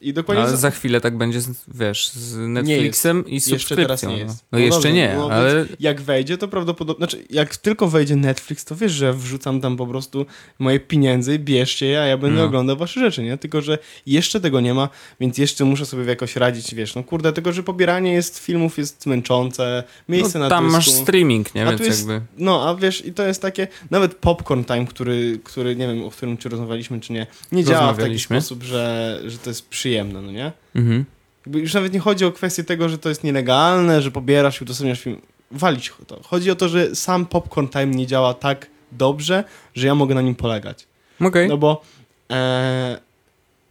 I 0.00 0.08
No, 0.08 0.12
dokładnie... 0.14 0.42
ale 0.42 0.50
za- 0.52 0.56
za 0.56 0.70
chwilę 0.70 1.00
tak 1.00 1.16
będzie, 1.18 1.40
z, 1.40 1.50
wiesz, 1.74 2.08
z 2.12 2.36
Netflixem 2.36 3.26
i 3.26 3.34
Jeszcze 3.34 3.50
subskrypcją. 3.50 3.84
teraz 3.84 4.02
nie 4.02 4.08
no. 4.08 4.16
jest. 4.16 4.36
No, 4.42 4.46
No 4.52 4.58
jeszcze 4.58 4.74
dobrze, 4.74 4.92
nie, 4.92 5.14
no 5.16 5.30
ale 5.30 5.66
Jak 5.80 6.00
wejdzie, 6.00 6.38
to 6.38 6.48
prawdopodobnie... 6.48 7.06
Znaczy, 7.06 7.24
jak 7.30 7.56
tylko 7.56 7.88
wejdzie 7.88 8.16
Netflix, 8.16 8.64
to 8.64 8.76
wiesz, 8.76 8.92
że 8.92 9.12
wrzucam 9.12 9.60
tam 9.60 9.76
po 9.76 9.86
prostu 9.86 10.26
moje 10.58 10.80
pieniądze, 10.80 11.38
bierzcie 11.38 11.86
je, 11.86 12.00
a 12.00 12.06
ja 12.06 12.16
będę 12.18 12.38
No. 12.40 12.44
oglądał 12.44 12.76
wasze 12.76 13.00
rzeczy, 13.00 13.22
nie? 13.22 13.38
Tylko, 13.38 13.60
że 13.60 13.78
jeszcze 14.06 14.40
tego 14.40 14.60
nie 14.60 14.74
ma, 14.74 14.88
więc 15.20 15.38
jeszcze 15.38 15.64
muszę 15.64 15.86
sobie 15.86 16.04
jakoś 16.04 16.36
radzić, 16.36 16.74
wiesz, 16.74 16.94
no 16.94 17.04
kurde, 17.04 17.32
tylko, 17.32 17.52
że 17.52 17.62
pobieranie 17.62 18.12
jest 18.12 18.38
filmów 18.38 18.78
jest 18.78 19.06
męczące, 19.06 19.84
miejsce 20.08 20.38
no, 20.38 20.44
na 20.44 20.50
tam 20.50 20.64
dysku. 20.64 20.76
masz 20.76 20.90
streaming, 20.90 21.54
nie? 21.54 21.66
A 21.66 21.70
Więc 21.70 21.80
jest- 21.80 22.08
jakby... 22.08 22.26
No, 22.38 22.68
a 22.68 22.74
wiesz, 22.74 23.06
i 23.06 23.12
to 23.12 23.22
jest 23.26 23.42
takie, 23.42 23.68
nawet 23.90 24.14
Popcorn 24.14 24.64
Time, 24.64 24.86
który, 24.86 25.38
który 25.44 25.76
nie 25.76 25.86
wiem, 25.86 26.04
o 26.04 26.10
którym 26.10 26.36
czy 26.36 26.48
rozmawialiśmy, 26.48 27.00
czy 27.00 27.12
nie, 27.12 27.26
nie 27.52 27.64
działa 27.64 27.92
w 27.92 27.98
taki 27.98 28.18
sposób, 28.18 28.62
że, 28.62 29.20
że 29.26 29.38
to 29.38 29.50
jest 29.50 29.68
przyjemne, 29.68 29.87
no 30.22 30.32
nie? 30.32 30.52
Mhm. 30.74 31.04
Jakby 31.46 31.60
już 31.60 31.74
nawet 31.74 31.92
nie 31.92 32.00
chodzi 32.00 32.24
o 32.24 32.32
kwestię 32.32 32.64
tego, 32.64 32.88
że 32.88 32.98
to 32.98 33.08
jest 33.08 33.24
nielegalne, 33.24 34.02
że 34.02 34.10
pobierasz 34.10 34.60
i 34.60 34.64
udostępniasz 34.64 35.00
film. 35.00 35.20
Walić 35.50 35.92
to. 36.06 36.20
Chodzi 36.22 36.50
o 36.50 36.54
to, 36.54 36.68
że 36.68 36.96
sam 36.96 37.26
Popcorn 37.26 37.68
Time 37.68 37.86
nie 37.86 38.06
działa 38.06 38.34
tak 38.34 38.66
dobrze, 38.92 39.44
że 39.74 39.86
ja 39.86 39.94
mogę 39.94 40.14
na 40.14 40.22
nim 40.22 40.34
polegać. 40.34 40.86
Okej. 41.20 41.48
No 41.48 41.56
bo 41.56 41.82
e, 42.30 42.98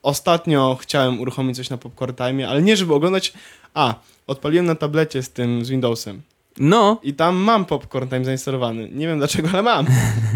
ostatnio 0.04 0.78
chciałem 0.82 1.20
uruchomić 1.20 1.58
coś 1.58 1.70
na 1.70 1.78
Popcorn 1.78 2.16
Time, 2.16 2.50
ale 2.50 2.62
nie 2.62 2.78
żeby 2.78 2.94
oglądać. 2.94 3.34
A, 3.74 3.96
odpaliłem 4.28 4.66
na 4.66 4.76
tablecie 4.76 5.24
z 5.24 5.30
tym, 5.30 5.66
z 5.66 5.70
Windowsem. 5.70 6.22
No, 6.60 7.00
I 7.04 7.14
tam 7.14 7.36
mam 7.36 7.66
Popcorn 7.66 8.10
Time 8.10 8.26
zainstalowany. 8.26 8.90
Nie 8.90 9.08
wiem 9.08 9.18
dlaczego, 9.18 9.50
ale 9.54 9.62
mam. 9.62 9.86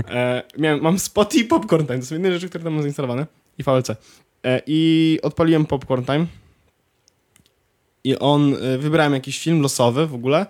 E, 0.10 0.44
miałem, 0.58 0.82
mam 0.82 1.00
Spot 1.00 1.36
i 1.36 1.46
Popcorn 1.46 1.86
Time. 1.86 2.00
To 2.00 2.06
są 2.06 2.15
jedyne 2.15 2.34
rzeczy, 2.34 2.50
które 2.50 2.63
tam 2.63 2.74
mam 2.74 2.82
zainstalowane. 2.82 3.26
I 3.58 3.63
VLC. 3.63 3.88
E, 4.45 4.62
I 4.67 5.19
odpaliłem 5.23 5.65
Popcorn 5.65 6.06
Time. 6.06 6.25
I 8.04 8.19
on, 8.19 8.56
e, 8.56 8.77
wybrałem 8.77 9.13
jakiś 9.13 9.39
film 9.39 9.62
losowy 9.62 10.08
w 10.08 10.15
ogóle. 10.15 10.45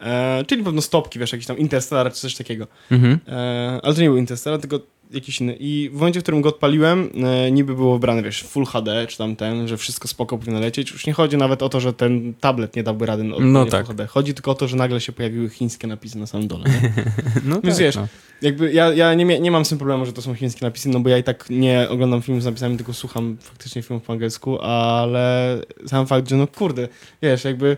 E, 0.00 0.44
czyli 0.44 0.64
pewno 0.64 0.82
stopki, 0.82 1.18
wiesz, 1.18 1.32
jakiś 1.32 1.46
tam 1.46 1.58
Interstellar 1.58 2.12
czy 2.12 2.20
coś 2.20 2.34
takiego. 2.34 2.66
mhm. 2.90 3.18
E, 3.28 3.80
ale 3.82 3.94
to 3.94 4.00
nie 4.00 4.08
był 4.08 4.16
Interstellar, 4.16 4.60
tylko 4.60 4.80
jakiś 5.14 5.40
inny. 5.40 5.56
I 5.60 5.90
w 5.92 5.94
momencie, 5.94 6.20
w 6.20 6.22
którym 6.22 6.40
go 6.42 6.48
odpaliłem, 6.48 7.10
e, 7.24 7.50
niby 7.50 7.74
było 7.74 7.92
wybrane, 7.92 8.22
wiesz, 8.22 8.42
Full 8.42 8.64
HD, 8.64 9.06
czy 9.06 9.18
tam 9.18 9.36
ten, 9.36 9.68
że 9.68 9.76
wszystko 9.76 10.08
spoko 10.08 10.38
powinno 10.38 10.60
lecieć. 10.60 10.90
Już 10.90 11.06
nie 11.06 11.12
chodzi 11.12 11.36
nawet 11.36 11.62
o 11.62 11.68
to, 11.68 11.80
że 11.80 11.92
ten 11.92 12.34
tablet 12.40 12.76
nie 12.76 12.82
dałby 12.82 13.06
rady 13.06 13.24
na 13.24 13.34
odpalenie 13.34 13.70
tak. 13.70 13.86
Full 13.86 13.96
HD. 13.96 14.06
Chodzi 14.06 14.34
tylko 14.34 14.50
o 14.50 14.54
to, 14.54 14.68
że 14.68 14.76
nagle 14.76 15.00
się 15.00 15.12
pojawiły 15.12 15.48
chińskie 15.48 15.86
napisy 15.86 16.18
na 16.18 16.26
samym 16.26 16.48
dole. 16.48 16.64
Nie? 16.64 16.92
no 17.50 17.60
Więc 17.60 17.76
tak, 17.76 17.84
wiesz, 17.84 17.96
no. 17.96 18.08
Jakby 18.42 18.72
ja, 18.72 18.94
ja 18.94 19.14
nie, 19.14 19.40
nie 19.40 19.50
mam 19.50 19.64
z 19.64 19.68
tym 19.68 19.78
problemu, 19.78 20.06
że 20.06 20.12
to 20.12 20.22
są 20.22 20.34
chińskie 20.34 20.66
napisy, 20.66 20.88
no 20.88 21.00
bo 21.00 21.08
ja 21.08 21.18
i 21.18 21.22
tak 21.22 21.46
nie 21.50 21.86
oglądam 21.88 22.22
filmów 22.22 22.42
z 22.42 22.46
napisami, 22.46 22.76
tylko 22.76 22.92
słucham 22.92 23.36
faktycznie 23.40 23.82
filmów 23.82 24.02
po 24.02 24.12
angielsku, 24.12 24.60
ale 24.60 25.58
sam 25.86 26.06
fakt, 26.06 26.28
że 26.28 26.36
no 26.36 26.46
kurde, 26.46 26.88
wiesz, 27.22 27.44
jakby 27.44 27.76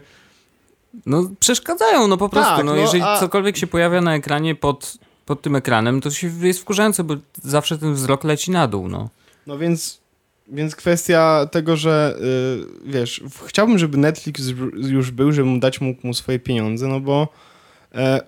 no 1.07 1.31
przeszkadzają, 1.41 2.09
no 2.09 2.17
po 2.17 2.29
prostu. 2.29 2.57
Tak, 2.57 2.65
no, 2.65 2.73
no, 2.73 2.81
jeżeli 2.81 3.03
a- 3.03 3.21
cokolwiek 3.21 3.57
się 3.57 3.67
pojawia 3.67 4.01
na 4.01 4.15
ekranie 4.15 4.55
pod, 4.55 4.99
pod 5.27 5.43
tym 5.43 5.57
ekranem, 5.57 6.01
to 6.01 6.11
się 6.11 6.31
jest 6.43 6.61
wkurzające, 6.61 7.05
bo 7.05 7.15
zawsze 7.43 7.79
ten 7.79 7.95
wzrok 7.95 8.25
leci 8.25 8.51
na 8.51 8.69
dół, 8.69 8.89
no. 8.89 9.09
No 9.47 9.59
więc, 9.59 9.99
więc 10.49 10.77
kwestia 10.77 11.47
tego, 11.51 11.77
że 11.77 12.17
y, 12.87 12.91
wiesz, 12.91 13.23
chciałbym, 13.47 13.79
żeby 13.79 13.99
Netflix 13.99 14.43
już- 14.89 15.11
był, 15.11 15.33
żebym 15.33 15.61
dać 15.61 15.81
mógł 15.81 16.07
mu 16.07 16.15
swoje 16.15 16.39
pieniądze, 16.39 16.89
no 16.89 17.01
bo 17.01 17.29
e, 17.95 18.21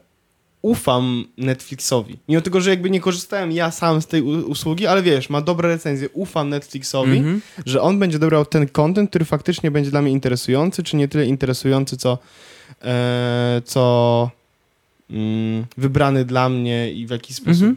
ufam 0.63 1.25
Netflixowi. 1.37 2.19
Mimo 2.29 2.41
tego, 2.41 2.61
że 2.61 2.71
jakby 2.71 2.91
nie 2.91 3.01
korzystałem 3.01 3.53
ja 3.53 3.71
sam 3.71 4.03
z 4.03 4.07
tej 4.07 4.23
usługi, 4.23 4.87
ale 4.87 5.03
wiesz, 5.03 5.31
ma 5.31 5.41
dobre 5.41 5.69
recenzje, 5.69 6.09
ufam 6.09 6.49
Netflixowi, 6.49 7.19
Mhm. 7.19 7.41
że 7.67 7.81
on 7.83 7.99
będzie 7.99 8.19
dobrał 8.19 8.45
ten 8.47 8.69
content, 8.69 9.11
który 9.11 9.25
faktycznie 9.25 9.71
będzie 9.71 9.91
dla 9.91 10.03
mnie 10.03 10.13
interesujący, 10.13 10.83
czy 10.83 10.97
nie 10.97 11.09
tyle 11.09 11.27
interesujący, 11.27 11.97
co, 11.97 12.19
e, 12.83 13.63
co 13.65 14.23
mm, 14.23 14.38
wybrany 15.77 16.25
dla 16.25 16.49
mnie 16.49 16.93
i 16.93 17.07
w 17.07 17.11
jakiś 17.11 17.37
sposób 17.37 17.63
Mhm. 17.63 17.77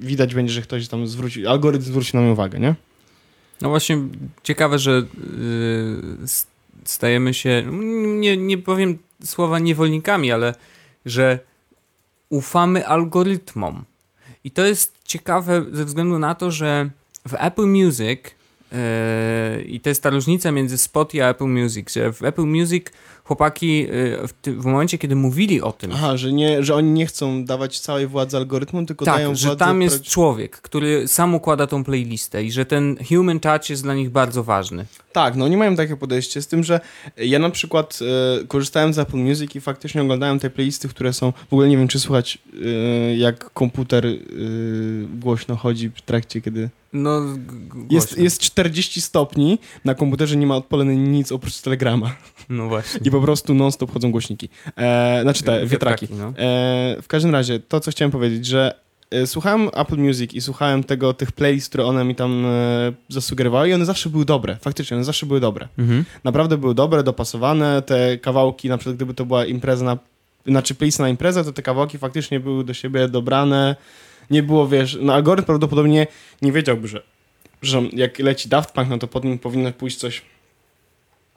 widać 0.00 0.34
będzie, 0.34 0.52
że 0.52 0.62
ktoś 0.62 0.88
tam 0.88 1.06
zwróci, 1.06 1.46
algorytm 1.46 1.84
zwróci 1.84 2.16
na 2.16 2.22
mnie 2.22 2.32
uwagę, 2.32 2.58
nie? 2.60 2.74
No 3.60 3.68
właśnie 3.68 3.98
ciekawe, 4.42 4.78
że 4.78 4.98
y, 4.98 5.04
stajemy 6.84 7.34
się, 7.34 7.62
nie, 8.20 8.36
nie 8.36 8.58
powiem 8.58 8.98
słowa 9.24 9.58
niewolnikami, 9.58 10.32
ale 10.32 10.54
że 11.06 11.38
ufamy 12.28 12.86
algorytmom. 12.86 13.84
I 14.44 14.50
to 14.50 14.64
jest 14.66 14.92
ciekawe 15.04 15.64
ze 15.72 15.84
względu 15.84 16.18
na 16.18 16.34
to, 16.34 16.50
że 16.50 16.90
w 17.28 17.34
Apple 17.34 17.66
Music 17.66 18.20
yy, 18.72 18.78
i 19.62 19.80
to 19.80 19.88
jest 19.88 20.02
ta 20.02 20.10
różnica 20.10 20.52
między 20.52 20.78
Spot 20.78 21.14
i 21.14 21.20
Apple 21.20 21.44
Music, 21.46 21.92
że 21.92 22.12
w 22.12 22.22
Apple 22.22 22.42
Music 22.46 22.86
chłopaki 23.32 23.78
yy, 23.78 24.28
w, 24.28 24.32
ty, 24.42 24.52
w 24.52 24.64
momencie, 24.64 24.98
kiedy 24.98 25.16
mówili 25.16 25.62
o 25.62 25.72
tym, 25.72 25.90
Aha, 25.94 26.16
że, 26.16 26.32
nie, 26.32 26.62
że 26.62 26.74
oni 26.74 26.90
nie 26.90 27.06
chcą 27.06 27.44
dawać 27.44 27.80
całej 27.80 28.06
władzy 28.06 28.36
algorytmom, 28.36 28.86
tylko 28.86 29.04
dają 29.04 29.28
tak, 29.28 29.36
że 29.36 29.46
władzę... 29.46 29.58
tam 29.58 29.82
jest 29.82 30.02
człowiek, 30.02 30.60
który 30.60 31.08
sam 31.08 31.34
układa 31.34 31.66
tą 31.66 31.84
playlistę 31.84 32.44
i 32.44 32.52
że 32.52 32.66
ten 32.66 32.96
human 33.08 33.40
touch 33.40 33.70
jest 33.70 33.82
dla 33.82 33.94
nich 33.94 34.10
bardzo 34.10 34.44
ważny. 34.44 34.86
Tak, 35.12 35.36
no 35.36 35.44
oni 35.44 35.56
mają 35.56 35.76
takie 35.76 35.96
podejście, 35.96 36.42
z 36.42 36.46
tym, 36.46 36.64
że 36.64 36.80
ja 37.16 37.38
na 37.38 37.50
przykład 37.50 37.98
e, 38.42 38.46
korzystałem 38.46 38.94
z 38.94 38.98
Apple 38.98 39.16
Music 39.16 39.54
i 39.54 39.60
faktycznie 39.60 40.02
oglądałem 40.02 40.38
te 40.38 40.50
playlisty, 40.50 40.88
które 40.88 41.12
są... 41.12 41.32
W 41.50 41.52
ogóle 41.52 41.68
nie 41.68 41.76
wiem, 41.76 41.88
czy 41.88 42.00
słychać, 42.00 42.38
e, 42.64 43.16
jak 43.16 43.50
komputer 43.52 44.06
e, 44.06 44.18
głośno 45.20 45.56
chodzi 45.56 45.90
w 45.94 46.02
trakcie, 46.02 46.40
kiedy... 46.40 46.70
No, 46.92 47.20
Jest, 47.90 48.18
jest 48.18 48.40
40 48.40 49.00
stopni, 49.00 49.58
na 49.84 49.94
komputerze 49.94 50.36
nie 50.36 50.46
ma 50.46 50.56
odpalone 50.56 50.96
nic 50.96 51.32
oprócz 51.32 51.60
telegrama. 51.60 52.14
No 52.48 52.68
właśnie. 52.68 53.00
I 53.04 53.10
po 53.10 53.20
prostu 53.22 53.54
non-stop 53.54 53.92
chodzą 53.92 54.10
głośniki. 54.10 54.48
E, 54.76 55.18
znaczy 55.22 55.42
te 55.42 55.66
wiatraki. 55.66 56.08
no. 56.10 56.28
E, 56.28 56.32
w 57.02 57.04
każdym 57.08 57.32
razie, 57.32 57.60
to 57.60 57.80
co 57.80 57.90
chciałem 57.90 58.10
powiedzieć, 58.12 58.46
że 58.46 58.74
e, 59.10 59.26
słuchałem 59.26 59.68
Apple 59.74 59.96
Music 59.96 60.34
i 60.34 60.40
słuchałem 60.40 60.84
tego, 60.84 61.14
tych 61.14 61.32
playlist, 61.32 61.68
które 61.68 61.84
one 61.84 62.04
mi 62.04 62.14
tam 62.14 62.46
e, 62.46 62.92
zasugerowały 63.08 63.68
i 63.68 63.72
one 63.72 63.84
zawsze 63.84 64.10
były 64.10 64.24
dobre. 64.24 64.56
Faktycznie, 64.60 64.96
one 64.96 65.04
zawsze 65.04 65.26
były 65.26 65.40
dobre. 65.40 65.68
Mhm. 65.78 66.04
Naprawdę 66.24 66.58
były 66.58 66.74
dobre, 66.74 67.02
dopasowane. 67.02 67.82
Te 67.82 68.18
kawałki, 68.18 68.68
na 68.68 68.78
przykład 68.78 68.96
gdyby 68.96 69.14
to 69.14 69.26
była 69.26 69.44
impreza 69.44 69.84
na... 69.84 69.98
Znaczy 70.46 70.74
playlist 70.74 70.98
na 70.98 71.08
imprezę, 71.08 71.44
to 71.44 71.52
te 71.52 71.62
kawałki 71.62 71.98
faktycznie 71.98 72.40
były 72.40 72.64
do 72.64 72.74
siebie 72.74 73.08
dobrane. 73.08 73.76
Nie 74.30 74.42
było, 74.42 74.68
wiesz... 74.68 74.98
No 75.00 75.14
algorytm 75.14 75.46
prawdopodobnie 75.46 76.06
nie 76.42 76.52
wiedziałby, 76.52 76.88
że, 76.88 77.02
że 77.62 77.82
jak 77.92 78.18
leci 78.18 78.48
Daft 78.48 78.74
Punk, 78.74 78.88
no 78.88 78.98
to 78.98 79.08
pod 79.08 79.24
nim 79.24 79.38
powinno 79.38 79.72
pójść 79.72 79.96
coś 79.96 80.22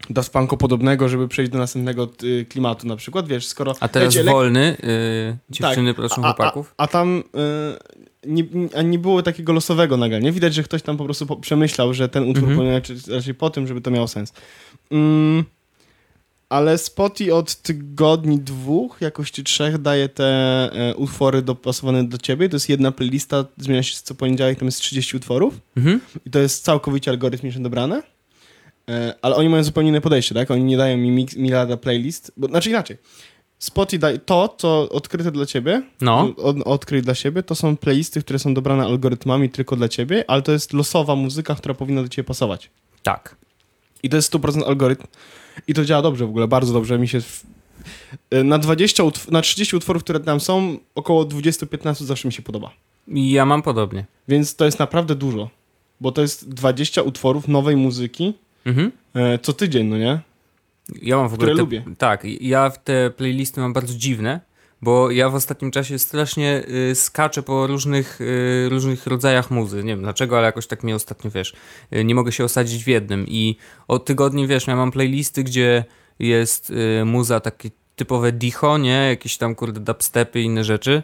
Daft 0.10 0.32
Punko 0.34 0.58
podobnego, 0.58 1.10
żeby 1.10 1.28
przejść 1.28 1.52
do 1.52 1.58
następnego 1.58 2.10
y, 2.24 2.46
klimatu 2.50 2.88
na 2.88 2.96
przykład, 2.96 3.28
wiesz, 3.28 3.48
skoro... 3.48 3.74
A 3.80 3.88
teraz 3.88 4.16
leci 4.16 4.28
elek- 4.28 4.32
wolny, 4.32 4.78
y, 4.84 5.38
dziewczyny 5.50 5.94
proszą 5.94 6.16
a, 6.16 6.20
a, 6.20 6.34
chłopaków. 6.34 6.74
a 6.78 6.88
tam 6.88 7.18
y, 7.20 8.28
nie, 8.28 8.44
a 8.76 8.82
nie 8.82 9.00
było 9.00 9.22
takiego 9.24 9.54
losowego 9.54 9.98
nagle, 9.98 10.22
nie? 10.22 10.32
Widać, 10.32 10.54
że 10.54 10.64
ktoś 10.64 10.82
tam 10.82 10.98
po 10.98 11.06
prostu 11.06 11.26
po, 11.26 11.36
przemyślał, 11.36 11.94
że 11.94 12.10
ten 12.10 12.24
utwór 12.24 12.38
Mhm. 12.50 12.56
powinien 12.58 12.74
lecieć 12.76 13.08
raczej 13.08 13.34
po 13.34 13.50
tym, 13.50 13.68
żeby 13.68 13.82
to 13.82 13.92
miało 13.92 14.08
sens. 14.08 14.34
Mm, 14.92 15.44
ale 16.50 16.78
Spotify 16.78 17.34
od 17.36 17.56
tygodni 17.56 18.40
dwóch, 18.40 18.98
jakoś 19.02 19.32
czy 19.32 19.44
trzech 19.44 19.78
daje 19.78 20.10
te 20.10 20.26
e, 20.74 20.96
utwory 20.96 21.42
dopasowane 21.42 22.04
do 22.04 22.18
ciebie. 22.18 22.50
To 22.50 22.56
jest 22.56 22.70
jedna 22.70 22.92
playlista, 22.92 23.46
zmienia 23.58 23.84
się 23.84 23.96
co 24.04 24.16
poniedziałek, 24.16 24.60
tam 24.60 24.66
jest 24.66 24.80
30 24.80 25.18
utworów 25.18 25.54
Mhm. 25.78 26.02
i 26.26 26.30
to 26.30 26.40
jest 26.40 26.64
całkowicie 26.66 27.12
algorytmicznie 27.12 27.62
dobrane. 27.64 28.02
E, 28.90 29.14
ale 29.22 29.36
oni 29.36 29.50
mają 29.50 29.64
zupełnie 29.64 29.90
inne 29.90 30.02
podejście, 30.02 30.36
tak? 30.36 30.52
Oni 30.52 30.64
nie 30.64 30.78
dają 30.78 30.98
mi 30.98 31.12
mix, 31.12 31.36
miliarda 31.36 31.78
playlist, 31.78 32.32
bo, 32.38 32.48
znaczy 32.48 32.70
inaczej. 32.70 32.98
Spotify 33.60 34.00
daje 34.00 34.20
to, 34.20 34.56
co 34.58 34.90
odkryte 34.90 35.32
dla 35.32 35.46
ciebie, 35.46 35.84
No, 36.02 36.34
od, 36.38 36.58
odkryj 36.66 37.02
dla 37.02 37.16
siebie, 37.16 37.44
to 37.44 37.56
są 37.56 37.78
playlisty, 37.78 38.22
które 38.22 38.40
są 38.40 38.54
dobrane 38.54 38.84
algorytmami 38.84 39.50
tylko 39.50 39.76
dla 39.76 39.88
ciebie, 39.90 40.26
ale 40.28 40.42
to 40.42 40.52
jest 40.52 40.74
losowa 40.74 41.16
muzyka, 41.16 41.56
która 41.56 41.74
powinna 41.74 42.04
do 42.04 42.10
ciebie 42.10 42.28
pasować. 42.28 42.70
tak. 43.04 43.36
I 44.04 44.10
to 44.10 44.16
jest 44.16 44.34
100% 44.34 44.64
algorytm. 44.68 45.04
I 45.68 45.74
to 45.74 45.86
działa 45.86 46.02
dobrze 46.02 46.26
w 46.26 46.30
ogóle, 46.30 46.48
bardzo 46.48 46.74
dobrze. 46.74 47.00
Mi 47.00 47.08
się. 47.08 47.22
Y, 48.34 48.44
Na 48.44 48.58
20, 48.60 49.04
utw- 49.04 49.32
na 49.32 49.42
30 49.42 49.76
utworów, 49.76 50.04
które 50.04 50.20
tam 50.20 50.40
są, 50.40 50.78
około 50.96 51.26
20-15 51.26 52.04
zawsze 52.06 52.28
mi 52.28 52.34
się 52.34 52.42
podoba. 52.42 52.72
Ja 53.08 53.46
mam 53.46 53.62
podobnie. 53.62 54.06
Więc 54.28 54.56
to 54.56 54.66
jest 54.66 54.80
naprawdę 54.80 55.16
dużo. 55.16 55.50
Bo 56.02 56.12
to 56.12 56.22
jest 56.22 56.50
20 56.50 57.02
utworów 57.02 57.48
nowej 57.48 57.76
muzyki 57.76 58.34
Mhm. 58.66 58.92
e, 59.16 59.40
co 59.40 59.54
tydzień, 59.54 59.88
no 59.88 59.98
nie? 59.98 60.20
Ja 61.02 61.18
mam 61.18 61.30
w 61.30 61.34
ogóle. 61.34 61.48
Które 61.48 61.56
te, 61.56 61.62
lubię. 61.62 61.84
Tak, 61.98 62.24
ja 62.42 62.70
w 62.70 62.84
te 62.84 63.10
playlisty 63.10 63.62
mam 63.62 63.74
bardzo 63.74 63.94
dziwne, 63.94 64.40
bo 64.82 65.12
ja 65.12 65.30
w 65.30 65.36
ostatnim 65.36 65.72
czasie 65.72 66.00
strasznie 66.00 66.64
y, 66.92 66.96
skaczę 66.96 67.44
po 67.44 67.68
różnych, 67.68 68.22
y, 68.22 68.70
różnych 68.70 69.08
rodzajach 69.08 69.52
muzy. 69.52 69.84
Nie 69.84 69.94
wiem 69.94 70.02
dlaczego, 70.02 70.38
ale 70.38 70.46
jakoś 70.46 70.68
tak 70.68 70.84
mnie 70.84 70.96
ostatnio 70.96 71.32
wiesz. 71.32 71.54
Y, 71.96 72.04
nie 72.04 72.16
mogę 72.16 72.32
się 72.32 72.44
osadzić 72.44 72.84
w 72.84 72.88
jednym. 72.88 73.26
I 73.28 73.58
od 73.88 74.06
tygodni 74.06 74.48
wiesz, 74.48 74.68
ja 74.68 74.76
mam 74.76 74.92
playlisty, 74.92 75.44
gdzie 75.44 75.84
jest 76.20 76.70
y, 76.70 77.06
muza 77.06 77.40
takie 77.40 77.70
typowe 77.96 78.32
dicho, 78.32 78.78
nie? 78.78 79.08
Jakieś 79.10 79.38
tam 79.38 79.56
kurde 79.56 79.80
dubstepy 79.80 80.42
i 80.42 80.46
inne 80.46 80.64
rzeczy, 80.64 81.04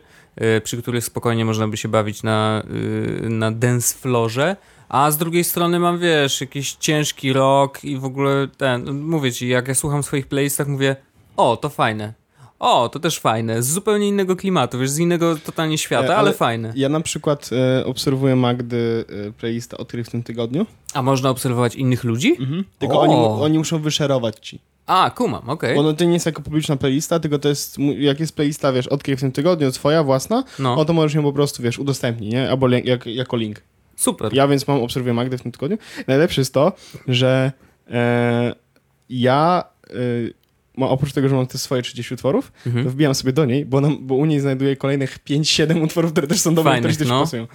y, 0.57 0.61
przy 0.61 0.81
których 0.81 1.05
spokojnie 1.05 1.45
można 1.45 1.67
by 1.67 1.77
się 1.77 1.89
bawić 1.89 2.23
na, 2.23 2.63
y, 3.25 3.29
na 3.29 3.51
dance 3.51 3.95
floorze. 3.95 4.55
A 4.91 5.11
z 5.11 5.17
drugiej 5.17 5.43
strony 5.43 5.79
mam, 5.79 5.99
wiesz, 5.99 6.41
jakiś 6.41 6.73
ciężki 6.73 7.33
rock 7.33 7.83
i 7.83 7.97
w 7.97 8.05
ogóle 8.05 8.47
ten, 8.57 8.83
no 8.83 8.93
mówię 8.93 9.31
ci, 9.31 9.47
jak 9.47 9.67
ja 9.67 9.75
słucham 9.75 10.03
swoich 10.03 10.27
playlistach, 10.27 10.67
mówię, 10.67 10.95
o, 11.37 11.57
to 11.57 11.69
fajne. 11.69 12.13
O, 12.59 12.89
to 12.89 12.99
też 12.99 13.19
fajne, 13.19 13.63
z 13.63 13.67
zupełnie 13.67 14.07
innego 14.07 14.35
klimatu, 14.35 14.79
wiesz, 14.79 14.89
z 14.89 14.99
innego 14.99 15.35
totalnie 15.35 15.77
świata, 15.77 16.03
E, 16.07 16.09
ale, 16.09 16.17
ale- 16.17 16.33
fajne. 16.33 16.73
Ja 16.75 16.89
na 16.89 17.01
przykład 17.01 17.49
e, 17.79 17.85
obserwuję 17.85 18.35
Magdy 18.35 19.05
e, 19.27 19.31
playlista 19.31 19.77
odkryj 19.77 20.03
w 20.03 20.09
tym 20.09 20.23
tygodniu. 20.23 20.65
A 20.93 21.01
można 21.01 21.29
obserwować 21.29 21.75
innych 21.75 22.03
ludzi? 22.03 22.37
Tylko 22.79 22.99
O. 22.99 23.01
oni, 23.01 23.43
oni 23.43 23.57
muszą 23.57 23.79
wyszerować 23.79 24.35
ci. 24.41 24.59
A, 24.85 25.11
kumam, 25.15 25.49
okej. 25.49 25.75
Bo 25.75 25.83
no, 25.83 25.93
to 25.93 26.03
nie 26.03 26.13
jest 26.13 26.25
jako 26.25 26.41
publiczna 26.41 26.75
playlista, 26.77 27.19
tylko 27.19 27.39
to 27.39 27.49
jest, 27.49 27.77
jak 27.97 28.19
jest 28.19 28.35
playlista, 28.35 28.73
wiesz, 28.73 28.87
odkryj 28.87 29.17
w 29.17 29.19
tym 29.19 29.31
tygodniu, 29.31 29.71
twoja 29.71 30.03
własna, 30.03 30.43
No, 30.59 30.75
o 30.75 30.85
to 30.85 30.93
możesz 30.93 31.13
ją 31.13 31.23
po 31.23 31.33
prostu, 31.33 31.63
wiesz, 31.63 31.79
udostępnij, 31.79 32.29
nie? 32.29 32.49
Albo 32.49 32.69
jak, 32.69 33.05
jako 33.05 33.37
link. 33.37 33.61
Super. 34.01 34.33
Ja 34.33 34.47
więc 34.47 34.67
mam, 34.67 34.81
obserwuję 34.83 35.13
Magdę 35.13 35.37
w 35.37 35.41
tym 35.41 35.51
tygodniu. 35.51 35.77
Najlepsze 36.07 36.41
jest 36.41 36.53
to, 36.53 36.73
że 37.07 37.51
e, 37.91 38.55
ja 39.09 39.63
e, 40.77 40.85
oprócz 40.85 41.13
tego, 41.13 41.29
że 41.29 41.35
mam 41.35 41.47
te 41.47 41.57
swoje 41.57 41.81
30 41.81 42.13
utworów, 42.13 42.51
to 42.63 42.69
Mhm. 42.69 42.89
wbijam 42.89 43.15
sobie 43.15 43.33
do 43.33 43.45
niej, 43.45 43.65
bo, 43.65 43.81
bo 43.99 44.15
u 44.15 44.25
niej 44.25 44.39
znajduję 44.39 44.75
kolejnych 44.75 45.19
5-7 45.23 45.83
utworów, 45.83 46.11
które 46.11 46.27
też 46.27 46.41
są 46.41 46.55
dobre, 46.55 46.71
Fajnych, 46.71 46.91
które 46.91 47.05
też 47.05 47.09
no. 47.09 47.21
pasują. 47.21 47.47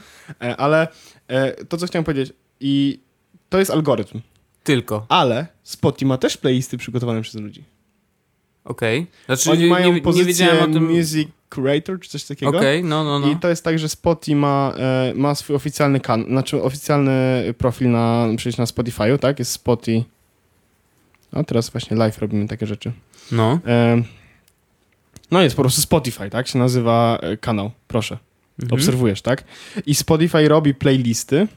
E, 0.42 0.57
ale 0.57 0.88
e, 1.28 1.64
to, 1.64 1.76
co 1.76 1.86
chciałem 1.86 2.05
powiedzieć, 2.05 2.32
i 2.61 3.01
to 3.49 3.59
jest 3.59 3.70
algorytm, 3.70 4.20
Tylko, 4.64 5.07
ale 5.09 5.47
Spotify 5.62 6.07
ma 6.07 6.18
też 6.18 6.36
playlisty 6.36 6.78
przygotowane 6.78 7.22
przez 7.22 7.40
ludzi. 7.40 7.64
Okej. 8.66 9.06
Znaczy, 9.26 9.50
Oni 9.50 9.62
nie, 9.62 9.68
mają 9.68 9.88
nie, 9.88 9.94
nie 9.94 10.00
pozycję 10.00 10.26
wiedziałem 10.26 10.70
o 10.70 10.74
tym. 10.74 10.96
Music 10.96 11.28
Creator, 11.48 12.00
czy 12.00 12.10
coś 12.10 12.24
takiego. 12.24 12.58
Okej, 12.58 12.84
no, 12.84 13.04
no, 13.04 13.18
no. 13.18 13.30
I 13.30 13.36
to 13.36 13.48
jest 13.48 13.64
tak, 13.64 13.78
że 13.78 13.88
Spotify 13.88 14.36
ma, 14.36 14.72
e, 14.76 15.12
ma 15.14 15.34
swój 15.34 15.56
oficjalny 15.56 16.00
kan, 16.00 16.24
znaczy 16.24 16.62
oficjalny 16.62 17.44
profil 17.58 17.90
na, 17.90 18.26
przecież 18.36 18.58
na 18.58 18.64
Spotify'u, 18.64 19.18
tak? 19.18 19.38
Jest 19.38 19.52
Spotify. 19.52 20.04
A 21.32 21.44
teraz 21.44 21.70
właśnie 21.70 21.96
live 21.96 22.18
robimy 22.18 22.48
takie 22.48 22.66
rzeczy. 22.66 22.92
No. 23.32 23.58
E, 23.66 24.02
no 25.30 25.42
jest 25.42 25.56
po 25.56 25.62
prostu 25.62 25.80
Spotify, 25.80 26.30
tak? 26.30 26.48
Się 26.48 26.58
nazywa 26.58 27.18
e, 27.22 27.36
kanał, 27.36 27.70
proszę. 27.88 28.18
Mhm. 28.62 28.80
Obserwujesz, 28.80 29.22
tak? 29.22 29.44
I 29.86 29.94
Spotify 29.94 30.48
robi 30.48 30.74
playlisty, 30.74 31.48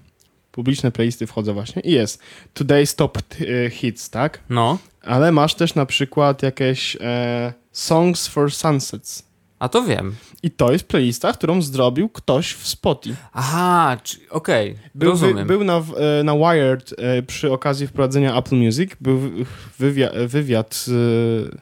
publiczne 0.51 0.91
playlisty 0.91 1.28
wchodzę 1.28 1.53
właśnie 1.53 1.82
i 1.82 1.91
jest 1.91 2.22
Today's 2.55 2.95
Top 2.95 3.18
e, 3.18 3.70
Hits, 3.70 4.10
tak? 4.10 4.39
No. 4.49 4.78
Ale 5.10 5.32
masz 5.32 5.55
też 5.55 5.76
na 5.76 5.86
przykład 5.86 6.43
jakieś 6.43 6.97
e, 7.01 7.53
Songs 7.72 8.28
for 8.28 8.51
Sunsets. 8.51 9.24
A 9.60 9.70
to 9.70 9.84
wiem. 9.84 10.16
I 10.43 10.51
to 10.51 10.72
jest 10.72 10.88
playlista, 10.88 11.34
którą 11.34 11.62
zrobił 11.62 12.10
ktoś 12.10 12.53
w 12.53 12.68
Spotify. 12.68 13.16
Aha, 13.34 13.97
okej, 14.30 14.76
Był, 14.95 15.16
wy, 15.16 15.26
rozumiem. 15.28 15.47
był 15.47 15.64
na, 15.64 15.78
e, 16.20 16.24
na 16.24 16.34
Wired 16.36 16.93
e, 16.97 17.22
przy 17.24 17.51
okazji 17.51 17.88
wprowadzenia 17.88 18.38
Apple 18.38 18.55
Music. 18.55 18.91
Był 19.01 19.20
wywia, 19.80 20.10
wywiad. 20.28 20.76
z, 20.76 20.89
e, 21.53 21.57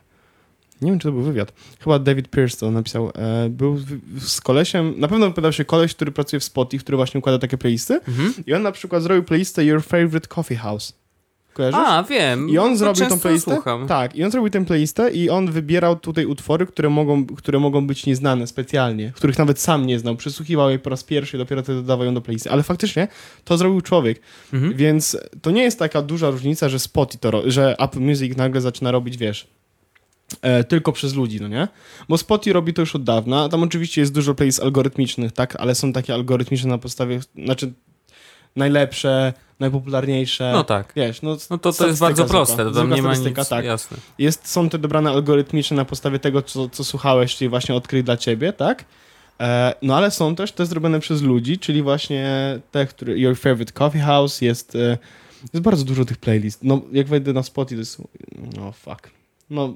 Nie 0.81 0.91
wiem, 0.91 0.99
czy 0.99 1.07
to 1.07 1.11
był 1.11 1.21
wywiad. 1.21 1.53
Chyba 1.83 1.99
David 1.99 2.29
Pierce 2.29 2.57
to 2.59 2.71
napisał. 2.71 3.11
E, 3.15 3.49
Był 3.49 3.77
z 4.19 4.41
kolesiem. 4.41 4.93
Na 4.97 5.07
pewno 5.07 5.25
wypowiadał 5.25 5.53
się 5.53 5.65
koleś, 5.65 5.95
który 5.95 6.11
pracuje 6.11 6.39
w 6.39 6.43
Spotify, 6.43 6.83
który 6.83 6.95
właśnie 6.95 7.19
układa 7.19 7.39
takie 7.39 7.57
playlisty. 7.57 7.93
Mhm. 8.07 8.33
I 8.47 8.53
on 8.53 8.61
na 8.61 8.71
przykład 8.71 9.03
zrobił 9.03 9.23
playlistę 9.23 9.65
Your 9.65 9.83
Favorite 9.83 10.27
Coffee 10.27 10.55
House. 10.55 10.93
Kojarzysz? 11.57 11.79
A, 11.85 12.03
wiem. 12.03 12.49
I 12.49 12.57
on 12.57 12.71
To 12.71 12.77
zrobił 12.77 13.03
tą 13.03 13.09
często 13.09 13.21
playlistę. 13.21 13.53
Słucham. 13.53 13.87
Tak, 13.87 14.15
i 14.15 14.23
on 14.23 14.31
zrobił 14.31 14.49
tę 14.49 14.65
playlistę 14.65 15.11
i 15.11 15.29
on 15.29 15.51
wybierał 15.51 15.95
tutaj 15.95 16.25
utwory, 16.25 16.65
które 16.65 16.89
mogą, 16.89 17.25
które 17.25 17.59
mogą 17.59 17.87
być 17.87 18.05
nieznane 18.05 18.47
specjalnie, 18.47 19.11
których 19.15 19.37
nawet 19.37 19.59
sam 19.59 19.87
nie 19.87 19.99
znał. 19.99 20.15
Przesłuchiwał 20.15 20.69
je 20.69 20.79
po 20.79 20.89
raz 20.89 21.03
pierwszy, 21.03 21.37
dopiero 21.37 21.63
wtedy 21.63 21.81
dodawał 21.81 22.05
ją 22.05 22.13
do 22.13 22.21
playlisty. 22.21 22.51
Ale 22.51 22.63
faktycznie 22.63 23.07
to 23.43 23.57
zrobił 23.57 23.81
człowiek. 23.81 24.21
Mhm. 24.53 24.73
Więc 24.73 25.17
to 25.41 25.51
nie 25.51 25.63
jest 25.63 25.79
taka 25.79 26.01
duża 26.01 26.29
różnica, 26.29 26.69
że 26.69 26.79
Spotify 26.79 27.19
to, 27.19 27.51
że 27.51 27.75
Apple 27.79 27.99
Music 27.99 28.37
nagle 28.37 28.61
zaczyna 28.61 28.91
robić, 28.91 29.17
wiesz, 29.17 29.47
e, 30.41 30.63
tylko 30.63 30.91
przez 30.91 31.15
ludzi, 31.15 31.41
no 31.41 31.47
nie? 31.47 31.67
Bo 32.09 32.17
Spotify 32.17 32.53
robi 32.53 32.73
to 32.73 32.81
już 32.81 32.95
od 32.95 33.03
dawna. 33.03 33.49
Tam 33.49 33.63
oczywiście 33.63 34.01
jest 34.01 34.13
dużo 34.13 34.35
playlist 34.35 34.63
algorytmicznych, 34.63 35.31
tak? 35.31 35.55
Ale 35.55 35.75
są 35.75 35.93
takie 35.93 36.13
algorytmiczne 36.13 36.69
na 36.69 36.77
podstawie, 36.77 37.19
znaczy 37.45 37.73
najlepsze, 38.55 39.33
najpopularniejsze. 39.59 40.51
No 40.53 40.63
tak. 40.63 40.93
Wiesz, 40.95 41.21
no, 41.21 41.37
No 41.49 41.57
to, 41.57 41.73
to 41.73 41.87
jest 41.87 41.99
bardzo 41.99 42.25
proste, 42.25 42.65
to 42.65 42.71
tam 42.71 42.93
nie 42.93 43.01
ma 43.01 43.15
nic, 43.15 43.49
tak. 43.49 43.65
jasne. 43.65 43.97
Jest, 44.17 44.47
są 44.47 44.69
te 44.69 44.79
dobrane 44.79 45.09
algorytmiczne 45.09 45.77
na 45.77 45.85
podstawie 45.85 46.19
tego, 46.19 46.41
co, 46.41 46.69
co 46.69 46.83
słuchałeś, 46.83 47.35
czyli 47.35 47.49
właśnie 47.49 47.75
odkryj 47.75 48.03
dla 48.03 48.17
ciebie, 48.17 48.53
tak? 48.53 48.85
E, 49.39 49.73
no 49.81 49.97
ale 49.97 50.11
są 50.11 50.35
też 50.35 50.51
te 50.51 50.65
zrobione 50.65 50.99
przez 50.99 51.21
ludzi, 51.21 51.59
czyli 51.59 51.81
właśnie 51.81 52.59
te, 52.71 52.85
które 52.85 53.19
Your 53.19 53.37
Favorite 53.37 53.73
Coffee 53.73 53.99
House 53.99 54.41
jest, 54.41 54.75
e, 54.75 54.97
jest 55.53 55.63
bardzo 55.63 55.83
dużo 55.85 56.05
tych 56.05 56.17
playlist. 56.17 56.63
No 56.63 56.81
jak 56.91 57.07
wejdę 57.07 57.33
na 57.33 57.43
Spotify, 57.43 57.75
to 57.75 57.81
jest, 57.81 58.01
no 58.57 58.71
fuck. 58.71 59.09
No, 59.49 59.75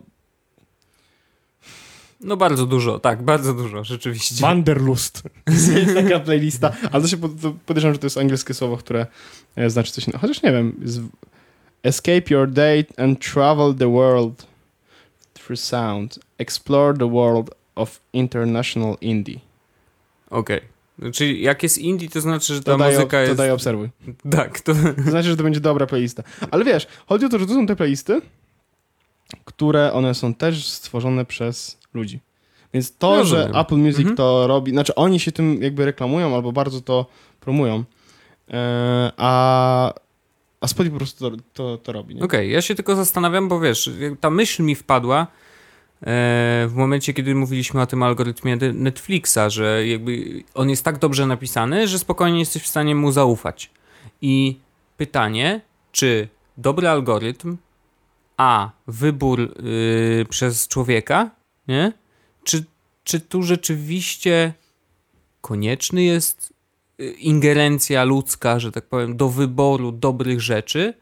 No 2.23 2.37
bardzo 2.37 2.65
dużo, 2.65 2.99
tak, 2.99 3.23
bardzo 3.23 3.53
dużo, 3.53 3.83
rzeczywiście. 3.83 4.35
Wanderlust. 4.41 5.23
jest 5.75 5.95
taka 5.95 6.19
playlista, 6.19 6.71
ale 6.91 7.01
to 7.01 7.07
się 7.07 7.17
pod, 7.17 7.41
to 7.41 7.53
podejrzewam, 7.65 7.93
że 7.95 7.99
to 7.99 8.05
jest 8.05 8.17
angielskie 8.17 8.53
słowo, 8.53 8.77
które 8.77 9.07
e, 9.55 9.69
znaczy 9.69 9.91
coś 9.91 10.07
innego. 10.07 10.19
Chociaż 10.19 10.43
nie 10.43 10.51
wiem. 10.51 10.85
Escape 11.83 12.23
your 12.29 12.49
date 12.49 13.03
and 13.03 13.31
travel 13.33 13.75
the 13.75 13.91
world 13.91 14.47
through 15.33 15.59
sound. 15.59 16.19
Explore 16.37 16.97
the 16.97 17.09
world 17.09 17.49
of 17.75 17.99
international 18.13 18.97
indie. 19.01 19.39
Okej. 20.29 20.61
Czyli 21.13 21.41
jak 21.41 21.63
jest 21.63 21.77
indie, 21.77 22.09
to 22.09 22.21
znaczy, 22.21 22.53
że 22.53 22.63
ta 22.63 22.71
To 22.71 22.77
daj, 22.77 22.93
muzyka 22.93 23.17
to 23.17 23.21
jest... 23.21 23.37
daj 23.37 23.51
obserwuj. 23.51 23.89
Tak, 24.31 24.59
to... 24.59 24.73
To 25.05 25.11
znaczy, 25.11 25.29
że 25.29 25.37
to 25.37 25.43
będzie 25.43 25.59
dobra 25.59 25.87
playlista. 25.87 26.23
Ale 26.51 26.65
wiesz, 26.65 26.87
chodzi 27.07 27.25
o 27.25 27.29
to, 27.29 27.39
że 27.39 27.45
to 27.45 27.53
są 27.53 27.67
te 27.67 27.75
playlisty, 27.75 28.21
które 29.45 29.93
one 29.93 30.15
są 30.15 30.33
też 30.33 30.67
stworzone 30.67 31.25
przez 31.25 31.80
ludzi. 31.93 32.19
Więc 32.73 32.97
to, 32.97 33.15
Rozumiem. 33.15 33.53
że 33.53 33.59
Apple 33.59 33.75
Music 33.75 33.99
Mhm. 33.99 34.15
to 34.17 34.47
robi, 34.47 34.71
znaczy 34.71 34.95
oni 34.95 35.19
się 35.19 35.31
tym 35.31 35.63
jakby 35.63 35.85
reklamują 35.85 36.35
albo 36.35 36.51
bardzo 36.51 36.81
to 36.81 37.05
promują, 37.39 37.83
e, 38.53 39.11
a, 39.17 39.93
a 40.61 40.67
Spotify 40.67 40.91
po 40.93 40.97
prostu 40.97 41.31
to, 41.31 41.37
to, 41.53 41.77
to 41.77 41.91
robi. 41.91 42.21
Okej, 42.21 42.51
ja 42.51 42.61
się 42.61 42.75
tylko 42.75 42.95
zastanawiam, 42.95 43.47
bo 43.47 43.59
wiesz, 43.59 43.89
ta 44.19 44.29
myśl 44.29 44.63
mi 44.63 44.75
wpadła 44.75 45.21
e, 45.21 45.25
w 46.67 46.73
momencie, 46.75 47.13
kiedy 47.13 47.35
mówiliśmy 47.35 47.81
o 47.81 47.85
tym 47.85 48.03
algorytmie 48.03 48.55
Netflixa, 48.73 49.39
że 49.47 49.87
jakby 49.87 50.43
on 50.53 50.69
jest 50.69 50.85
tak 50.85 50.97
dobrze 50.99 51.25
napisany, 51.25 51.87
że 51.87 51.99
spokojnie 51.99 52.39
jesteś 52.39 52.63
w 52.63 52.67
stanie 52.67 52.95
mu 52.95 53.11
zaufać. 53.11 53.69
I 54.21 54.59
pytanie, 54.97 55.61
czy 55.91 56.27
dobry 56.57 56.87
algorytm, 56.89 57.57
a 58.37 58.69
wybór 58.87 59.39
y, 59.41 60.25
przez 60.29 60.67
człowieka, 60.67 61.29
nie? 61.71 61.93
Czy, 62.43 62.63
czy 63.03 63.19
tu 63.19 63.43
rzeczywiście 63.43 64.53
konieczny 65.41 66.03
jest 66.03 66.53
y, 66.99 67.11
ingerencja 67.11 68.03
ludzka, 68.03 68.59
że 68.59 68.71
tak 68.71 68.85
powiem, 68.85 69.17
do 69.17 69.29
wyboru 69.29 69.91
dobrych 69.91 70.41
rzeczy? 70.41 70.93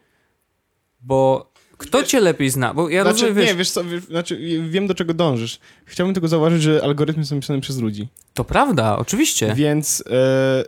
Bo 1.01 1.49
Kto 1.77 2.03
cię 2.03 2.19
lepiej 2.19 2.49
zna? 2.49 2.73
Bo 2.73 2.89
ja 2.89 3.03
Znaczy, 3.03 3.13
rozumiem, 3.13 3.35
wiesz, 3.35 3.47
nie, 3.47 3.55
wiesz 3.55 3.71
co, 3.71 3.83
wiesz, 3.83 4.03
znaczy, 4.03 4.59
wiem 4.69 4.87
do 4.87 4.95
czego 4.95 5.13
dążysz. 5.13 5.59
Chciałbym 5.85 6.13
tylko 6.13 6.27
zauważyć, 6.27 6.61
że 6.61 6.83
algorytmy 6.83 7.25
są 7.25 7.39
pisane 7.39 7.61
przez 7.61 7.77
ludzi. 7.77 8.07
to 8.33 8.43
prawda, 8.43 8.97
oczywiście. 8.97 9.53
Więc 9.55 10.03
e, 10.09 10.63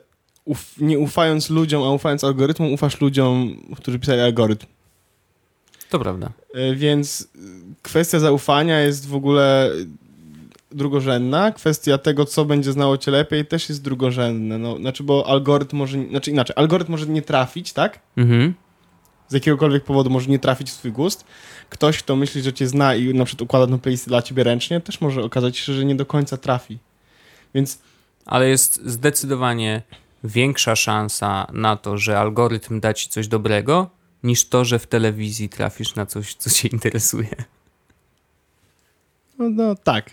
uf, 0.45 0.73
nie 0.77 0.99
ufając 0.99 1.49
ludziom, 1.49 1.83
a 1.83 1.91
ufając 1.91 2.23
algorytmom, 2.23 2.73
ufasz 2.73 3.01
ludziom, 3.01 3.61
którzy 3.77 3.99
pisali 3.99 4.21
algorytm. 4.21 4.65
To 5.91 5.99
prawda. 5.99 6.31
E, 6.53 6.75
Więc 6.75 7.27
e, 7.35 7.39
kwestia 7.81 8.19
zaufania 8.19 8.79
jest 8.79 9.07
w 9.07 9.15
ogóle 9.15 9.71
drugorzędna. 10.71 11.51
Kwestia 11.51 11.97
tego, 11.97 12.25
co 12.25 12.45
będzie 12.45 12.71
znało 12.71 12.97
cię 12.97 13.11
lepiej, 13.11 13.45
też 13.45 13.69
jest 13.69 13.81
drugorzędna. 13.81 14.57
No, 14.57 14.77
znaczy, 14.77 15.03
bo 15.03 15.27
algorytm 15.27 15.77
może, 15.77 15.97
znaczy 16.09 16.31
inaczej, 16.31 16.55
algorytm 16.59 16.91
może 16.91 17.05
nie 17.05 17.21
trafić, 17.21 17.73
tak? 17.73 17.99
Mhm. 18.17 18.53
Z 19.27 19.33
jakiegokolwiek 19.33 19.83
powodu 19.83 20.09
może 20.09 20.29
nie 20.29 20.39
trafić 20.39 20.69
w 20.69 20.73
swój 20.73 20.91
gust. 20.91 21.25
Ktoś, 21.69 21.97
kto 21.97 22.15
myśli, 22.15 22.41
że 22.41 22.53
cię 22.53 22.67
zna 22.67 22.95
i 22.95 23.13
na 23.13 23.25
przykład 23.25 23.41
układa 23.41 23.67
tą 23.67 23.79
playlist 23.79 24.07
dla 24.07 24.21
ciebie 24.21 24.43
ręcznie, 24.43 24.81
też 24.81 25.01
może 25.01 25.23
okazać 25.23 25.57
się, 25.57 25.73
że 25.73 25.85
nie 25.85 25.95
do 25.95 26.05
końca 26.05 26.37
trafi. 26.37 26.77
Więc 27.53 27.79
Ale 28.25 28.49
jest 28.49 28.81
zdecydowanie 28.85 29.81
większa 30.23 30.75
szansa 30.75 31.47
na 31.53 31.75
to, 31.75 31.97
że 31.97 32.19
algorytm 32.19 32.79
da 32.79 32.93
ci 32.93 33.09
coś 33.09 33.27
dobrego, 33.27 33.89
niż 34.24 34.45
to, 34.49 34.65
że 34.65 34.80
w 34.80 34.88
telewizji 34.88 35.49
trafisz 35.49 35.95
na 35.95 36.05
coś, 36.05 36.36
co 36.36 36.49
cię 36.49 36.67
interesuje. 36.67 37.36
no, 39.39 39.49
no 39.49 39.76
tak. 39.76 40.09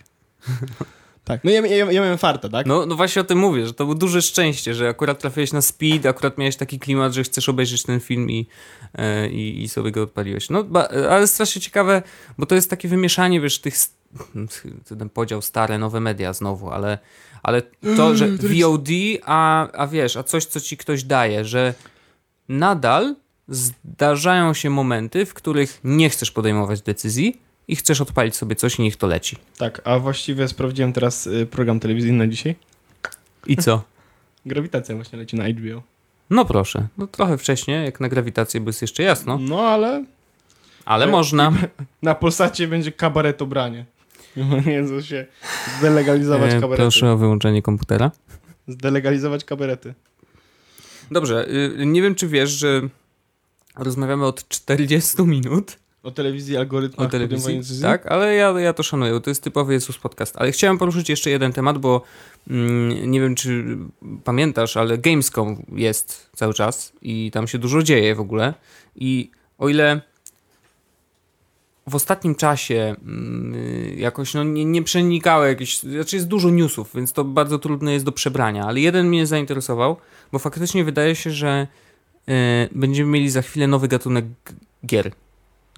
tak. 1.25 1.45
No 1.45 1.51
ja, 1.51 1.67
ja, 1.67 1.77
ja 1.93 2.03
miałem 2.03 2.19
farta, 2.19 2.49
tak? 2.49 2.67
No, 2.67 2.87
no 2.87 2.95
właśnie 2.97 3.23
o 3.23 3.25
tym 3.25 3.39
mówię, 3.39 3.67
że 3.67 3.75
to 3.75 3.85
było 3.85 3.95
duże 3.95 4.23
szczęście, 4.23 4.75
że 4.75 4.89
akurat 4.89 5.19
trafiłeś 5.19 5.53
na 5.53 5.63
speed, 5.63 6.09
akurat 6.09 6.39
miałeś 6.39 6.57
taki 6.57 6.79
klimat, 6.79 7.13
że 7.13 7.23
chcesz 7.23 7.49
obejrzeć 7.49 7.83
ten 7.83 8.01
film 8.01 8.31
i, 8.31 8.47
e, 8.95 9.29
i, 9.29 9.63
i 9.63 9.69
sobie 9.69 9.91
go 9.91 10.03
odpaliłeś. 10.03 10.51
No, 10.51 10.65
ba, 10.65 10.89
ale 11.11 11.27
strasznie 11.27 11.63
ciekawe, 11.63 12.03
bo 12.39 12.47
to 12.47 12.55
jest 12.55 12.71
takie 12.71 12.89
wymieszanie, 12.89 13.41
wiesz, 13.41 13.59
tych, 13.61 13.75
s- 13.75 13.95
ten 14.99 15.09
podział 15.09 15.43
stare, 15.43 15.79
nowe 15.79 16.01
media 16.01 16.33
znowu, 16.33 16.71
ale, 16.71 16.99
ale 17.43 17.63
to, 17.97 18.17
że 18.17 18.29
VOD, 18.29 18.89
a, 19.25 19.69
a 19.73 19.87
wiesz, 19.87 20.17
a 20.17 20.23
coś, 20.23 20.45
co 20.45 20.61
ci 20.61 20.77
ktoś 20.77 21.05
daje, 21.05 21.45
że 21.45 21.75
nadal 22.49 23.17
zdarzają 23.49 24.55
się 24.55 24.71
momenty, 24.71 25.27
w 25.27 25.35
których 25.35 25.81
nie 25.85 26.11
chcesz 26.11 26.31
podejmować 26.31 26.83
decyzji 26.83 27.41
i 27.69 27.77
chcesz 27.77 28.01
odpalić 28.01 28.37
sobie 28.37 28.57
coś 28.57 28.79
i 28.79 28.83
niech 28.83 28.97
to 28.97 29.07
leci. 29.07 29.37
Tak, 29.59 29.81
a 29.85 29.99
właściwie 29.99 30.49
sprawdziłem 30.49 30.93
teraz 30.93 31.27
y, 31.27 31.47
program 31.47 31.81
telewizyjny 31.81 32.19
na 32.19 32.27
dzisiaj. 32.27 32.55
I 33.47 33.57
co? 33.57 33.83
Grawitacja 34.47 34.95
właśnie 34.95 35.19
leci 35.19 35.37
na 35.37 35.49
HBO. 35.49 35.83
No 36.31 36.45
proszę, 36.45 36.89
no 36.99 37.07
trochę 37.07 37.39
wcześniej, 37.39 37.85
jak 37.85 38.01
na 38.01 38.09
grawitację, 38.09 38.61
bo 38.61 38.69
jest 38.69 38.83
jeszcze 38.83 39.03
jasno, 39.03 39.39
No 39.41 39.61
ale 39.61 40.05
ale 40.85 41.05
E, 41.05 41.09
można. 41.09 41.53
na 42.03 42.15
Polsacie 42.15 42.69
będzie 42.69 42.93
kabaretobranie. 42.93 43.85
Nie, 44.67 44.85
to 44.85 45.03
się 45.03 45.27
zdelegalizować 45.79 46.53
E, 46.53 46.61
kabarety. 46.61 46.83
proszę 46.83 47.11
o 47.13 47.17
wyłączenie 47.17 47.63
komputera. 47.63 48.11
Zdelegalizować 48.69 49.45
kabarety. 49.45 49.95
Dobrze, 51.11 51.49
y, 51.81 51.87
nie 51.87 52.03
wiem 52.03 52.15
czy 52.15 52.29
wiesz, 52.29 52.51
że 52.51 52.83
rozmawiamy 53.79 54.27
od 54.27 54.49
40 54.49 55.23
minut. 55.23 55.77
O 56.03 56.11
telewizji, 56.11 56.57
algorytmach, 56.57 57.07
o 57.07 57.11
telewizji, 57.11 57.61
tak, 57.83 58.07
ale 58.07 58.35
ja, 58.35 58.61
ja 58.61 58.73
to 58.73 58.83
szanuję, 58.83 59.13
bo 59.13 59.21
to 59.21 59.31
jest 59.31 59.43
typowy 59.43 59.73
Jezus 59.73 59.99
Podcast. 59.99 60.37
Ale 60.37 60.53
chciałem 60.53 60.79
poruszyć 60.79 61.09
jeszcze 61.09 61.31
jeden 61.31 61.53
temat, 61.53 61.79
bo 61.79 62.03
mm, 62.51 63.11
nie 63.11 63.21
wiem 63.21 63.35
czy 63.35 63.79
pamiętasz, 64.25 64.77
ale 64.77 64.99
Gamescom 64.99 65.63
jest 65.73 66.31
cały 66.37 66.55
czas 66.55 66.93
i 67.03 67.31
tam 67.31 67.49
się 67.49 67.59
dużo 67.59 67.83
dzieje 67.83 68.15
w 68.15 68.21
ogóle. 68.21 68.55
I 68.97 69.31
o 69.59 69.69
ile 69.69 70.01
w 71.89 71.95
ostatnim 71.95 72.35
czasie 72.35 72.97
mm, 73.03 73.99
jakoś 73.99 74.35
no, 74.35 74.45
nie, 74.45 74.65
nie 74.65 74.83
przenikały 74.83 75.49
jakieś, 75.49 75.79
znaczy 75.79 76.17
jest 76.17 76.29
dużo 76.29 76.51
newsów, 76.51 76.91
więc 76.95 77.13
to 77.13 77.25
bardzo 77.25 77.59
trudne 77.59 77.93
jest 77.93 78.05
do 78.05 78.13
przebrania, 78.13 78.65
ale 78.65 78.81
jeden 78.81 79.09
mnie 79.09 79.27
zainteresował, 79.27 79.97
bo 80.33 80.39
faktycznie 80.39 80.85
wydaje 80.85 81.15
się, 81.15 81.31
że 81.31 81.67
będziemy 82.73 83.11
mieli 83.11 83.31
za 83.31 83.43
chwilę 83.43 83.67
nowy 83.67 83.89
gatunek 83.89 84.25
gier. 84.87 85.13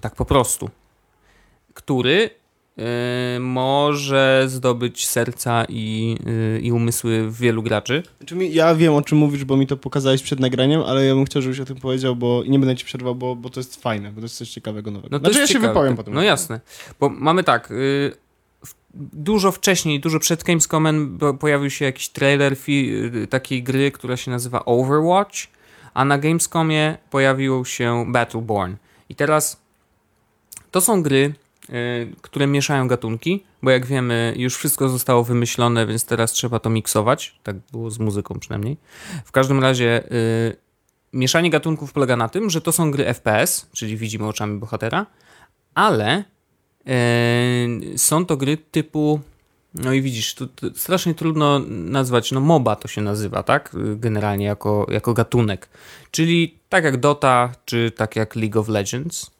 Tak 0.01 0.15
po 0.15 0.25
prostu. 0.25 0.69
Który 1.73 2.29
y, 3.37 3.39
może 3.39 4.43
zdobyć 4.47 5.07
serca 5.07 5.65
i, 5.69 6.17
y, 6.57 6.61
i 6.61 6.71
umysły 6.71 7.31
wielu 7.31 7.63
graczy. 7.63 8.03
Znaczy 8.17 8.45
ja 8.45 8.75
wiem 8.75 8.93
o 8.93 9.01
czym 9.01 9.17
mówisz, 9.17 9.45
bo 9.45 9.57
mi 9.57 9.67
to 9.67 9.77
pokazałeś 9.77 10.23
przed 10.23 10.39
nagraniem, 10.39 10.81
ale 10.81 11.05
ja 11.05 11.15
bym 11.15 11.25
chciał, 11.25 11.41
żebyś 11.41 11.59
o 11.59 11.65
tym 11.65 11.77
powiedział, 11.77 12.15
bo 12.15 12.43
i 12.43 12.49
nie 12.49 12.59
będę 12.59 12.75
ci 12.75 12.85
przerwał, 12.85 13.15
bo, 13.15 13.35
bo 13.35 13.49
to 13.49 13.59
jest 13.59 13.81
fajne, 13.81 14.11
bo 14.11 14.15
to 14.15 14.25
jest 14.25 14.37
coś 14.37 14.49
ciekawego 14.49 14.91
nowego. 14.91 15.09
No 15.11 15.19
to 15.19 15.23
znaczy 15.23 15.35
ja 15.35 15.41
jest 15.41 15.53
się 15.53 15.59
ciekawe. 15.59 15.73
wypowiem 15.73 15.95
potem. 15.95 16.13
No 16.13 16.21
jasne. 16.21 16.59
Bo 16.99 17.09
mamy 17.09 17.43
tak. 17.43 17.71
Y, 17.71 18.11
dużo 19.13 19.51
wcześniej, 19.51 19.99
dużo 19.99 20.19
przed 20.19 20.43
Gamescomem 20.43 21.19
pojawił 21.39 21.69
się 21.69 21.85
jakiś 21.85 22.09
trailer 22.09 22.57
fi, 22.57 22.93
y, 23.23 23.27
takiej 23.27 23.63
gry, 23.63 23.91
która 23.91 24.17
się 24.17 24.31
nazywa 24.31 24.65
Overwatch, 24.65 25.47
a 25.93 26.05
na 26.05 26.17
Gamescomie 26.17 26.97
pojawił 27.09 27.65
się 27.65 28.05
Battleborn. 28.11 28.75
I 29.09 29.15
teraz 29.15 29.61
to 30.71 30.81
są 30.81 31.03
gry, 31.03 31.33
y, 31.69 32.15
które 32.21 32.47
mieszają 32.47 32.87
gatunki, 32.87 33.43
bo 33.61 33.71
jak 33.71 33.85
wiemy, 33.85 34.33
już 34.37 34.57
wszystko 34.57 34.89
zostało 34.89 35.23
wymyślone, 35.23 35.85
więc 35.85 36.05
teraz 36.05 36.31
trzeba 36.31 36.59
to 36.59 36.69
miksować. 36.69 37.35
Tak 37.43 37.55
było 37.71 37.91
z 37.91 37.99
muzyką 37.99 38.39
przynajmniej. 38.39 38.77
W 39.25 39.31
każdym 39.31 39.59
razie 39.59 40.03
y, 40.11 40.57
mieszanie 41.13 41.49
gatunków 41.49 41.93
polega 41.93 42.15
na 42.15 42.29
tym, 42.29 42.49
że 42.49 42.61
to 42.61 42.71
są 42.71 42.91
gry 42.91 43.05
FPS, 43.13 43.69
czyli 43.73 43.97
widzimy 43.97 44.27
oczami 44.27 44.59
bohatera, 44.59 45.05
ale 45.73 46.23
e, 46.87 46.93
są 47.97 48.25
to 48.25 48.37
gry 48.37 48.57
typu. 48.57 49.19
No 49.73 49.93
i 49.93 50.01
widzisz, 50.01 50.35
tu, 50.35 50.47
strasznie 50.75 51.13
trudno 51.13 51.59
nazwać, 51.69 52.31
no 52.31 52.39
MOBA 52.39 52.75
to 52.75 52.87
się 52.87 53.01
nazywa, 53.01 53.43
tak? 53.43 53.75
Generalnie 53.95 54.45
jako, 54.45 54.87
jako 54.89 55.13
gatunek. 55.13 55.69
Czyli 56.11 56.59
tak 56.69 56.83
jak 56.83 56.97
Dota, 56.97 57.51
czy 57.65 57.91
tak 57.91 58.15
jak 58.15 58.35
League 58.35 58.59
of 58.59 58.67
Legends. 58.67 59.31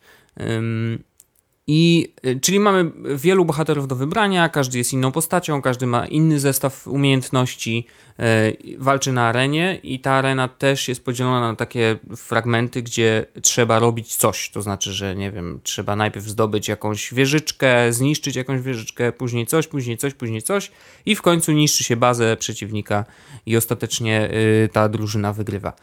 I 1.68 2.14
y, 2.26 2.40
czyli 2.40 2.60
mamy 2.60 2.92
wielu 3.16 3.46
bohaterów 3.46 3.88
do 3.88 3.96
wybrania, 3.96 4.50
każdy 4.50 4.78
jest 4.78 4.94
inną 4.94 5.12
postacią, 5.12 5.62
każdy 5.62 5.88
ma 5.88 6.08
inny 6.08 6.40
zestaw 6.40 6.88
umiejętności, 6.88 7.88
e, 8.20 8.54
walczy 8.78 9.12
na 9.12 9.28
arenie 9.28 9.80
i 9.84 10.00
ta 10.00 10.12
arena 10.12 10.48
też 10.48 10.88
jest 10.88 11.06
podzielona 11.06 11.40
na 11.40 11.56
takie 11.56 11.98
fragmenty, 12.18 12.82
gdzie 12.82 13.26
trzeba 13.42 13.80
robić 13.80 14.16
coś. 14.16 14.50
To 14.50 14.62
znaczy, 14.62 14.94
że 14.94 15.16
nie 15.16 15.32
wiem, 15.32 15.60
trzeba 15.64 15.96
najpierw 15.96 16.26
zdobyć 16.26 16.68
jakąś 16.68 17.14
wieżyczkę, 17.14 17.94
zniszczyć 17.94 18.36
jakąś 18.36 18.62
wieżyczkę, 18.62 19.12
później 19.12 19.48
coś, 19.48 19.68
później 19.68 19.98
coś, 19.98 20.14
później 20.14 20.42
coś 20.42 20.72
i 21.06 21.16
w 21.16 21.22
końcu 21.22 21.52
niszczy 21.52 21.84
się 21.84 21.96
bazę 21.96 22.38
przeciwnika 22.38 23.06
i 23.46 23.58
ostatecznie 23.58 24.30
y, 24.66 24.70
ta 24.74 24.90
drużyna 24.90 25.34
wygrywa. 25.34 25.74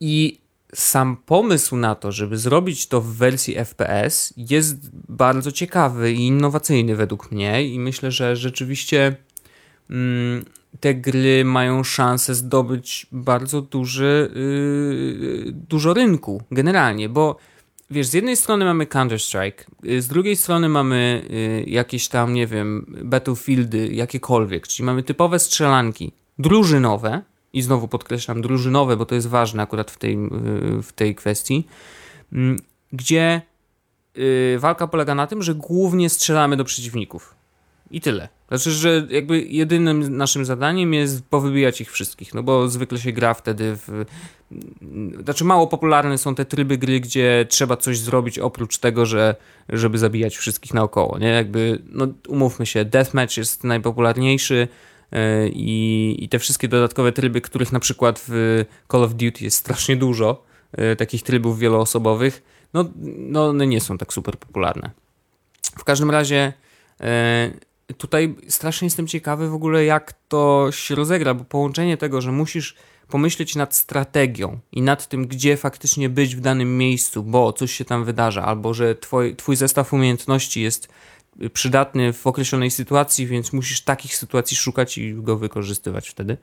I 0.00 0.40
sam 0.74 1.16
pomysł 1.16 1.76
na 1.76 1.94
to, 1.94 2.12
żeby 2.12 2.38
zrobić 2.38 2.86
to 2.86 3.00
w 3.00 3.06
wersji 3.06 3.54
FPS 3.54 4.34
jest 4.36 4.90
bardzo 5.08 5.52
ciekawy 5.52 6.12
i 6.12 6.26
innowacyjny 6.26 6.96
według 6.96 7.32
mnie 7.32 7.64
i 7.64 7.78
myślę, 7.78 8.10
że 8.10 8.36
rzeczywiście 8.36 9.16
mm, 9.90 10.44
te 10.80 10.94
gry 10.94 11.44
mają 11.44 11.84
szansę 11.84 12.34
zdobyć 12.34 13.06
bardzo 13.12 13.62
duży, 13.62 14.30
yy, 14.34 15.52
dużo 15.52 15.94
rynku 15.94 16.42
generalnie, 16.50 17.08
bo 17.08 17.36
wiesz, 17.90 18.06
z 18.06 18.14
jednej 18.14 18.36
strony 18.36 18.64
mamy 18.64 18.86
Counter-Strike, 18.86 19.64
yy, 19.82 20.02
z 20.02 20.08
drugiej 20.08 20.36
strony 20.36 20.68
mamy 20.68 21.26
yy, 21.30 21.70
jakieś 21.70 22.08
tam, 22.08 22.34
nie 22.34 22.46
wiem, 22.46 22.96
Battlefieldy, 23.04 23.88
jakiekolwiek, 23.88 24.68
czyli 24.68 24.86
mamy 24.86 25.02
typowe 25.02 25.38
strzelanki 25.38 26.12
drużynowe, 26.38 27.22
i 27.52 27.62
znowu 27.62 27.88
podkreślam 27.88 28.42
drużynowe, 28.42 28.96
bo 28.96 29.06
to 29.06 29.14
jest 29.14 29.26
ważne 29.26 29.62
akurat 29.62 29.90
w 29.90 29.98
tej, 29.98 30.18
w 30.82 30.92
tej 30.92 31.14
kwestii, 31.14 31.66
mm, 32.32 32.58
gdzie 32.92 33.42
yy, 34.14 34.58
walka 34.58 34.86
polega 34.86 35.14
na 35.14 35.26
tym, 35.26 35.42
że 35.42 35.54
głównie 35.54 36.10
strzelamy 36.10 36.56
do 36.56 36.64
przeciwników. 36.64 37.34
I 37.90 38.00
tyle. 38.00 38.28
Znaczy, 38.48 38.70
że 38.70 39.06
jakby 39.10 39.42
jedynym 39.42 40.16
naszym 40.16 40.44
zadaniem 40.44 40.94
jest 40.94 41.24
powybijać 41.24 41.80
ich 41.80 41.92
wszystkich, 41.92 42.34
no 42.34 42.42
bo 42.42 42.68
zwykle 42.68 42.98
się 42.98 43.12
gra 43.12 43.34
wtedy 43.34 43.76
w... 43.76 44.04
Znaczy 45.24 45.44
mało 45.44 45.66
popularne 45.66 46.18
są 46.18 46.34
te 46.34 46.44
tryby 46.44 46.78
gry, 46.78 47.00
gdzie 47.00 47.46
trzeba 47.48 47.76
coś 47.76 47.98
zrobić 47.98 48.38
oprócz 48.38 48.78
tego, 48.78 49.06
że, 49.06 49.36
żeby 49.68 49.98
zabijać 49.98 50.36
wszystkich 50.36 50.74
naokoło, 50.74 51.18
nie? 51.18 51.28
Jakby, 51.28 51.82
no 51.88 52.06
umówmy 52.28 52.66
się, 52.66 52.84
deathmatch 52.84 53.36
jest 53.36 53.64
najpopularniejszy, 53.64 54.68
i, 55.52 56.16
i 56.20 56.28
te 56.28 56.38
wszystkie 56.38 56.68
dodatkowe 56.68 57.12
tryby, 57.12 57.40
których 57.40 57.72
na 57.72 57.80
przykład 57.80 58.22
w 58.28 58.64
Call 58.92 59.04
of 59.04 59.14
Duty 59.14 59.44
jest 59.44 59.56
strasznie 59.56 59.96
dużo, 59.96 60.44
yy, 60.78 60.96
takich 60.96 61.22
trybów 61.22 61.58
wieloosobowych, 61.58 62.42
no, 62.74 62.84
no 63.16 63.48
one 63.48 63.66
nie 63.66 63.80
są 63.80 63.98
tak 63.98 64.12
super 64.12 64.38
popularne. 64.38 64.90
W 65.78 65.84
każdym 65.84 66.10
razie 66.10 66.52
yy, 67.00 67.94
tutaj 67.94 68.34
strasznie 68.48 68.86
jestem 68.86 69.06
ciekawy 69.06 69.48
w 69.48 69.54
ogóle, 69.54 69.84
jak 69.84 70.14
to 70.28 70.68
się 70.72 70.94
rozegra, 70.94 71.34
bo 71.34 71.44
połączenie 71.44 71.96
tego, 71.96 72.20
że 72.20 72.32
musisz 72.32 72.74
pomyśleć 73.08 73.56
nad 73.56 73.74
strategią 73.74 74.58
i 74.72 74.82
nad 74.82 75.08
tym, 75.08 75.26
gdzie 75.26 75.56
faktycznie 75.56 76.08
być 76.08 76.36
w 76.36 76.40
danym 76.40 76.78
miejscu, 76.78 77.22
bo 77.22 77.52
coś 77.52 77.72
się 77.72 77.84
tam 77.84 78.04
wydarza, 78.04 78.44
albo 78.44 78.74
że 78.74 78.94
twoj, 78.94 79.36
twój 79.36 79.56
zestaw 79.56 79.92
umiejętności 79.92 80.62
jest 80.62 80.88
przydatny 81.48 82.12
w 82.12 82.26
określonej 82.26 82.70
sytuacji, 82.70 83.26
więc 83.26 83.52
musisz 83.52 83.80
takich 83.80 84.16
sytuacji 84.16 84.56
szukać 84.56 84.98
i 84.98 85.14
go 85.14 85.36
wykorzystywać 85.36 86.08
wtedy, 86.08 86.36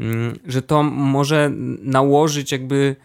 mm, 0.00 0.38
że 0.46 0.62
to 0.62 0.82
może 0.82 1.50
nałożyć 1.82 2.52
jakby 2.52 2.96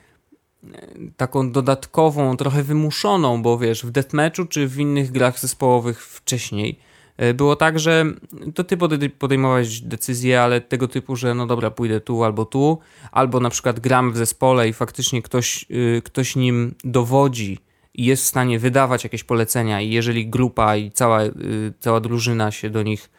e, 0.64 0.88
taką 1.18 1.52
dodatkową, 1.52 2.38
trochę 2.38 2.64
wymuszoną, 2.64 3.42
bo 3.42 3.58
wiesz, 3.58 3.86
w 3.86 3.92
deathmatchu 3.92 4.46
czy 4.46 4.68
w 4.68 4.80
innych 4.80 5.12
grach 5.12 5.40
zespołowych 5.40 6.06
wcześniej 6.06 6.80
e, 7.18 7.34
było 7.34 7.56
tak, 7.56 7.80
że 7.80 8.06
to 8.56 8.64
ty 8.64 8.78
podejmowałeś 9.20 9.82
decyzje, 9.82 10.42
ale 10.42 10.62
tego 10.62 10.88
typu, 10.88 11.16
że 11.16 11.36
no 11.36 11.48
dobra, 11.48 11.72
pójdę 11.72 12.02
tu 12.02 12.24
albo 12.24 12.46
tu, 12.46 12.80
albo 13.12 13.40
na 13.40 13.50
przykład 13.50 13.80
gram 13.80 14.12
w 14.12 14.18
zespole 14.18 14.70
i 14.70 14.74
faktycznie 14.74 15.22
ktoś, 15.22 15.66
y, 15.72 16.02
ktoś 16.06 16.36
nim 16.36 16.76
dowodzi, 16.84 17.58
i 17.94 18.06
jest 18.06 18.24
w 18.24 18.28
stanie 18.28 18.60
wydawać 18.60 19.04
jakieś 19.04 19.24
polecenia 19.24 19.82
i 19.82 19.89
jeżeli 19.89 20.28
grupa 20.28 20.76
i 20.76 20.92
cała, 20.92 21.24
y, 21.24 21.32
cała 21.80 22.00
drużyna 22.00 22.52
się 22.52 22.70
do 22.70 22.84
nich 22.84 23.10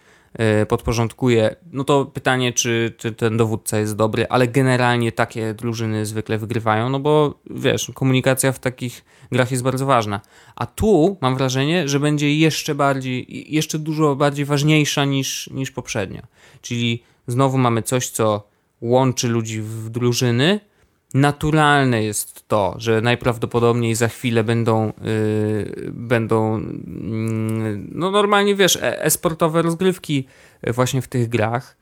y, 0.63 0.67
podporządkuje, 0.67 1.57
no 1.73 1.85
to 1.85 2.05
pytanie, 2.05 2.53
czy, 2.53 2.95
czy 2.97 3.13
ten 3.13 3.37
dowódca 3.37 3.79
jest 3.79 3.97
dobry, 3.97 4.27
ale 4.29 4.49
generalnie 4.49 5.13
takie 5.13 5.55
drużyny 5.55 6.07
zwykle 6.07 6.39
wygrywają, 6.39 6.89
no 6.89 7.01
bo 7.01 7.41
wiesz, 7.51 7.93
komunikacja 7.95 8.53
w 8.53 8.59
takich 8.59 9.05
grach 9.33 9.51
jest 9.51 9.63
bardzo 9.63 9.87
ważna. 9.87 10.21
A 10.57 10.67
tu 10.67 11.17
mam 11.21 11.37
wrażenie, 11.37 11.89
że 11.89 12.01
będzie 12.01 12.37
jeszcze 12.37 12.75
bardziej, 12.75 13.45
jeszcze 13.55 13.79
dużo 13.79 14.17
bardziej 14.17 14.45
ważniejsza 14.45 15.05
niż, 15.05 15.51
niż 15.51 15.71
poprzednio. 15.71 16.23
Czyli 16.63 17.03
znowu 17.27 17.59
mamy 17.59 17.83
coś, 17.83 18.09
co 18.09 18.49
łączy 18.81 19.29
ludzi 19.29 19.61
w 19.61 19.91
drużyny, 19.91 20.61
naturalne 21.15 22.03
jest 22.03 22.49
to, 22.49 22.75
że 22.79 23.01
najprawdopodobniej 23.01 23.95
za 23.95 24.09
chwilę 24.09 24.45
będą, 24.45 24.87
yy, 24.87 25.91
będą 25.93 26.61
yy, 26.61 26.67
no 27.93 28.11
normalnie 28.11 28.55
wiesz, 28.55 28.77
e, 28.77 29.03
esportowe 29.03 29.63
rozgrywki 29.63 30.27
właśnie 30.67 31.03
w 31.03 31.09
tych 31.09 31.29
grach. 31.29 31.77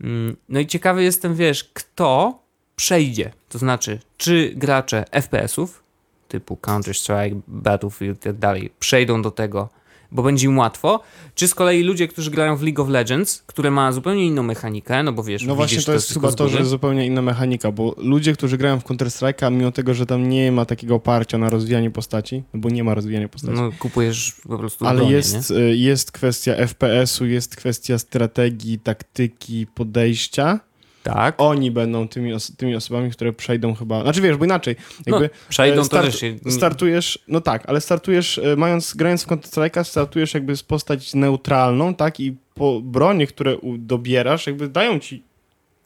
Yy, 0.00 0.36
no 0.48 0.60
i 0.60 0.66
ciekawy 0.66 1.02
jestem, 1.02 1.34
wiesz, 1.34 1.64
kto 1.64 2.38
przejdzie, 2.76 3.32
to 3.48 3.58
znaczy, 3.58 4.00
czy 4.16 4.52
gracze 4.56 5.04
FPS-ów 5.10 5.82
typu 6.28 6.58
Counter-Strike, 6.62 7.40
Battlefield 7.48 8.18
i 8.18 8.22
tak 8.22 8.38
dalej 8.38 8.70
przejdą 8.78 9.22
do 9.22 9.30
tego 9.30 9.68
bo 10.14 10.22
będzie 10.22 10.46
im 10.46 10.58
łatwo, 10.58 11.00
czy 11.34 11.48
z 11.48 11.54
kolei 11.54 11.82
ludzie, 11.82 12.08
którzy 12.08 12.30
grają 12.30 12.56
w 12.56 12.62
League 12.62 12.82
of 12.82 12.88
Legends, 12.88 13.42
które 13.46 13.70
ma 13.70 13.92
zupełnie 13.92 14.26
inną 14.26 14.42
mechanikę, 14.42 15.02
no 15.02 15.12
bo 15.12 15.24
wiesz, 15.24 15.46
No 15.46 15.54
właśnie 15.54 15.82
to 15.82 15.92
jest 15.92 16.12
chyba 16.12 16.32
to, 16.32 16.48
że 16.48 16.64
zupełnie 16.64 17.06
inna 17.06 17.22
mechanika, 17.22 17.72
bo 17.72 17.94
ludzie, 17.98 18.32
którzy 18.32 18.58
grają 18.58 18.80
w 18.80 18.84
Counter-Strike'a, 18.84 19.52
mimo 19.52 19.72
tego, 19.72 19.94
że 19.94 20.06
tam 20.06 20.28
nie 20.28 20.52
ma 20.52 20.64
takiego 20.64 20.94
oparcia 20.94 21.38
na 21.38 21.50
rozwijanie 21.50 21.90
postaci, 21.90 22.42
no 22.54 22.60
bo 22.60 22.70
nie 22.70 22.84
ma 22.84 22.94
rozwijania 22.94 23.28
postaci. 23.28 23.54
No 23.54 23.70
kupujesz 23.78 24.32
po 24.48 24.58
prostu 24.58 24.86
Ale 24.86 24.98
bronię, 24.98 25.12
jest, 25.12 25.50
y, 25.50 25.76
jest 25.76 26.12
kwestia 26.12 26.54
FPS-u, 26.54 27.26
jest 27.26 27.56
kwestia 27.56 27.98
strategii, 27.98 28.78
taktyki, 28.78 29.66
podejścia, 29.74 30.60
tak. 31.04 31.34
Oni 31.38 31.70
będą 31.70 32.08
tymi, 32.08 32.32
os 32.32 32.56
tymi 32.56 32.74
osobami, 32.76 33.10
które 33.10 33.32
przejdą 33.32 33.74
chyba. 33.74 34.02
Znaczy 34.02 34.20
wiesz, 34.20 34.36
bo 34.36 34.44
inaczej. 34.44 34.76
No, 34.78 35.02
jakby 35.06 35.34
no, 35.34 35.48
przejdą 35.48 35.84
start, 35.84 36.06
to 36.06 36.10
też 36.10 36.20
się... 36.20 36.36
Startujesz, 36.48 37.18
no 37.28 37.40
tak, 37.40 37.64
ale 37.66 37.80
startujesz, 37.80 38.38
e, 38.38 38.56
mając, 38.56 38.94
grając 38.94 39.24
w 39.24 39.26
Counter-Strike'a, 39.26 39.84
startujesz 39.84 40.34
jakby 40.34 40.56
z 40.56 40.62
postać 40.62 41.14
neutralną, 41.14 41.94
tak? 41.94 42.20
I 42.20 42.36
po 42.54 42.80
bronie, 42.80 43.26
które 43.26 43.56
dobierasz, 43.78 44.46
jakby 44.46 44.68
dają 44.68 44.98
ci 44.98 45.22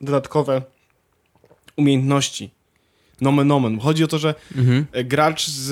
dodatkowe 0.00 0.62
umiejętności. 1.76 2.50
Nomen 3.20 3.52
omen. 3.52 3.78
Chodzi 3.78 4.04
o 4.04 4.08
to, 4.08 4.18
że 4.18 4.34
mhm. 4.56 4.86
gracz 5.04 5.48
z, 5.48 5.66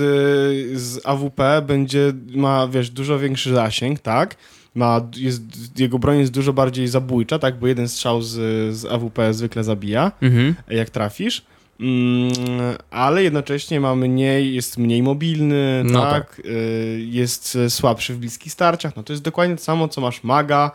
z 0.80 1.06
AWP 1.06 1.62
będzie, 1.62 2.12
ma, 2.34 2.68
wiesz, 2.68 2.90
dużo 2.90 3.18
większy 3.18 3.54
zasięg, 3.54 4.00
tak? 4.00 4.36
Ma, 4.76 5.00
jest, 5.16 5.42
jego 5.78 5.98
broń 5.98 6.18
jest 6.18 6.32
dużo 6.32 6.52
bardziej 6.52 6.88
zabójcza, 6.88 7.38
tak, 7.38 7.58
bo 7.58 7.66
jeden 7.66 7.88
strzał 7.88 8.22
z, 8.22 8.34
z 8.76 8.84
AWP 8.84 9.34
zwykle 9.34 9.64
zabija, 9.64 10.12
mhm. 10.22 10.54
jak 10.68 10.90
trafisz. 10.90 11.44
Mm, 11.80 12.32
ale 12.90 13.22
jednocześnie 13.22 13.80
ma 13.80 13.94
mniej, 13.94 14.54
jest 14.54 14.78
mniej 14.78 15.02
mobilny, 15.02 15.82
no 15.84 16.00
tak? 16.02 16.36
tak. 16.36 16.46
Y, 16.46 17.06
jest 17.10 17.58
słabszy 17.68 18.14
w 18.14 18.18
bliskich 18.18 18.52
starciach. 18.52 18.96
No 18.96 19.02
to 19.02 19.12
jest 19.12 19.22
dokładnie 19.22 19.56
to 19.56 19.62
samo, 19.62 19.88
co 19.88 20.00
masz 20.00 20.24
maga, 20.24 20.70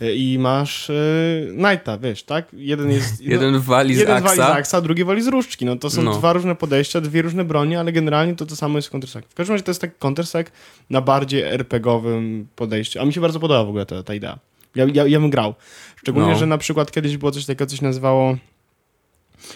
i 0.00 0.38
masz 0.38 0.88
yy, 0.88 1.54
Knighta, 1.54 1.98
wiesz, 1.98 2.22
tak? 2.22 2.46
Jeden 2.52 2.90
jest... 2.90 3.20
jeden 3.34 3.52
no, 3.52 3.60
wali 3.60 3.94
z 3.94 3.98
jeden 3.98 4.22
wali 4.22 4.36
z 4.36 4.40
Aksa, 4.40 4.80
drugi 4.80 5.04
wali 5.04 5.22
z 5.22 5.26
Różdżki. 5.26 5.64
No 5.64 5.76
to 5.76 5.90
są 5.90 6.02
no. 6.02 6.12
dwa 6.12 6.32
różne 6.32 6.54
podejścia, 6.54 7.00
dwie 7.00 7.22
różne 7.22 7.44
bronie, 7.44 7.80
ale 7.80 7.92
generalnie 7.92 8.36
to 8.36 8.46
to 8.46 8.56
samo 8.56 8.78
jest 8.78 8.88
w 8.88 8.92
Counter-Strike. 8.92 9.28
W 9.28 9.34
każdym 9.34 9.54
razie 9.54 9.64
to 9.64 9.70
jest 9.70 9.80
taki 9.80 9.94
Counter-Strike 10.00 10.50
na 10.90 11.00
bardziej 11.00 11.42
RPGowym 11.42 12.48
podejściu. 12.56 13.00
A 13.00 13.04
mi 13.04 13.12
się 13.12 13.20
bardzo 13.20 13.40
podoba 13.40 13.64
w 13.64 13.68
ogóle 13.68 13.86
ta, 13.86 14.02
ta 14.02 14.14
idea. 14.14 14.38
Ja, 14.74 14.86
ja, 14.94 15.06
ja 15.06 15.20
bym 15.20 15.30
grał. 15.30 15.54
Szczególnie, 15.96 16.32
no. 16.32 16.38
że 16.38 16.46
na 16.46 16.58
przykład 16.58 16.92
kiedyś 16.92 17.16
było 17.16 17.32
coś 17.32 17.46
takiego, 17.46 17.66
coś 17.66 17.80
nazywało... 17.80 18.36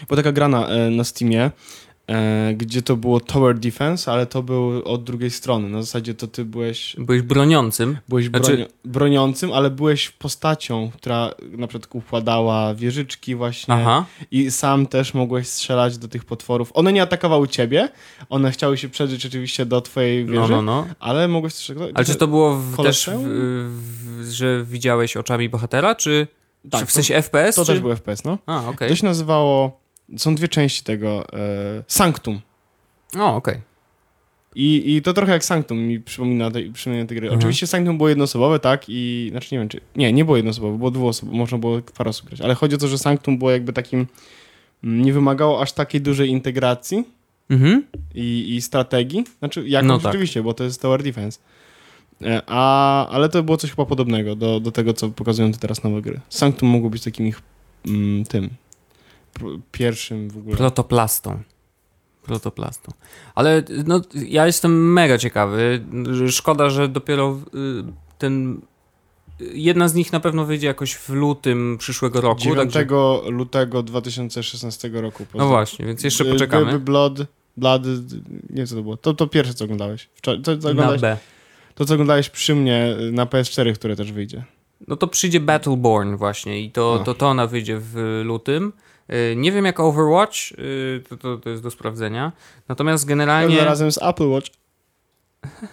Była 0.09 0.17
taka 0.17 0.33
grana 0.33 0.69
e, 0.69 0.91
na 0.91 1.05
Steamie, 1.05 1.51
E, 1.51 1.51
gdzie 2.55 2.83
to 2.83 2.97
było 2.97 3.21
tower 3.21 3.59
defense, 3.59 4.13
ale 4.13 4.27
to 4.27 4.43
był 4.43 4.83
od 4.85 5.05
drugiej 5.05 5.31
strony. 5.31 5.69
Na 5.69 5.83
zasadzie 5.83 6.15
to 6.15 6.27
ty 6.27 6.45
byłeś... 6.45 6.97
Byłeś 6.99 7.23
broniącym? 7.23 7.99
Byłeś 8.09 8.29
znaczy... 8.29 8.67
broniącym, 8.85 9.53
ale 9.53 9.71
byłeś 9.71 10.11
postacią, 10.11 10.91
która 10.95 11.31
na 11.53 11.67
przykład 11.67 11.95
układała 11.95 12.75
wieżyczki 12.75 13.35
właśnie 13.35 13.75
Aha. 13.75 14.05
i 14.31 14.51
sam 14.51 14.87
też 14.87 15.15
mogłeś 15.15 15.49
strzelać 15.49 15.99
do 15.99 16.09
tych 16.09 16.25
potworów. 16.25 16.71
One 16.75 16.93
nie 16.93 17.03
atakowały 17.03 17.49
ciebie, 17.49 17.89
one 18.29 18.51
chciały 18.51 18.79
się 18.79 18.89
przedrzeć 18.89 19.27
oczywiście 19.27 19.67
do 19.67 19.81
twojej 19.81 20.25
no, 20.25 20.33
wieży, 20.33 20.53
no, 20.53 20.63
no, 20.63 20.85
no. 20.89 20.95
ale 21.01 21.29
mogłeś 21.29 21.55
strzelać... 21.55 21.91
Ale 21.95 22.05
czy 22.05 22.15
to 22.15 22.27
było 22.27 22.57
w, 22.57 22.83
też, 22.83 23.11
w, 23.15 23.69
w, 24.21 24.31
że 24.31 24.65
widziałeś 24.65 25.17
oczami 25.17 25.49
bohatera, 25.49 25.95
czy... 25.95 26.27
Tak, 26.71 26.81
czy 26.81 26.87
w 26.87 26.93
sensie 26.93 27.15
to, 27.15 27.23
FPS? 27.23 27.57
To 27.57 27.65
czy... 27.65 27.73
też 27.73 27.81
był 27.81 27.97
FPS, 27.97 28.25
no. 28.25 28.39
A, 28.47 28.69
okay. 28.69 28.89
To 28.89 28.97
się 28.97 29.07
nazywało 29.07 29.82
są 30.17 30.35
dwie 30.35 30.49
części 30.49 30.83
tego. 30.83 31.27
E, 31.33 31.83
Sanctum. 31.87 32.41
O, 33.19 33.37
okej. 33.37 33.55
Okay. 33.55 33.73
I, 34.55 34.97
I 34.97 35.03
to 35.03 35.13
trochę 35.13 35.33
jak 35.33 35.45
Sanctum 35.45 35.79
mi 35.79 36.01
przypomina, 36.01 36.51
tej, 36.51 36.73
przypomina 36.73 37.07
tej 37.07 37.17
gry. 37.17 37.27
Mhm. 37.27 37.39
Oczywiście 37.39 37.67
Sanctum 37.67 37.97
było 37.97 38.09
jednoosobowe, 38.09 38.59
tak? 38.59 38.85
I 38.89 39.29
znaczy 39.31 39.49
nie 39.53 39.59
wiem, 39.59 39.69
czy. 39.69 39.81
Nie, 39.97 40.13
nie 40.13 40.25
było 40.25 40.37
jednoosobowe, 40.37 40.79
było 40.79 40.91
dwuosobowe, 40.91 41.39
można 41.39 41.59
było 41.59 41.81
parę 41.99 42.11
osób 42.11 42.27
grać. 42.27 42.41
Ale 42.41 42.55
chodzi 42.55 42.75
o 42.75 42.79
to, 42.79 42.89
że 42.89 42.99
Sanctum 42.99 43.39
było 43.39 43.51
jakby 43.51 43.73
takim. 43.73 44.07
Mm, 44.85 45.05
nie 45.05 45.13
wymagało 45.13 45.63
aż 45.63 45.73
takiej 45.73 46.01
dużej 46.01 46.29
integracji 46.29 47.05
mhm. 47.51 47.85
i, 48.15 48.55
i 48.55 48.63
strategii. 48.63 49.25
Znaczy, 49.39 49.69
jak 49.69 49.85
no 49.85 49.99
tak. 49.99 50.03
rzeczywiście, 50.03 50.43
bo 50.43 50.55
to 50.55 50.65
jest 50.65 50.83
Tower 50.83 51.03
Defense. 51.03 51.39
E, 52.23 52.43
a, 52.47 53.09
ale 53.09 53.29
to 53.29 53.43
było 53.43 53.57
coś 53.57 53.71
chyba 53.71 53.87
podobnego 53.87 54.37
do, 54.37 54.61
do 54.61 54.73
tego, 54.73 54.93
co 54.93 55.09
pokazują 55.09 55.53
te 55.53 55.59
teraz 55.59 55.85
nowe 55.85 56.03
gry. 56.03 56.21
Sanctum 56.29 56.69
mogło 56.69 56.91
być 56.91 57.03
takim 57.03 57.27
ich 57.27 57.43
mm, 57.87 58.25
tym 58.25 58.51
pierwszym 59.73 60.31
w 60.31 60.39
ogóle. 60.39 60.57
Protoplastą. 60.57 61.43
Protoplastą. 62.23 62.93
Ale 63.35 63.63
no, 63.87 64.01
ja 64.15 64.47
jestem 64.47 64.93
mega 64.93 65.19
ciekawy. 65.19 65.85
Szkoda, 66.31 66.71
że 66.71 66.89
dopiero 66.89 67.41
y, 67.55 67.93
ten. 68.19 68.61
Jedna 69.41 69.89
z 69.89 69.95
nich 69.95 70.13
na 70.13 70.21
pewno 70.21 70.45
wyjdzie 70.45 70.67
jakoś 70.67 70.95
w 70.95 71.09
lutym 71.09 71.77
przyszłego 71.79 72.21
roku. 72.21 72.41
9 72.41 72.73
także... 72.73 72.97
lutego 73.31 73.83
2016 73.83 74.89
roku. 74.89 75.27
No 75.35 75.49
właśnie, 75.49 75.87
więc 75.87 76.05
jeszcze 76.05 76.25
poczekamy. 76.25 76.79
Blood, 76.79 77.21
Blood, 77.57 77.83
nie 78.51 78.67
co 78.67 78.75
to 78.75 78.83
było. 78.83 78.97
To, 78.97 79.15
to 79.15 79.27
pierwsze, 79.27 79.55
co 79.55 79.65
oglądałeś. 79.65 80.09
Co, 80.23 80.41
co 80.41 80.53
oglądałeś? 80.53 81.03
Na 81.03 81.09
B. 81.09 81.17
To, 81.75 81.85
co 81.85 81.95
oglądałeś 81.95 82.31
przy 82.31 82.55
mnie 82.55 82.97
na 83.13 83.27
PS4, 83.27 83.75
które 83.75 83.97
też 83.97 84.13
wyjdzie. 84.13 84.45
No 84.89 84.97
to 84.97 85.09
przyjdzie 85.09 85.41
Battleborn 85.41 86.17
właśnie 86.17 86.61
i 86.61 86.71
to, 86.71 87.03
to, 87.05 87.15
to 87.15 87.29
ona 87.29 87.47
wyjdzie 87.47 87.79
w 87.81 88.23
lutym. 88.25 88.73
Y, 89.13 89.35
nie 89.37 89.53
wiem 89.53 89.65
jak 89.65 89.81
Overwatch, 89.81 90.53
y, 90.53 91.03
to, 91.09 91.17
to, 91.17 91.37
to 91.37 91.51
jest 91.51 91.63
do 91.63 91.71
sprawdzenia. 91.71 92.33
Natomiast 92.69 93.05
generalnie. 93.05 93.65
razem 93.65 93.93
z 93.93 94.03
Apple 94.03 94.27
Watch. 94.27 94.47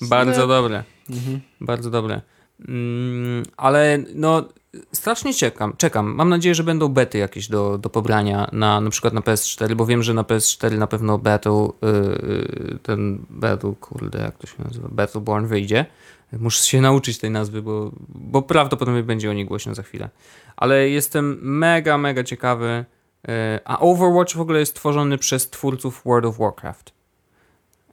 Bardzo 0.00 0.46
dobre. 0.46 0.84
Mhm. 1.10 1.40
Bardzo 1.60 1.90
dobre. 1.90 2.20
Mm, 2.68 3.42
ale 3.56 3.98
no, 4.14 4.44
strasznie 4.92 5.34
czekam, 5.34 5.74
czekam. 5.76 6.14
Mam 6.14 6.28
nadzieję, 6.28 6.54
że 6.54 6.64
będą 6.64 6.88
bety 6.88 7.18
jakieś 7.18 7.48
do, 7.48 7.78
do 7.78 7.90
pobrania 7.90 8.48
na, 8.52 8.80
na 8.80 8.90
przykład 8.90 9.14
na 9.14 9.20
PS4, 9.20 9.74
bo 9.74 9.86
wiem, 9.86 10.02
że 10.02 10.14
na 10.14 10.22
PS4 10.22 10.78
na 10.78 10.86
pewno 10.86 11.18
Battle, 11.18 11.68
yy, 11.82 12.78
ten 12.82 13.24
Battle, 13.30 13.74
kurde, 13.80 14.18
jak 14.18 14.38
to 14.38 14.46
się 14.46 14.54
nazywa, 14.64 14.88
Battleborn 14.90 15.46
wyjdzie. 15.46 15.86
Muszę 16.32 16.64
się 16.64 16.80
nauczyć 16.80 17.18
tej 17.18 17.30
nazwy, 17.30 17.62
bo, 17.62 17.92
bo 18.08 18.42
prawdopodobnie 18.42 19.02
będzie 19.02 19.30
o 19.30 19.32
niej 19.32 19.44
głośno 19.44 19.74
za 19.74 19.82
chwilę. 19.82 20.08
Ale 20.56 20.88
jestem 20.88 21.38
mega, 21.42 21.98
mega 21.98 22.24
ciekawy. 22.24 22.84
E, 23.28 23.60
a 23.64 23.78
Overwatch 23.78 24.34
w 24.34 24.40
ogóle 24.40 24.60
jest 24.60 24.74
tworzony 24.74 25.18
przez 25.18 25.50
twórców 25.50 26.02
World 26.04 26.26
of 26.26 26.38
Warcraft. 26.38 26.92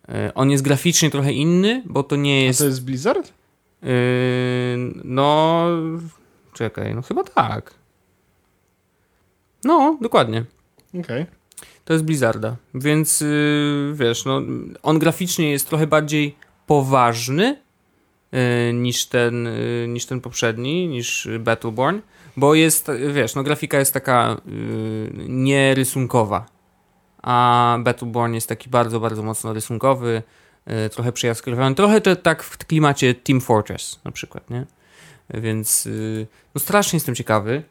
E, 0.10 0.34
on 0.34 0.52
jest 0.52 0.64
graficznie 0.64 1.10
trochę 1.10 1.34
inny, 1.34 1.84
bo 1.86 2.04
to 2.04 2.16
nie 2.16 2.46
jest. 2.46 2.62
A 2.62 2.64
to 2.64 2.68
jest 2.68 2.86
Blizzard? 2.86 3.34
Yy, 3.86 3.92
no. 5.04 5.66
Czekaj, 6.54 6.96
no 6.96 7.02
chyba 7.02 7.24
tak. 7.24 7.74
No, 9.64 9.98
dokładnie. 10.02 10.46
Okej. 11.00 11.26
To 11.86 11.94
jest 11.94 12.06
Blizzarda, 12.06 12.56
więc 12.74 13.22
yy, 13.22 13.94
wiesz, 13.94 14.26
no, 14.26 14.42
on 14.84 15.00
graficznie 15.00 15.52
jest 15.52 15.70
trochę 15.70 15.88
bardziej 15.88 16.36
poważny 16.68 17.62
yy, 18.32 18.40
niż, 18.74 19.06
ten, 19.06 19.46
yy, 19.46 19.88
niż 19.88 20.06
ten 20.06 20.22
poprzedni, 20.22 20.88
niż 20.88 21.28
Battleborn, 21.40 22.00
bo 22.38 22.56
jest, 22.56 22.88
wiesz, 23.14 23.36
no 23.36 23.44
grafika 23.44 23.80
jest 23.80 23.94
taka 23.94 24.42
yy, 24.46 25.12
nierysunkowa, 25.28 26.46
a 27.24 27.78
Battleborn 27.84 28.34
jest 28.34 28.50
taki 28.50 28.70
bardzo, 28.70 29.00
bardzo 29.00 29.24
mocno 29.24 29.54
rysunkowy, 29.54 30.24
trochę 30.92 31.12
przyjaskrywany, 31.12 31.76
trochę 31.76 32.02
to, 32.02 32.16
tak 32.16 32.44
w 32.44 32.58
klimacie 32.58 33.14
Team 33.16 33.42
Fortress 33.42 34.00
na 34.04 34.12
przykład, 34.12 34.50
nie? 34.50 34.66
Więc 35.34 35.86
yy, 35.86 36.28
no 36.56 36.62
strasznie 36.62 36.98
jestem 36.98 37.16
ciekawy. 37.16 37.64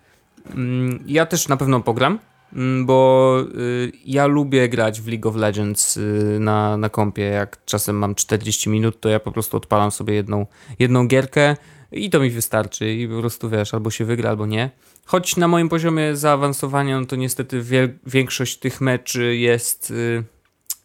Mm, 0.50 1.04
Ja 1.06 1.26
też 1.26 1.48
na 1.48 1.56
pewno 1.56 1.80
pogram, 1.80 2.18
Mm, 2.54 2.86
bo 2.86 3.36
y, 3.58 3.92
ja 4.04 4.26
lubię 4.26 4.68
grać 4.68 5.00
w 5.00 5.08
League 5.08 5.28
of 5.28 5.36
Legends 5.36 5.96
y, 5.96 6.36
na, 6.40 6.76
na 6.76 6.88
kompie. 6.88 7.22
Jak 7.22 7.64
czasem 7.64 7.96
mam 7.98 8.14
40 8.14 8.70
minut, 8.70 9.00
to 9.00 9.08
ja 9.08 9.20
po 9.20 9.32
prostu 9.32 9.56
odpalam 9.56 9.90
sobie 9.90 10.14
jedną, 10.14 10.46
jedną 10.78 11.06
gierkę 11.06 11.56
i 11.92 12.10
to 12.10 12.20
mi 12.20 12.30
wystarczy. 12.30 12.94
I 12.94 13.08
po 13.08 13.20
prostu 13.20 13.50
wiesz, 13.50 13.74
albo 13.74 13.90
się 13.90 14.04
wygra, 14.04 14.30
albo 14.30 14.46
nie. 14.46 14.70
Choć 15.06 15.36
na 15.36 15.48
moim 15.48 15.68
poziomie 15.68 16.16
zaawansowania, 16.16 17.00
no 17.00 17.06
to 17.06 17.16
niestety 17.16 17.64
większość 18.06 18.58
tych 18.58 18.80
meczy 18.80 19.36
jest, 19.36 19.90
y, 19.90 20.24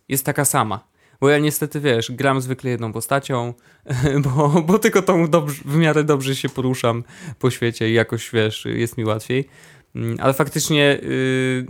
jest 0.10 0.26
taka 0.26 0.45
sama. 0.45 0.88
Bo 1.22 1.30
ja 1.30 1.38
niestety, 1.38 1.80
wiesz, 1.80 2.11
gram 2.11 2.41
zwykle 2.41 2.70
jedną 2.70 2.93
postacią, 2.93 3.53
bo, 4.26 4.49
bo 4.61 4.80
tylko 4.80 5.01
tą 5.01 5.30
dobrze, 5.30 5.61
w 5.65 5.76
miarę 5.76 6.03
dobrze 6.03 6.36
się 6.36 6.49
poruszam 6.49 7.03
po 7.39 7.51
świecie 7.51 7.89
i 7.89 7.93
jakoś, 7.93 8.32
wiesz, 8.32 8.65
jest 8.65 8.97
mi 8.97 9.05
łatwiej. 9.05 9.49
Mm, 9.95 10.17
Ale 10.22 10.34
faktycznie 10.34 10.99
y, 11.03 11.65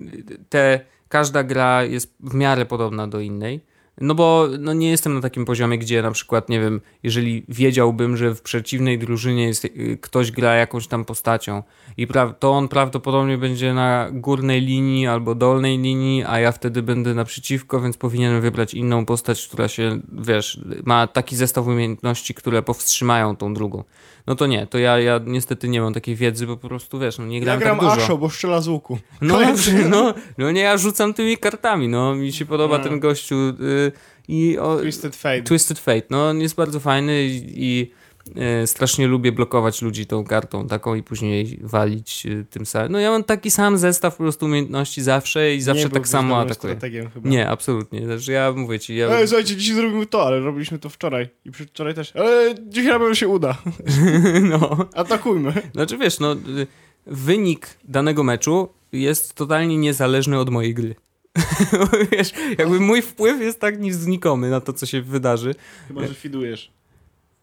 te, 0.50 0.80
każda 1.10 1.44
gra 1.44 1.84
jest 1.84 2.16
w 2.20 2.34
miarę 2.34 2.66
podobna 2.66 3.08
do 3.08 3.20
innej. 3.20 3.62
No 4.02 4.16
bo 4.16 4.48
no 4.60 4.74
nie 4.74 4.90
jestem 4.90 5.14
na 5.14 5.22
takim 5.22 5.46
poziomie, 5.46 5.78
gdzie 5.78 6.02
na 6.02 6.12
przykład, 6.12 6.50
nie 6.50 6.60
wiem, 6.60 6.82
jeżeli 7.04 7.46
wiedziałbym, 7.50 8.18
że 8.18 8.36
w 8.36 8.42
przeciwnej 8.42 9.00
drużynie 9.00 9.48
jest, 9.48 9.66
y, 9.66 9.98
ktoś 10.02 10.32
gra 10.32 10.56
jakąś 10.56 10.88
tam 10.88 11.06
postacią 11.06 11.64
i 11.98 12.08
to 12.40 12.52
on 12.52 12.68
prawdopodobnie 12.68 13.38
będzie 13.38 13.74
na 13.74 14.10
górnej 14.12 14.62
linii 14.62 15.08
albo 15.08 15.36
dolnej 15.36 15.78
linii, 15.78 16.24
a 16.28 16.40
ja 16.40 16.52
wtedy 16.52 16.82
będę 16.82 17.14
naprzeciwko, 17.14 17.82
więc 17.82 17.98
powinienem 17.98 18.42
wybrać 18.42 18.74
inną 18.74 19.06
postać, 19.06 19.48
która 19.48 19.68
się, 19.68 20.00
wiesz, 20.12 20.60
ma 20.86 21.08
taki 21.08 21.36
zestaw 21.36 21.68
umiejętności, 21.68 22.34
które 22.34 22.62
powstrzymają 22.62 23.36
tą 23.36 23.54
drugą. 23.54 23.84
No 24.28 24.36
to 24.36 24.48
nie, 24.48 24.68
to 24.68 24.78
ja, 24.78 25.00
ja 25.00 25.20
niestety 25.26 25.70
nie 25.70 25.82
mam 25.82 25.94
takiej 25.94 26.16
wiedzy, 26.16 26.48
bo 26.48 26.58
po 26.58 26.68
prostu, 26.68 27.00
wiesz, 27.00 27.18
no 27.18 27.26
nie 27.26 27.38
Ja 27.40 27.44
gram 27.44 27.60
gram 27.60 27.80
tak 27.80 27.90
dużo. 27.90 28.02
Asho, 28.04 28.18
bo 28.18 28.30
strzela 28.30 28.62
z 28.62 28.68
łuku. 28.68 29.00
No, 29.22 29.40
no, 29.90 30.14
no 30.38 30.52
nie, 30.52 30.62
ja 30.62 30.78
rzucam 30.78 31.14
tymi 31.14 31.38
kartami, 31.38 31.88
no, 31.88 32.16
mi 32.16 32.34
się 32.34 32.46
podoba 32.46 32.78
No. 32.78 32.84
ten 32.84 33.00
gościu 33.00 33.36
y, 33.36 33.89
i 34.28 34.58
o, 34.58 34.78
Twisted 34.78 35.16
Fate. 35.16 35.42
Twisted 35.42 35.80
Fate, 35.80 36.04
no 36.10 36.30
on 36.30 36.42
jest 36.42 36.56
bardzo 36.56 36.80
fajny 36.80 37.24
i, 37.24 37.54
i 37.56 37.92
e, 38.36 38.68
strasznie 38.68 39.08
lubię 39.08 39.32
blokować 39.32 39.82
ludzi 39.82 40.06
tą 40.06 40.24
kartą 40.24 40.68
taką 40.68 40.96
i 40.96 41.04
później 41.04 41.60
walić 41.62 42.26
e, 42.26 42.44
tym 42.44 42.66
samym. 42.66 42.92
No 42.92 43.00
ja 43.00 43.12
mam 43.12 43.24
taki 43.24 43.52
sam 43.52 43.78
zestaw 43.78 44.16
po 44.16 44.24
prostu 44.24 44.46
umiejętności 44.46 45.02
zawsze 45.02 45.56
i 45.56 45.62
zawsze 45.62 45.84
nie 45.84 45.90
tak 45.90 46.08
samo 46.08 46.40
atakuję. 46.40 46.76
chyba. 47.14 47.30
Nie, 47.30 47.50
absolutnie. 47.50 48.06
Znaczy 48.06 48.32
ja 48.32 48.52
mówię 48.56 48.80
ci, 48.80 48.96
ja... 48.96 49.10
Ej, 49.10 49.28
słuchajcie, 49.28 49.56
dzisiaj 49.56 49.76
zrobimy 49.76 50.06
to, 50.06 50.26
ale 50.26 50.40
robiliśmy 50.40 50.80
to 50.80 50.90
wczoraj. 50.90 51.30
I 51.46 51.52
przedwczoraj 51.52 51.94
też. 51.94 52.16
Ale 52.16 52.56
dzisiaj 52.68 52.92
na 52.92 53.00
pewno 53.00 53.16
się 53.16 53.28
uda. 53.28 53.58
no. 54.52 54.78
Atakujmy. 54.96 55.54
Znaczy 55.74 55.98
wiesz, 55.98 56.20
no 56.20 56.34
y, 56.34 56.68
wynik 57.06 57.68
danego 57.84 58.24
meczu 58.24 58.70
jest 58.92 59.34
totalnie 59.34 59.78
niezależny 59.78 60.40
od 60.40 60.50
mojej 60.50 60.74
gry. 60.74 60.96
wiesz, 62.12 62.32
jakby 62.58 62.80
mój 62.80 63.02
wpływ 63.02 63.42
jest 63.42 63.60
tak 63.60 63.80
nic 63.80 63.96
znikomy 63.96 64.50
na 64.50 64.62
to, 64.62 64.74
co 64.74 64.86
się 64.86 65.02
wydarzy. 65.02 65.56
Chyba, 65.88 66.08
że 66.08 66.14
fidujesz. 66.14 66.72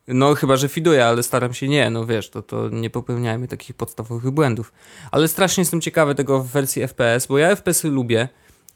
No 0.09 0.35
chyba, 0.35 0.57
że 0.57 0.69
fiduję, 0.69 1.07
ale 1.07 1.23
staram 1.23 1.55
się 1.55 1.69
nie, 1.69 1.91
no 1.91 2.07
wiesz, 2.07 2.31
to, 2.31 2.43
to 2.43 2.69
nie 2.69 2.91
popełniajmy 2.91 3.49
takich 3.49 3.77
podstawowych 3.77 4.31
błędów. 4.31 4.73
Ale 5.11 5.29
strasznie 5.29 5.61
jestem 5.61 5.81
ciekawy 5.81 6.15
tego 6.15 6.41
w 6.41 6.47
wersji 6.47 6.83
FPS, 6.83 7.27
bo 7.27 7.39
ja 7.39 7.57
FPS-y 7.57 7.89
lubię. 7.89 8.29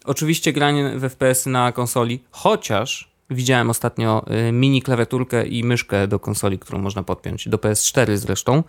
Oczywiście 0.04 0.52
granie 0.52 0.98
w 0.98 1.02
FPS 1.02 1.46
na 1.46 1.72
konsoli, 1.72 2.24
chociaż 2.30 3.10
widziałem 3.30 3.70
ostatnio 3.70 4.24
y, 4.48 4.52
mini 4.52 4.82
klawiaturkę 4.82 5.46
i 5.46 5.64
myszkę 5.64 6.08
do 6.08 6.18
konsoli, 6.18 6.58
którą 6.58 6.78
można 6.78 7.02
podpiąć, 7.02 7.48
do 7.48 7.56
PS4 7.58 8.16
zresztą. 8.16 8.62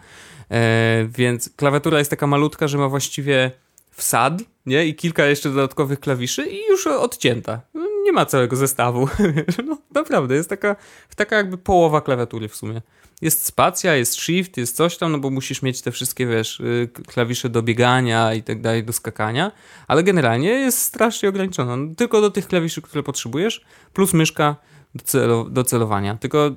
E, 0.52 1.08
więc 1.10 1.50
klawiatura 1.56 2.00
jest 2.00 2.10
taka 2.10 2.28
malutka, 2.28 2.68
że 2.68 2.78
ma 2.78 2.90
właściwie 2.90 3.52
wsad, 3.92 4.42
nie? 4.66 4.86
I 4.86 4.96
kilka 4.96 5.26
jeszcze 5.26 5.50
dodatkowych 5.50 6.00
klawiszy 6.00 6.50
i 6.50 6.68
już 6.70 6.88
odcięta. 6.88 7.62
No, 7.74 7.88
Nie 8.04 8.12
ma 8.12 8.26
całego 8.26 8.56
zestawu. 8.56 9.08
no, 9.68 9.78
naprawdę, 9.96 10.36
jest 10.36 10.50
taka, 10.50 10.76
taka 11.16 11.36
jakby 11.36 11.58
połowa 11.58 12.02
klawiatury 12.02 12.48
w 12.48 12.56
sumie. 12.56 12.82
Jest 13.22 13.46
spacja, 13.46 13.96
jest 13.96 14.16
shift, 14.16 14.58
jest 14.58 14.76
coś 14.76 14.98
tam, 14.98 15.12
no 15.12 15.20
bo 15.20 15.30
musisz 15.30 15.62
mieć 15.62 15.82
te 15.82 15.92
wszystkie, 15.92 16.28
wiesz, 16.28 16.60
y, 16.60 16.90
klawisze 17.08 17.50
do 17.50 17.62
biegania 17.62 18.34
i 18.34 18.44
tak 18.44 18.62
dalej, 18.62 18.84
do 18.84 18.94
skakania, 18.94 19.52
ale 19.88 20.04
generalnie 20.04 20.50
jest 20.50 20.82
strasznie 20.82 21.30
ograniczona. 21.30 21.78
No, 21.78 21.96
tylko 21.96 22.22
do 22.22 22.32
tych 22.32 22.48
klawiszy, 22.48 22.82
które 22.82 23.04
potrzebujesz, 23.04 23.62
plus 23.94 24.14
myszka 24.14 24.56
do, 25.14 25.44
do 25.44 25.64
celowania. 25.64 26.18
Tylko 26.18 26.52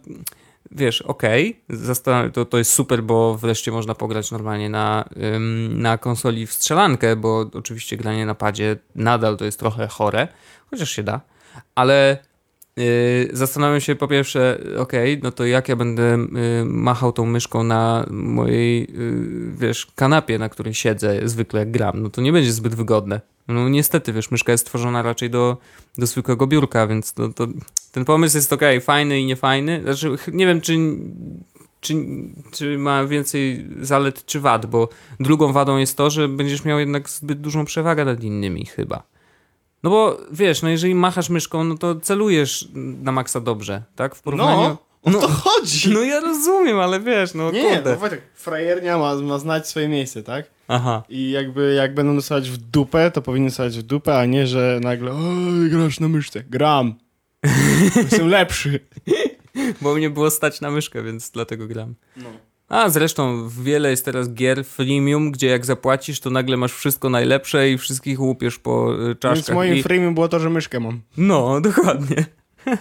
wiesz, 0.70 1.02
okej, 1.02 1.60
zastan- 1.70 2.30
to, 2.30 2.44
to 2.44 2.58
jest 2.58 2.72
super, 2.72 3.02
bo 3.02 3.36
wreszcie 3.36 3.72
można 3.72 3.94
pograć 3.94 4.30
normalnie 4.30 4.70
na, 4.70 5.04
ym, 5.34 5.82
na 5.82 5.98
konsoli 5.98 6.46
w 6.46 6.52
strzelankę, 6.52 7.16
bo 7.16 7.50
oczywiście 7.54 7.96
granie 7.96 8.26
na 8.26 8.34
padzie 8.34 8.76
nadal 8.94 9.36
to 9.36 9.44
jest 9.44 9.58
trochę 9.58 9.88
chore, 9.88 10.28
chociaż 10.70 10.90
się 10.90 11.02
da, 11.02 11.20
ale 11.74 12.18
yy, 12.76 12.84
zastanawiam 13.32 13.80
się 13.80 13.96
po 13.96 14.08
pierwsze, 14.08 14.58
okej, 14.78 15.20
no 15.22 15.32
to 15.32 15.46
jak 15.46 15.68
ja 15.68 15.76
będę 15.76 16.02
yy, 16.02 16.64
machał 16.64 17.12
tą 17.12 17.26
myszką 17.26 17.64
na 17.64 18.06
mojej, 18.10 18.80
yy, 18.80 19.52
wiesz, 19.56 19.86
kanapie, 19.94 20.38
na 20.38 20.48
której 20.48 20.74
siedzę 20.74 21.28
zwykle 21.28 21.60
jak 21.60 21.70
gram, 21.70 22.02
no 22.02 22.10
to 22.10 22.20
nie 22.20 22.32
będzie 22.32 22.52
zbyt 22.52 22.74
wygodne. 22.74 23.33
No 23.48 23.68
niestety, 23.68 24.12
wiesz, 24.12 24.30
myszka 24.30 24.52
jest 24.52 24.64
stworzona 24.64 25.02
raczej 25.02 25.30
do, 25.30 25.56
do 25.98 26.06
zwykłego 26.06 26.46
biurka, 26.46 26.86
więc 26.86 27.12
to, 27.12 27.28
to 27.28 27.46
ten 27.92 28.04
pomysł 28.04 28.36
jest 28.36 28.52
okej, 28.52 28.80
fajny 28.80 29.20
i 29.20 29.26
niefajny. 29.26 29.82
Znaczy, 29.82 30.16
nie 30.32 30.46
wiem, 30.46 30.60
czy, 30.60 30.78
czy, 31.80 31.94
czy 32.52 32.78
ma 32.78 33.04
więcej 33.04 33.66
zalet 33.80 34.26
czy 34.26 34.40
wad, 34.40 34.66
bo 34.66 34.88
drugą 35.20 35.52
wadą 35.52 35.76
jest 35.76 35.96
to, 35.96 36.10
że 36.10 36.28
będziesz 36.28 36.64
miał 36.64 36.78
jednak 36.78 37.10
zbyt 37.10 37.40
dużą 37.40 37.64
przewagę 37.64 38.04
nad 38.04 38.22
innymi 38.22 38.66
chyba. 38.66 39.02
No 39.82 39.90
bo 39.90 40.18
wiesz, 40.32 40.62
no 40.62 40.68
jeżeli 40.68 40.94
machasz 40.94 41.30
myszką, 41.30 41.64
no 41.64 41.78
to 41.78 42.00
celujesz 42.00 42.68
na 42.74 43.12
maksa 43.12 43.40
dobrze, 43.40 43.82
tak? 43.96 44.14
W 44.14 44.22
porównaniu... 44.22 44.62
No, 44.62 44.78
o 45.02 45.10
no, 45.10 45.20
to 45.20 45.28
chodzi. 45.28 45.90
no 45.90 46.02
ja 46.02 46.20
rozumiem, 46.20 46.78
ale 46.78 47.00
wiesz, 47.00 47.34
no 47.34 47.50
nie, 47.50 47.74
kurde. 47.74 47.90
no 47.90 47.96
Wojtek, 47.96 48.22
frajernia 48.34 48.98
ma, 48.98 49.14
ma 49.14 49.38
znać 49.38 49.68
swoje 49.68 49.88
miejsce, 49.88 50.22
tak? 50.22 50.53
Aha. 50.68 51.02
I 51.08 51.30
jakby 51.30 51.74
jak 51.74 51.94
będą 51.94 52.14
dostawać 52.16 52.50
w 52.50 52.56
dupę, 52.56 53.10
to 53.10 53.22
powinien 53.22 53.48
dostawać 53.48 53.78
w 53.78 53.82
dupę, 53.82 54.18
a 54.18 54.26
nie, 54.26 54.46
że 54.46 54.80
nagle 54.82 55.12
oj, 55.12 55.70
grasz 55.70 56.00
na 56.00 56.08
myszce. 56.08 56.44
Gram. 56.50 56.94
Jestem 57.96 58.28
lepszy. 58.28 58.80
Bo 59.80 59.94
mnie 59.94 60.10
było 60.10 60.30
stać 60.30 60.60
na 60.60 60.70
myszkę, 60.70 61.02
więc 61.02 61.30
dlatego 61.30 61.66
gram. 61.66 61.94
No. 62.16 62.28
A 62.68 62.88
zresztą 62.88 63.48
wiele 63.48 63.90
jest 63.90 64.04
teraz 64.04 64.34
gier 64.34 64.64
freemium, 64.64 65.32
gdzie 65.32 65.46
jak 65.46 65.66
zapłacisz, 65.66 66.20
to 66.20 66.30
nagle 66.30 66.56
masz 66.56 66.72
wszystko 66.72 67.10
najlepsze 67.10 67.70
i 67.70 67.78
wszystkich 67.78 68.20
łupiesz 68.20 68.58
po 68.58 68.94
y, 69.10 69.16
czaszkach. 69.16 69.46
Więc 69.46 69.48
moim 69.48 69.74
i... 69.74 69.82
freemium 69.82 70.14
było 70.14 70.28
to, 70.28 70.40
że 70.40 70.50
myszkę 70.50 70.80
mam. 70.80 71.00
No, 71.16 71.60
dokładnie. 71.70 72.26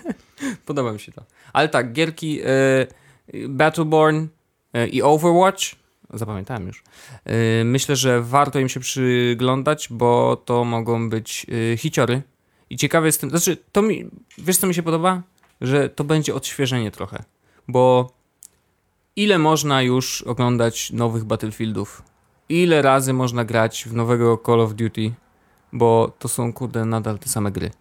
Podoba 0.65 0.93
mi 0.93 0.99
się 0.99 1.11
to. 1.11 1.25
Ale 1.53 1.69
tak, 1.69 1.93
gierki 1.93 2.41
y, 3.33 3.47
Battleborn 3.49 4.27
y, 4.77 4.87
i 4.87 5.01
Overwatch, 5.01 5.75
zapamiętałem 6.13 6.67
już, 6.67 6.83
y, 7.59 7.63
myślę, 7.65 7.95
że 7.95 8.21
warto 8.21 8.59
im 8.59 8.69
się 8.69 8.79
przyglądać, 8.79 9.87
bo 9.91 10.35
to 10.45 10.63
mogą 10.63 11.09
być 11.09 11.45
y, 11.73 11.77
hiciory. 11.77 12.21
I 12.69 12.77
ciekawe 12.77 13.07
jestem, 13.07 13.29
znaczy, 13.29 13.57
to 13.71 13.81
mi, 13.81 14.09
wiesz 14.37 14.57
co 14.57 14.67
mi 14.67 14.73
się 14.73 14.83
podoba? 14.83 15.21
Że 15.61 15.89
to 15.89 16.03
będzie 16.03 16.35
odświeżenie 16.35 16.91
trochę, 16.91 17.23
bo 17.67 18.13
ile 19.15 19.37
można 19.37 19.81
już 19.81 20.21
oglądać 20.21 20.91
nowych 20.91 21.23
Battlefieldów? 21.23 22.03
Ile 22.49 22.81
razy 22.81 23.13
można 23.13 23.45
grać 23.45 23.85
w 23.87 23.93
nowego 23.93 24.41
Call 24.45 24.61
of 24.61 24.73
Duty? 24.73 25.13
Bo 25.73 26.11
to 26.19 26.27
są, 26.27 26.53
kurde, 26.53 26.85
nadal 26.85 27.19
te 27.19 27.29
same 27.29 27.51
gry. 27.51 27.71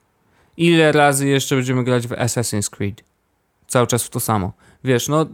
Ile 0.56 0.92
razy 0.92 1.28
jeszcze 1.28 1.56
będziemy 1.56 1.84
grać 1.84 2.06
w 2.06 2.10
Assassin's 2.10 2.70
Creed? 2.70 3.04
Cały 3.66 3.86
czas 3.86 4.04
w 4.04 4.10
to 4.10 4.20
samo. 4.20 4.52
Wiesz, 4.84 5.08
no 5.08 5.26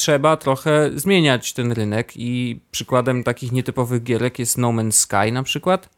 trzeba 0.00 0.36
trochę 0.36 0.90
zmieniać 0.94 1.52
ten 1.52 1.72
rynek 1.72 2.12
i 2.16 2.60
przykładem 2.70 3.24
takich 3.24 3.52
nietypowych 3.52 4.02
gierek 4.02 4.38
jest 4.38 4.58
No 4.58 4.68
Man's 4.68 4.92
Sky 4.92 5.32
na 5.32 5.42
przykład, 5.42 5.88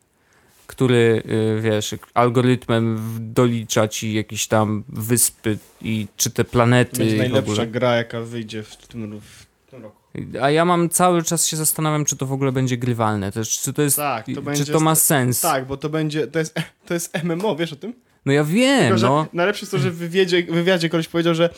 który, 0.66 1.22
y, 1.58 1.60
wiesz, 1.60 1.94
algorytmem 2.14 3.00
dolicza 3.20 3.88
ci 3.88 4.12
jakieś 4.12 4.46
tam 4.46 4.84
wyspy 4.88 5.58
i 5.80 6.06
czy 6.16 6.30
te 6.30 6.44
planety 6.44 7.04
i 7.04 7.10
w 7.10 7.18
najlepsza 7.18 7.66
gra, 7.66 7.96
jaka 7.96 8.20
wyjdzie 8.20 8.62
w 8.62 8.76
tym, 8.76 9.20
w 9.20 9.70
tym 9.70 9.82
roku. 9.82 9.96
A 10.40 10.50
ja 10.50 10.64
mam 10.64 10.88
cały 10.88 11.22
czas 11.22 11.46
się 11.46 11.56
zastanawiam, 11.56 12.04
czy 12.04 12.16
to 12.16 12.26
w 12.26 12.32
ogóle 12.32 12.52
będzie 12.52 12.76
grywalne. 12.76 13.32
Też, 13.32 13.58
czy 13.60 13.72
to 13.72 13.82
jest. 13.82 13.96
Tak, 13.96 14.26
to 14.26 14.32
czy 14.32 14.42
będzie 14.42 14.64
to 14.64 14.80
ma 14.80 14.94
sens? 14.94 15.40
Tak, 15.40 15.66
bo 15.66 15.76
to 15.76 15.88
będzie, 15.88 16.26
to 16.26 16.38
jest, 16.38 16.54
to 16.86 16.94
jest 16.94 17.24
MMO, 17.24 17.56
wiesz 17.56 17.72
o 17.72 17.76
tym? 17.76 17.94
No 18.26 18.32
ja 18.32 18.44
wiem, 18.44 18.94
Tylko, 18.94 19.08
no. 19.08 19.26
Najlepsze 19.32 19.62
jest 19.62 19.70
to, 19.72 19.78
że 19.78 19.90
w 19.90 19.96
wywiadzie, 19.96 20.42
wywiadzie 20.42 20.88
koleś 20.88 21.08
powiedział, 21.08 21.34
że 21.34 21.50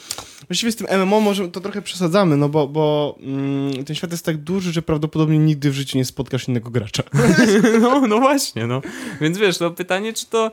właściwie 0.49 0.73
z 0.73 0.77
tym 0.77 0.87
MMO 1.01 1.21
może 1.21 1.49
to 1.49 1.61
trochę 1.61 1.83
przesadzamy, 1.83 2.37
no 2.37 2.49
bo, 2.49 2.69
bo 2.69 3.17
mm, 3.21 3.85
ten 3.85 3.97
świat 3.97 4.11
jest 4.11 4.25
tak 4.25 4.37
duży, 4.37 4.73
że 4.73 4.83
prawdopodobnie 4.83 5.39
nigdy 5.39 5.71
w 5.71 5.75
życiu 5.75 5.99
nie 5.99 6.05
spotkasz 6.05 6.49
innego 6.49 6.71
gracza. 6.71 7.03
no. 7.81 8.07
No 8.07 8.19
właśnie, 8.19 8.67
no. 8.67 8.83
Więc 9.21 9.39
wiesz, 9.39 9.61
no 9.61 9.71
pytanie, 9.71 10.13
czy 10.13 10.27
to. 10.27 10.51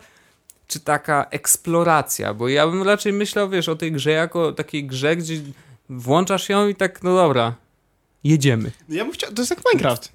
Czy 0.68 0.80
taka 0.80 1.26
eksploracja, 1.32 2.34
bo 2.34 2.47
ja 2.47 2.68
bym 2.68 2.84
raczej 2.84 3.14
myślał, 3.14 3.49
wiesz, 3.49 3.70
o 3.70 3.76
tej 3.76 3.91
grze 3.91 4.12
jako 4.12 4.51
takiej 4.51 4.86
grze, 4.86 5.16
gdzie 5.16 5.36
włączasz 5.89 6.49
ją 6.49 6.68
i 6.68 6.76
tak, 6.76 7.03
no 7.03 7.16
dobra, 7.16 7.55
jedziemy. 8.24 8.72
Ja 8.89 9.03
bym 9.03 9.14
chciał, 9.14 9.32
to 9.32 9.41
jest 9.41 9.49
jak 9.49 9.59
Minecraft. 9.74 10.12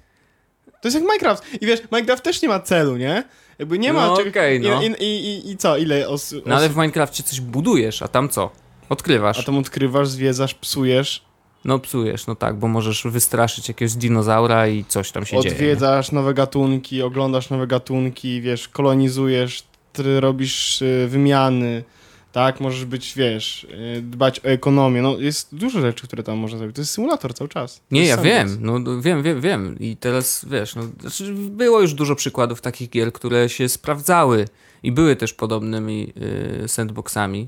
To 0.65 0.87
jest 0.87 0.95
jak 0.95 1.03
Minecraft. 1.03 1.43
I 1.61 1.65
wiesz, 1.65 1.79
Minecraft 1.91 2.23
też 2.23 2.41
nie 2.41 2.49
ma 2.49 2.59
celu, 2.59 2.97
nie? 2.97 3.23
Jakby 3.59 3.79
nie 3.79 3.93
ma 3.93 4.07
No 4.07 4.17
czego- 4.17 4.29
okej, 4.29 4.59
no. 4.59 4.81
I, 4.81 4.85
i, 4.85 5.27
i, 5.27 5.51
I 5.51 5.57
co, 5.57 5.77
ile 5.77 6.07
os, 6.07 6.35
No 6.45 6.55
ale 6.55 6.65
osób- 6.65 6.73
w 6.73 6.77
Minecrafcie 6.77 7.23
coś 7.23 7.41
budujesz, 7.41 8.01
a 8.01 8.07
tam 8.07 8.29
co? 8.29 8.49
Odkrywasz. 8.89 9.39
A 9.39 9.43
tam 9.43 9.57
odkrywasz, 9.57 10.07
zwiedzasz, 10.07 10.53
psujesz, 10.53 11.27
No 11.65 11.79
psujesz, 11.79 12.27
no 12.27 12.35
tak, 12.35 12.55
bo 12.55 12.67
możesz 12.67 13.03
wystraszyć 13.03 13.67
jakiegoś 13.67 13.93
dinozaura 13.93 14.67
i 14.67 14.85
coś 14.85 15.11
tam 15.11 15.25
się 15.25 15.37
dzieje. 15.41 15.49
nie? 15.49 15.51
odwiedzasz 15.55 16.11
nowe 16.11 16.33
gatunki, 16.33 17.01
oglądasz 17.01 17.49
nowe 17.49 17.67
gatunki, 17.67 18.41
wiesz, 18.41 18.67
kolonizujesz, 18.67 19.63
robisz 20.19 20.81
y, 20.81 21.07
wymiany, 21.09 21.83
tak? 22.31 22.59
Możesz 22.59 22.85
być, 22.85 23.13
wiesz, 23.15 23.63
y, 23.97 24.01
dbać 24.01 24.39
o 24.39 24.43
ekonomię. 24.43 25.01
No 25.01 25.17
jest 25.19 25.55
dużo 25.55 25.81
rzeczy, 25.81 26.07
które 26.07 26.23
tam 26.23 26.37
można 26.37 26.57
zrobić. 26.57 26.75
To 26.75 26.81
jest 26.81 26.93
symulator 26.93 27.33
cały 27.33 27.49
czas. 27.49 27.81
Nie, 27.91 28.05
ja 28.05 28.17
wiem, 28.17 28.57
no 28.61 28.79
no, 28.79 29.01
wiem, 29.01 29.23
wiem, 29.23 29.41
wiem. 29.41 29.79
I 29.79 29.97
teraz 29.97 30.45
wiesz, 30.49 30.75
no, 30.75 30.83
znaczy 31.01 31.33
było 31.33 31.81
już 31.81 31.93
dużo 31.93 32.15
przykładów 32.15 32.61
takich 32.61 32.89
gier, 32.89 33.13
które 33.13 33.49
się 33.49 33.69
sprawdzały 33.69 34.45
i 34.83 34.91
były 34.91 35.15
też 35.15 35.33
podobnymi 35.33 36.13
y, 36.63 36.67
sandboxami. 36.67 37.47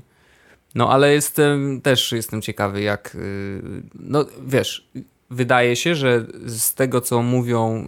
No 0.74 0.90
ale 0.90 1.12
jestem 1.12 1.80
też 1.80 2.12
jestem 2.12 2.42
ciekawy, 2.42 2.82
jak. 2.82 3.14
Y, 3.14 3.62
no 3.94 4.24
wiesz, 4.46 4.88
wydaje 5.30 5.76
się, 5.76 5.94
że 5.94 6.26
z 6.46 6.74
tego 6.74 7.00
co 7.00 7.22
mówią 7.22 7.86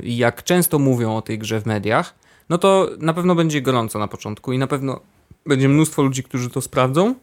y, 0.00 0.06
i 0.06 0.16
jak 0.16 0.42
często 0.42 0.78
mówią 0.78 1.16
o 1.16 1.22
tej 1.22 1.38
grze 1.38 1.60
w 1.60 1.66
mediach, 1.66 2.14
no 2.48 2.58
to 2.58 2.90
na 2.98 3.12
pewno 3.12 3.34
będzie 3.34 3.62
gorąco 3.62 3.98
na 3.98 4.08
początku 4.08 4.52
i 4.52 4.58
na 4.58 4.66
pewno 4.66 5.00
będzie 5.46 5.68
mnóstwo 5.68 6.02
ludzi, 6.02 6.22
którzy 6.22 6.50
to 6.50 6.60
sprawdzą. 6.60 7.14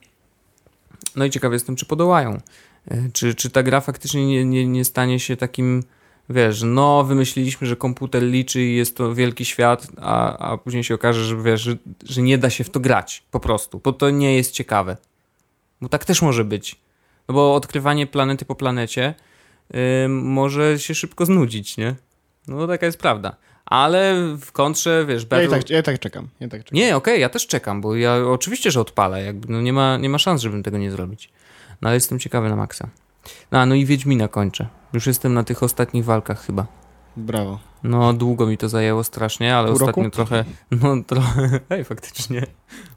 No 1.16 1.26
i 1.26 1.30
ciekawy 1.30 1.56
jestem, 1.56 1.76
czy 1.76 1.86
podołają. 1.86 2.42
E, 2.92 3.10
Czy, 3.14 3.36
czy 3.36 3.50
ta 3.50 3.64
gra 3.64 3.82
faktycznie 3.82 4.28
nie, 4.28 4.46
nie, 4.46 4.68
nie 4.68 4.86
stanie 4.86 5.20
się 5.20 5.38
takim, 5.38 5.84
wiesz, 6.30 6.62
no 6.66 7.04
wymyśliliśmy, 7.04 7.68
że 7.68 7.76
komputer 7.76 8.24
liczy 8.24 8.62
i 8.62 8.76
jest 8.76 8.98
to 8.98 9.16
wielki 9.16 9.46
świat, 9.46 9.88
a, 9.98 10.38
a 10.38 10.58
później 10.58 10.84
się 10.84 10.96
okaże, 10.96 11.26
że 11.26 11.44
wiesz, 11.44 11.62
że, 11.62 11.78
że 12.04 12.22
nie 12.22 12.38
da 12.38 12.50
się 12.50 12.64
w 12.64 12.70
to 12.70 12.80
grać 12.80 13.24
po 13.32 13.40
prostu, 13.40 13.82
bo 13.84 13.94
to 13.94 14.10
nie 14.10 14.36
jest 14.36 14.52
ciekawe. 14.52 14.98
Bo 15.82 15.90
tak 15.90 16.06
też 16.06 16.22
może 16.22 16.44
być. 16.46 16.76
No 17.28 17.34
bo 17.34 17.56
odkrywanie 17.56 18.08
planety 18.08 18.46
po 18.46 18.56
planecie 18.56 19.16
y, 20.06 20.10
może 20.10 20.80
się 20.80 20.96
szybko 20.96 21.26
znudzić, 21.26 21.78
nie? 21.78 21.96
No 22.48 22.68
taka 22.68 22.86
jest 22.86 23.00
prawda. 23.00 23.36
Ale 23.70 24.16
w 24.42 24.52
kontrze, 24.52 25.06
wiesz, 25.08 25.24
Ja 25.24 25.30
Battle... 25.30 25.48
i, 25.48 25.50
tak, 25.50 25.70
ja 25.70 25.80
i 25.80 25.84
tak 25.84 26.00
czekam. 26.00 26.28
Ja 26.40 26.48
tak 26.48 26.64
czekam. 26.64 26.80
Nie, 26.80 26.96
okej, 26.96 27.22
ja 27.22 27.30
też 27.30 27.48
czekam, 27.48 27.82
bo 27.82 27.96
ja 27.96 28.16
oczywiście, 28.16 28.72
że 28.72 28.82
odpalę, 28.82 29.24
jakby, 29.24 29.54
no 29.54 29.62
nie 29.62 29.74
ma, 29.74 29.98
nie 29.98 30.10
ma 30.10 30.18
szans, 30.18 30.42
żebym 30.42 30.64
tego 30.64 30.78
nie 30.78 30.92
zrobić. 30.92 31.30
No 31.82 31.90
ale 31.90 31.96
jestem 31.96 32.20
ciekawy 32.20 32.50
na 32.50 32.56
maksa. 32.56 32.90
No, 33.52 33.66
no 33.66 33.76
i 33.76 33.86
Wiedźmina 33.86 34.28
kończę. 34.28 34.68
Już 34.94 35.08
jestem 35.08 35.34
na 35.34 35.44
tych 35.44 35.64
ostatnich 35.64 36.06
walkach 36.06 36.46
chyba. 36.46 36.68
Brawo. 37.18 37.60
No, 37.84 38.14
długo 38.14 38.48
mi 38.48 38.58
to 38.58 38.70
zajęło 38.70 39.04
strasznie, 39.04 39.56
ale 39.56 39.68
Pół 39.68 39.76
ostatnio 39.76 40.04
roku? 40.04 40.16
trochę, 40.16 40.46
no 40.72 41.04
trochę, 41.08 41.50
hej, 41.70 41.84
faktycznie. 41.84 42.46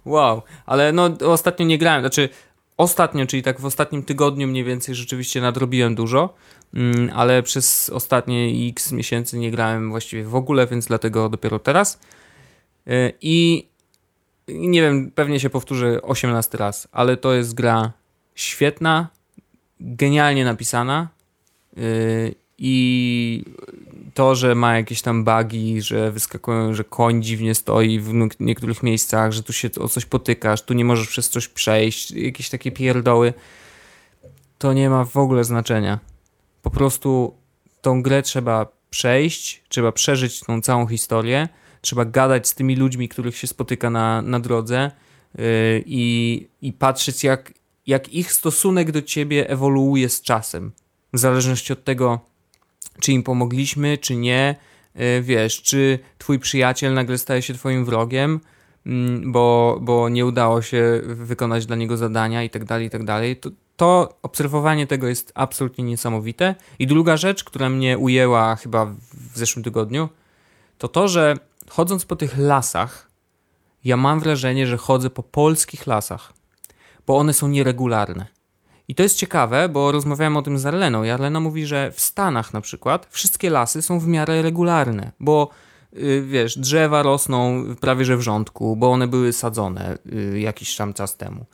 Wow, 0.04 0.42
ale 0.66 0.92
no 0.92 1.10
ostatnio 1.26 1.66
nie 1.66 1.78
grałem, 1.78 2.02
znaczy 2.02 2.28
ostatnio, 2.82 3.26
czyli 3.26 3.42
tak 3.42 3.60
w 3.60 3.64
ostatnim 3.64 4.02
tygodniu 4.02 4.48
mniej 4.48 4.64
więcej 4.64 4.94
rzeczywiście 4.94 5.40
nadrobiłem 5.40 5.94
dużo, 5.94 6.34
mm, 6.74 7.10
ale 7.14 7.42
przez 7.42 7.90
ostatnie 7.90 8.68
x 8.68 8.92
miesięcy 8.92 9.38
nie 9.38 9.50
grałem 9.50 9.90
właściwie 9.90 10.24
w 10.24 10.34
ogóle, 10.34 10.66
więc 10.66 10.86
dlatego 10.86 11.28
dopiero 11.28 11.58
teraz. 11.58 11.98
Y, 12.88 13.12
I 13.20 13.66
nie 14.48 14.82
wiem, 14.82 15.10
pewnie 15.14 15.40
się 15.40 15.50
powtórzę 15.50 16.02
18 16.02 16.58
raz, 16.58 16.88
ale 16.92 17.16
to 17.16 17.32
jest 17.32 17.54
gra 17.54 17.92
świetna, 18.34 19.08
genialnie 19.80 20.44
napisana 20.44 21.08
yy, 21.76 22.34
i 22.58 23.44
to, 24.14 24.34
że 24.34 24.54
ma 24.54 24.76
jakieś 24.76 25.02
tam 25.02 25.24
bugi, 25.24 25.82
że 25.82 26.12
wyskakują, 26.12 26.74
że 26.74 26.84
koń 26.84 27.22
dziwnie 27.22 27.54
stoi 27.54 28.00
w 28.00 28.12
niektórych 28.40 28.82
miejscach, 28.82 29.32
że 29.32 29.42
tu 29.42 29.52
się 29.52 29.70
o 29.80 29.88
coś 29.88 30.04
potykasz, 30.04 30.62
tu 30.62 30.74
nie 30.74 30.84
możesz 30.84 31.08
przez 31.08 31.28
coś 31.28 31.48
przejść, 31.48 32.10
jakieś 32.10 32.48
takie 32.48 32.72
pierdoły, 32.72 33.34
to 34.58 34.72
nie 34.72 34.90
ma 34.90 35.04
w 35.04 35.16
ogóle 35.16 35.44
znaczenia. 35.44 35.98
Po 36.62 36.70
prostu 36.70 37.34
tą 37.80 38.02
grę 38.02 38.22
trzeba 38.22 38.66
przejść, 38.90 39.62
trzeba 39.68 39.92
przeżyć 39.92 40.40
tą 40.40 40.60
całą 40.60 40.86
historię, 40.86 41.48
trzeba 41.80 42.04
gadać 42.04 42.48
z 42.48 42.54
tymi 42.54 42.76
ludźmi, 42.76 43.08
których 43.08 43.36
się 43.36 43.46
spotyka 43.46 43.90
na, 43.90 44.22
na 44.22 44.40
drodze 44.40 44.90
yy, 45.34 45.44
i, 45.86 46.48
i 46.62 46.72
patrzeć, 46.72 47.24
jak, 47.24 47.52
jak 47.86 48.14
ich 48.14 48.32
stosunek 48.32 48.90
do 48.90 49.02
ciebie 49.02 49.50
ewoluuje 49.50 50.08
z 50.08 50.22
czasem. 50.22 50.72
W 51.12 51.18
zależności 51.18 51.72
od 51.72 51.84
tego, 51.84 52.20
czy 53.01 53.12
im 53.12 53.22
pomogliśmy, 53.22 53.99
czy 53.99 54.16
nie. 54.16 54.57
Yy, 54.95 55.22
wiesz, 55.22 55.62
czy 55.62 55.99
twój 56.18 56.38
przyjaciel 56.38 56.95
nagle 56.95 57.18
staje 57.18 57.43
się 57.43 57.55
twoim 57.55 57.84
wrogiem, 57.84 58.40
mm, 58.86 59.32
bo, 59.32 59.78
bo 59.80 60.09
nie 60.09 60.26
udało 60.26 60.62
się 60.62 61.01
wykonać 61.05 61.66
dla 61.66 61.76
niego 61.76 61.97
zadania 61.97 62.43
i 62.43 62.51
tak 62.51 62.64
dalej, 62.64 62.86
i 62.86 62.90
tak 62.90 63.05
dalej. 63.05 63.36
To, 63.36 63.51
to 63.76 64.18
obserwowanie 64.22 64.86
tego 64.86 65.09
jest 65.09 65.32
absolutnie 65.34 65.84
niesamowite. 65.84 66.55
I 66.78 66.86
druga 66.86 67.16
rzecz, 67.16 67.45
która 67.45 67.68
mnie 67.68 67.99
ujęła 67.99 68.57
chyba 68.57 68.86
w 69.14 69.38
zeszłym 69.38 69.64
tygodniu, 69.64 70.09
to 70.78 70.88
to, 70.88 71.09
że 71.09 71.36
chodząc 71.70 72.05
po 72.05 72.16
tych 72.16 72.38
lasach, 72.38 73.11
ja 73.84 73.97
mam 73.97 74.20
wrażenie, 74.20 74.66
że 74.66 74.76
chodzę 74.76 75.11
po 75.11 75.22
polskich 75.22 75.86
lasach, 75.86 76.32
bo 77.07 77.16
one 77.16 77.32
są 77.32 77.49
nieregularne. 77.49 78.26
I 78.88 78.94
to 78.94 79.02
jest 79.02 79.16
ciekawe, 79.16 79.68
bo 79.68 79.92
rozmawiałem 79.92 80.36
o 80.36 80.42
tym 80.42 80.58
z 80.58 80.66
Arleną 80.66 81.04
i 81.04 81.10
Arlena 81.10 81.40
mówi, 81.40 81.66
że 81.66 81.92
w 81.92 82.00
Stanach 82.00 82.52
na 82.52 82.60
przykład 82.60 83.06
wszystkie 83.10 83.50
lasy 83.50 83.82
są 83.82 83.98
w 83.98 84.06
miarę 84.06 84.42
regularne, 84.42 85.12
bo 85.20 85.48
y, 85.96 86.24
wiesz, 86.28 86.58
drzewa 86.58 87.02
rosną 87.02 87.64
prawie 87.80 88.04
że 88.04 88.16
w 88.16 88.20
rządku, 88.20 88.76
bo 88.76 88.92
one 88.92 89.08
były 89.08 89.32
sadzone 89.32 89.98
y, 90.12 90.40
jakiś 90.40 90.76
tam 90.76 90.92
czas 90.94 91.16
temu. 91.16 91.46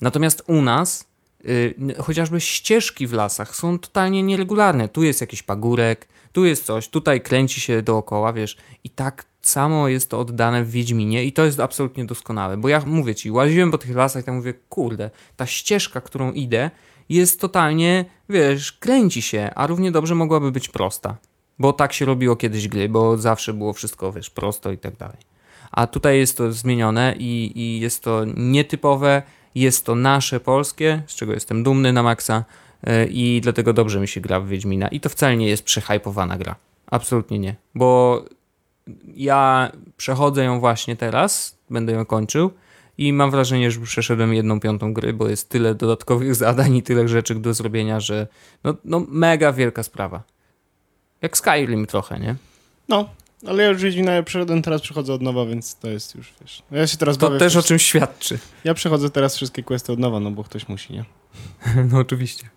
Natomiast 0.00 0.42
u 0.46 0.62
nas 0.62 1.04
y, 1.44 1.74
n- 1.78 1.94
chociażby 1.98 2.40
ścieżki 2.40 3.06
w 3.06 3.12
lasach 3.12 3.56
są 3.56 3.78
totalnie 3.78 4.22
nieregularne. 4.22 4.88
Tu 4.88 5.02
jest 5.02 5.20
jakiś 5.20 5.42
pagórek, 5.42 6.08
tu 6.32 6.44
jest 6.44 6.64
coś, 6.64 6.88
tutaj 6.88 7.20
kręci 7.20 7.60
się 7.60 7.82
dookoła, 7.82 8.32
wiesz. 8.32 8.56
I 8.84 8.90
tak 8.90 9.24
samo 9.42 9.88
jest 9.88 10.10
to 10.10 10.20
oddane 10.20 10.64
w 10.64 10.70
Wiedźminie 10.70 11.24
i 11.24 11.32
to 11.32 11.44
jest 11.44 11.60
absolutnie 11.60 12.04
doskonałe, 12.04 12.56
bo 12.56 12.68
ja 12.68 12.82
mówię 12.86 13.14
ci, 13.14 13.30
łaziłem 13.30 13.70
po 13.70 13.78
tych 13.78 13.96
lasach 13.96 14.22
i 14.22 14.26
tak 14.26 14.34
mówię, 14.34 14.54
kurde, 14.68 15.10
ta 15.36 15.46
ścieżka, 15.46 16.00
którą 16.00 16.32
idę 16.32 16.70
jest 17.08 17.40
totalnie, 17.40 18.04
wiesz, 18.28 18.72
kręci 18.72 19.22
się, 19.22 19.50
a 19.54 19.66
równie 19.66 19.92
dobrze 19.92 20.14
mogłaby 20.14 20.52
być 20.52 20.68
prosta. 20.68 21.16
Bo 21.58 21.72
tak 21.72 21.92
się 21.92 22.04
robiło 22.04 22.36
kiedyś 22.36 22.68
gry, 22.68 22.88
bo 22.88 23.18
zawsze 23.18 23.52
było 23.52 23.72
wszystko, 23.72 24.12
wiesz, 24.12 24.30
prosto 24.30 24.72
i 24.72 24.78
tak 24.78 24.96
dalej. 24.96 25.16
A 25.72 25.86
tutaj 25.86 26.18
jest 26.18 26.36
to 26.36 26.52
zmienione 26.52 27.14
i, 27.18 27.52
i 27.54 27.80
jest 27.80 28.02
to 28.02 28.24
nietypowe, 28.36 29.22
jest 29.54 29.86
to 29.86 29.94
nasze 29.94 30.40
polskie, 30.40 31.02
z 31.06 31.14
czego 31.14 31.32
jestem 31.32 31.62
dumny 31.62 31.92
na 31.92 32.02
maksa 32.02 32.44
yy, 32.86 33.06
i 33.06 33.40
dlatego 33.40 33.72
dobrze 33.72 34.00
mi 34.00 34.08
się 34.08 34.20
gra 34.20 34.40
w 34.40 34.48
Wiedźmina. 34.48 34.88
I 34.88 35.00
to 35.00 35.08
wcale 35.08 35.36
nie 35.36 35.48
jest 35.48 35.62
przehypowana 35.62 36.38
gra. 36.38 36.56
Absolutnie 36.86 37.38
nie. 37.38 37.56
Bo 37.74 38.24
ja 39.14 39.72
przechodzę 39.96 40.44
ją 40.44 40.60
właśnie 40.60 40.96
teraz, 40.96 41.58
będę 41.70 41.92
ją 41.92 42.04
kończył 42.06 42.50
i 42.98 43.12
mam 43.12 43.30
wrażenie, 43.30 43.70
że 43.70 43.80
przeszedłem 43.80 44.34
jedną 44.34 44.60
piątą 44.60 44.92
gry, 44.94 45.12
bo 45.12 45.28
jest 45.28 45.48
tyle 45.48 45.74
dodatkowych 45.74 46.34
zadań 46.44 46.74
i 46.76 46.82
tyle 46.82 47.08
rzeczy 47.08 47.34
do 47.34 47.54
zrobienia, 47.54 48.00
że 48.00 48.26
no, 48.64 48.74
no 48.84 49.06
mega 49.08 49.52
wielka 49.52 49.82
sprawa. 49.82 50.22
Jak 51.22 51.36
Skyrim 51.36 51.86
trochę, 51.86 52.20
nie? 52.20 52.34
No, 52.88 53.08
ale 53.46 53.62
ja 53.62 53.68
już 53.68 53.82
Wiedźmina 53.82 54.22
przeszedłem, 54.22 54.62
teraz 54.62 54.80
przechodzę 54.80 55.12
od 55.12 55.22
nowa, 55.22 55.46
więc 55.46 55.76
to 55.78 55.88
jest 55.88 56.14
już, 56.14 56.32
wiesz. 56.40 56.62
No 56.70 56.78
Ja 56.78 56.86
się 56.86 56.96
teraz 56.96 57.18
To 57.18 57.26
bawię... 57.26 57.38
też 57.38 57.56
o 57.56 57.62
czymś 57.62 57.82
świadczy. 57.82 58.38
Ja 58.64 58.74
przechodzę 58.74 59.10
teraz 59.10 59.36
wszystkie 59.36 59.62
questy 59.62 59.92
od 59.92 59.98
nowa, 59.98 60.20
no 60.20 60.30
bo 60.30 60.44
ktoś 60.44 60.68
musi, 60.68 60.92
nie? 60.92 61.04
No 61.90 61.98
oczywiście. 61.98 62.48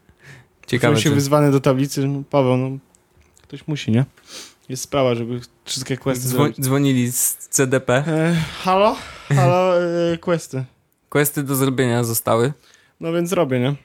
Ciekawe. 0.68 0.92
Czułem 0.94 1.04
się 1.04 1.10
czy- 1.10 1.16
wyzwany 1.16 1.52
do 1.52 1.60
tablicy, 1.60 2.08
no, 2.08 2.24
Paweł, 2.30 2.58
no 2.58 2.78
ktoś 3.42 3.68
musi, 3.68 3.92
nie? 3.92 4.06
Jest 4.70 4.84
sprawa, 4.84 5.16
żeby 5.16 5.40
wszystkie 5.66 5.98
questy 5.98 6.28
Dzwo- 6.28 6.30
zrobić. 6.32 6.58
dzwonili 6.62 7.12
z 7.12 7.36
CDP. 7.38 7.94
E, 8.08 8.36
halo? 8.64 8.96
Halo, 9.36 9.84
e, 9.84 10.18
questy. 10.18 10.64
Questy 11.10 11.44
do 11.44 11.56
zrobienia 11.56 12.04
zostały. 12.04 12.54
No 13.00 13.14
więc 13.14 13.32
robię, 13.32 13.60
nie? 13.60 13.76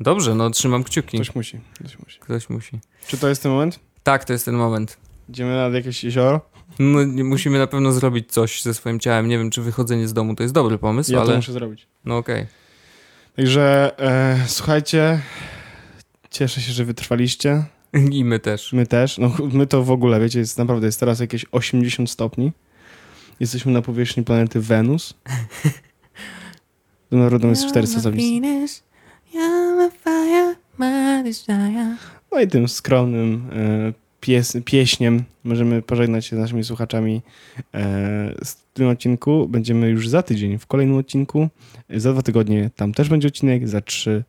Dobrze, 0.00 0.34
no 0.34 0.50
trzymam 0.50 0.84
kciuki. 0.84 1.18
Ktoś 1.18 1.34
musi, 1.34 1.60
ktoś 1.74 1.98
musi. 1.98 2.18
Ktoś 2.20 2.48
musi. 2.50 2.78
Czy 3.06 3.18
to 3.18 3.28
jest 3.28 3.42
ten 3.42 3.52
moment? 3.52 3.80
Tak, 4.02 4.24
to 4.24 4.32
jest 4.32 4.44
ten 4.44 4.54
moment. 4.54 4.96
Idziemy 5.28 5.54
nad 5.56 5.72
jakieś 5.74 6.04
jezioro? 6.04 6.40
No, 6.78 6.98
musimy 7.24 7.58
na 7.58 7.66
pewno 7.66 7.92
zrobić 7.92 8.32
coś 8.32 8.62
ze 8.62 8.74
swoim 8.74 9.00
ciałem. 9.00 9.28
Nie 9.28 9.38
wiem, 9.38 9.50
czy 9.50 9.62
wychodzenie 9.62 10.08
z 10.08 10.12
domu 10.12 10.34
to 10.34 10.42
jest 10.42 10.54
dobry 10.54 10.78
pomysł, 10.78 11.12
Ja 11.12 11.18
to 11.18 11.24
ale 11.26 11.36
muszę 11.36 11.52
zrobić. 11.52 11.86
no 12.04 12.16
okej. 12.16 12.46
Także 13.36 13.92
e, 13.98 14.44
słuchajcie, 14.46 15.20
cieszę 16.30 16.60
się, 16.60 16.72
że 16.72 16.84
wytrwaliście. 16.84 17.64
I 18.12 18.24
my 18.24 18.38
też. 18.38 18.72
My 18.72 18.86
też. 18.86 19.18
No 19.18 19.32
my 19.52 19.66
to 19.66 19.82
w 19.82 19.90
ogóle, 19.90 20.20
wiecie, 20.20 20.38
jest 20.38 20.58
naprawdę 20.58 20.86
jest 20.86 21.00
teraz 21.00 21.20
jakieś 21.20 21.46
80 21.52 22.10
stopni. 22.10 22.52
Jesteśmy 23.40 23.72
na 23.72 23.82
powierzchni 23.82 24.24
planety 24.24 24.60
Wenus. 24.60 25.14
Narodem 27.10 27.50
jest 27.50 27.68
400 27.68 28.00
stopni. 28.00 28.40
No 32.32 32.40
i 32.40 32.48
tym 32.48 32.68
skromnym 32.68 33.50
e, 33.52 33.92
pies, 34.20 34.56
pieśniem 34.64 35.24
możemy 35.44 35.82
pożegnać 35.82 36.26
się 36.26 36.36
z 36.36 36.38
naszymi 36.38 36.64
słuchaczami 36.64 37.22
e, 37.74 38.34
z 38.44 38.56
tym 38.74 38.88
odcinku. 38.88 39.48
Będziemy 39.48 39.88
już 39.88 40.08
za 40.08 40.22
tydzień 40.22 40.58
w 40.58 40.66
kolejnym 40.66 40.96
odcinku. 40.96 41.48
Za 41.90 42.12
dwa 42.12 42.22
tygodnie 42.22 42.70
tam 42.76 42.92
też 42.92 43.08
będzie 43.08 43.28
odcinek, 43.28 43.68
za 43.68 43.80
trzy 43.80 44.24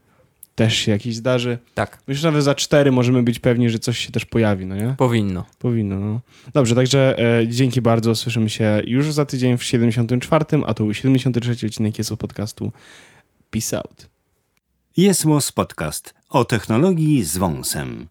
też 0.55 0.75
się 0.75 0.91
jakiś 0.91 1.15
zdarzy. 1.15 1.57
Tak, 1.75 2.01
Myślę, 2.07 2.21
że 2.21 2.27
nawet 2.27 2.43
za 2.43 2.55
cztery 2.55 2.91
możemy 2.91 3.23
być 3.23 3.39
pewni, 3.39 3.69
że 3.69 3.79
coś 3.79 3.97
się 3.97 4.11
też 4.11 4.25
pojawi, 4.25 4.65
no 4.65 4.75
nie? 4.75 4.95
powinno. 4.97 5.45
Powinno, 5.59 5.99
no. 5.99 6.19
Dobrze, 6.53 6.75
także 6.75 7.19
e, 7.39 7.47
dzięki 7.47 7.81
bardzo. 7.81 8.15
Słyszymy 8.15 8.49
się 8.49 8.81
już 8.85 9.13
za 9.13 9.25
tydzień 9.25 9.57
w 9.57 9.63
74, 9.63 10.45
a 10.65 10.73
to 10.73 10.83
był 10.83 10.93
73 10.93 11.65
odcinek 11.65 11.97
jest 11.97 12.15
podcastu 12.15 12.71
Peace 13.49 13.77
Out. 13.77 14.09
Jest 14.97 15.25
Podcast 15.55 16.13
o 16.29 16.45
technologii 16.45 17.23
z 17.23 17.37
wąsem. 17.37 18.07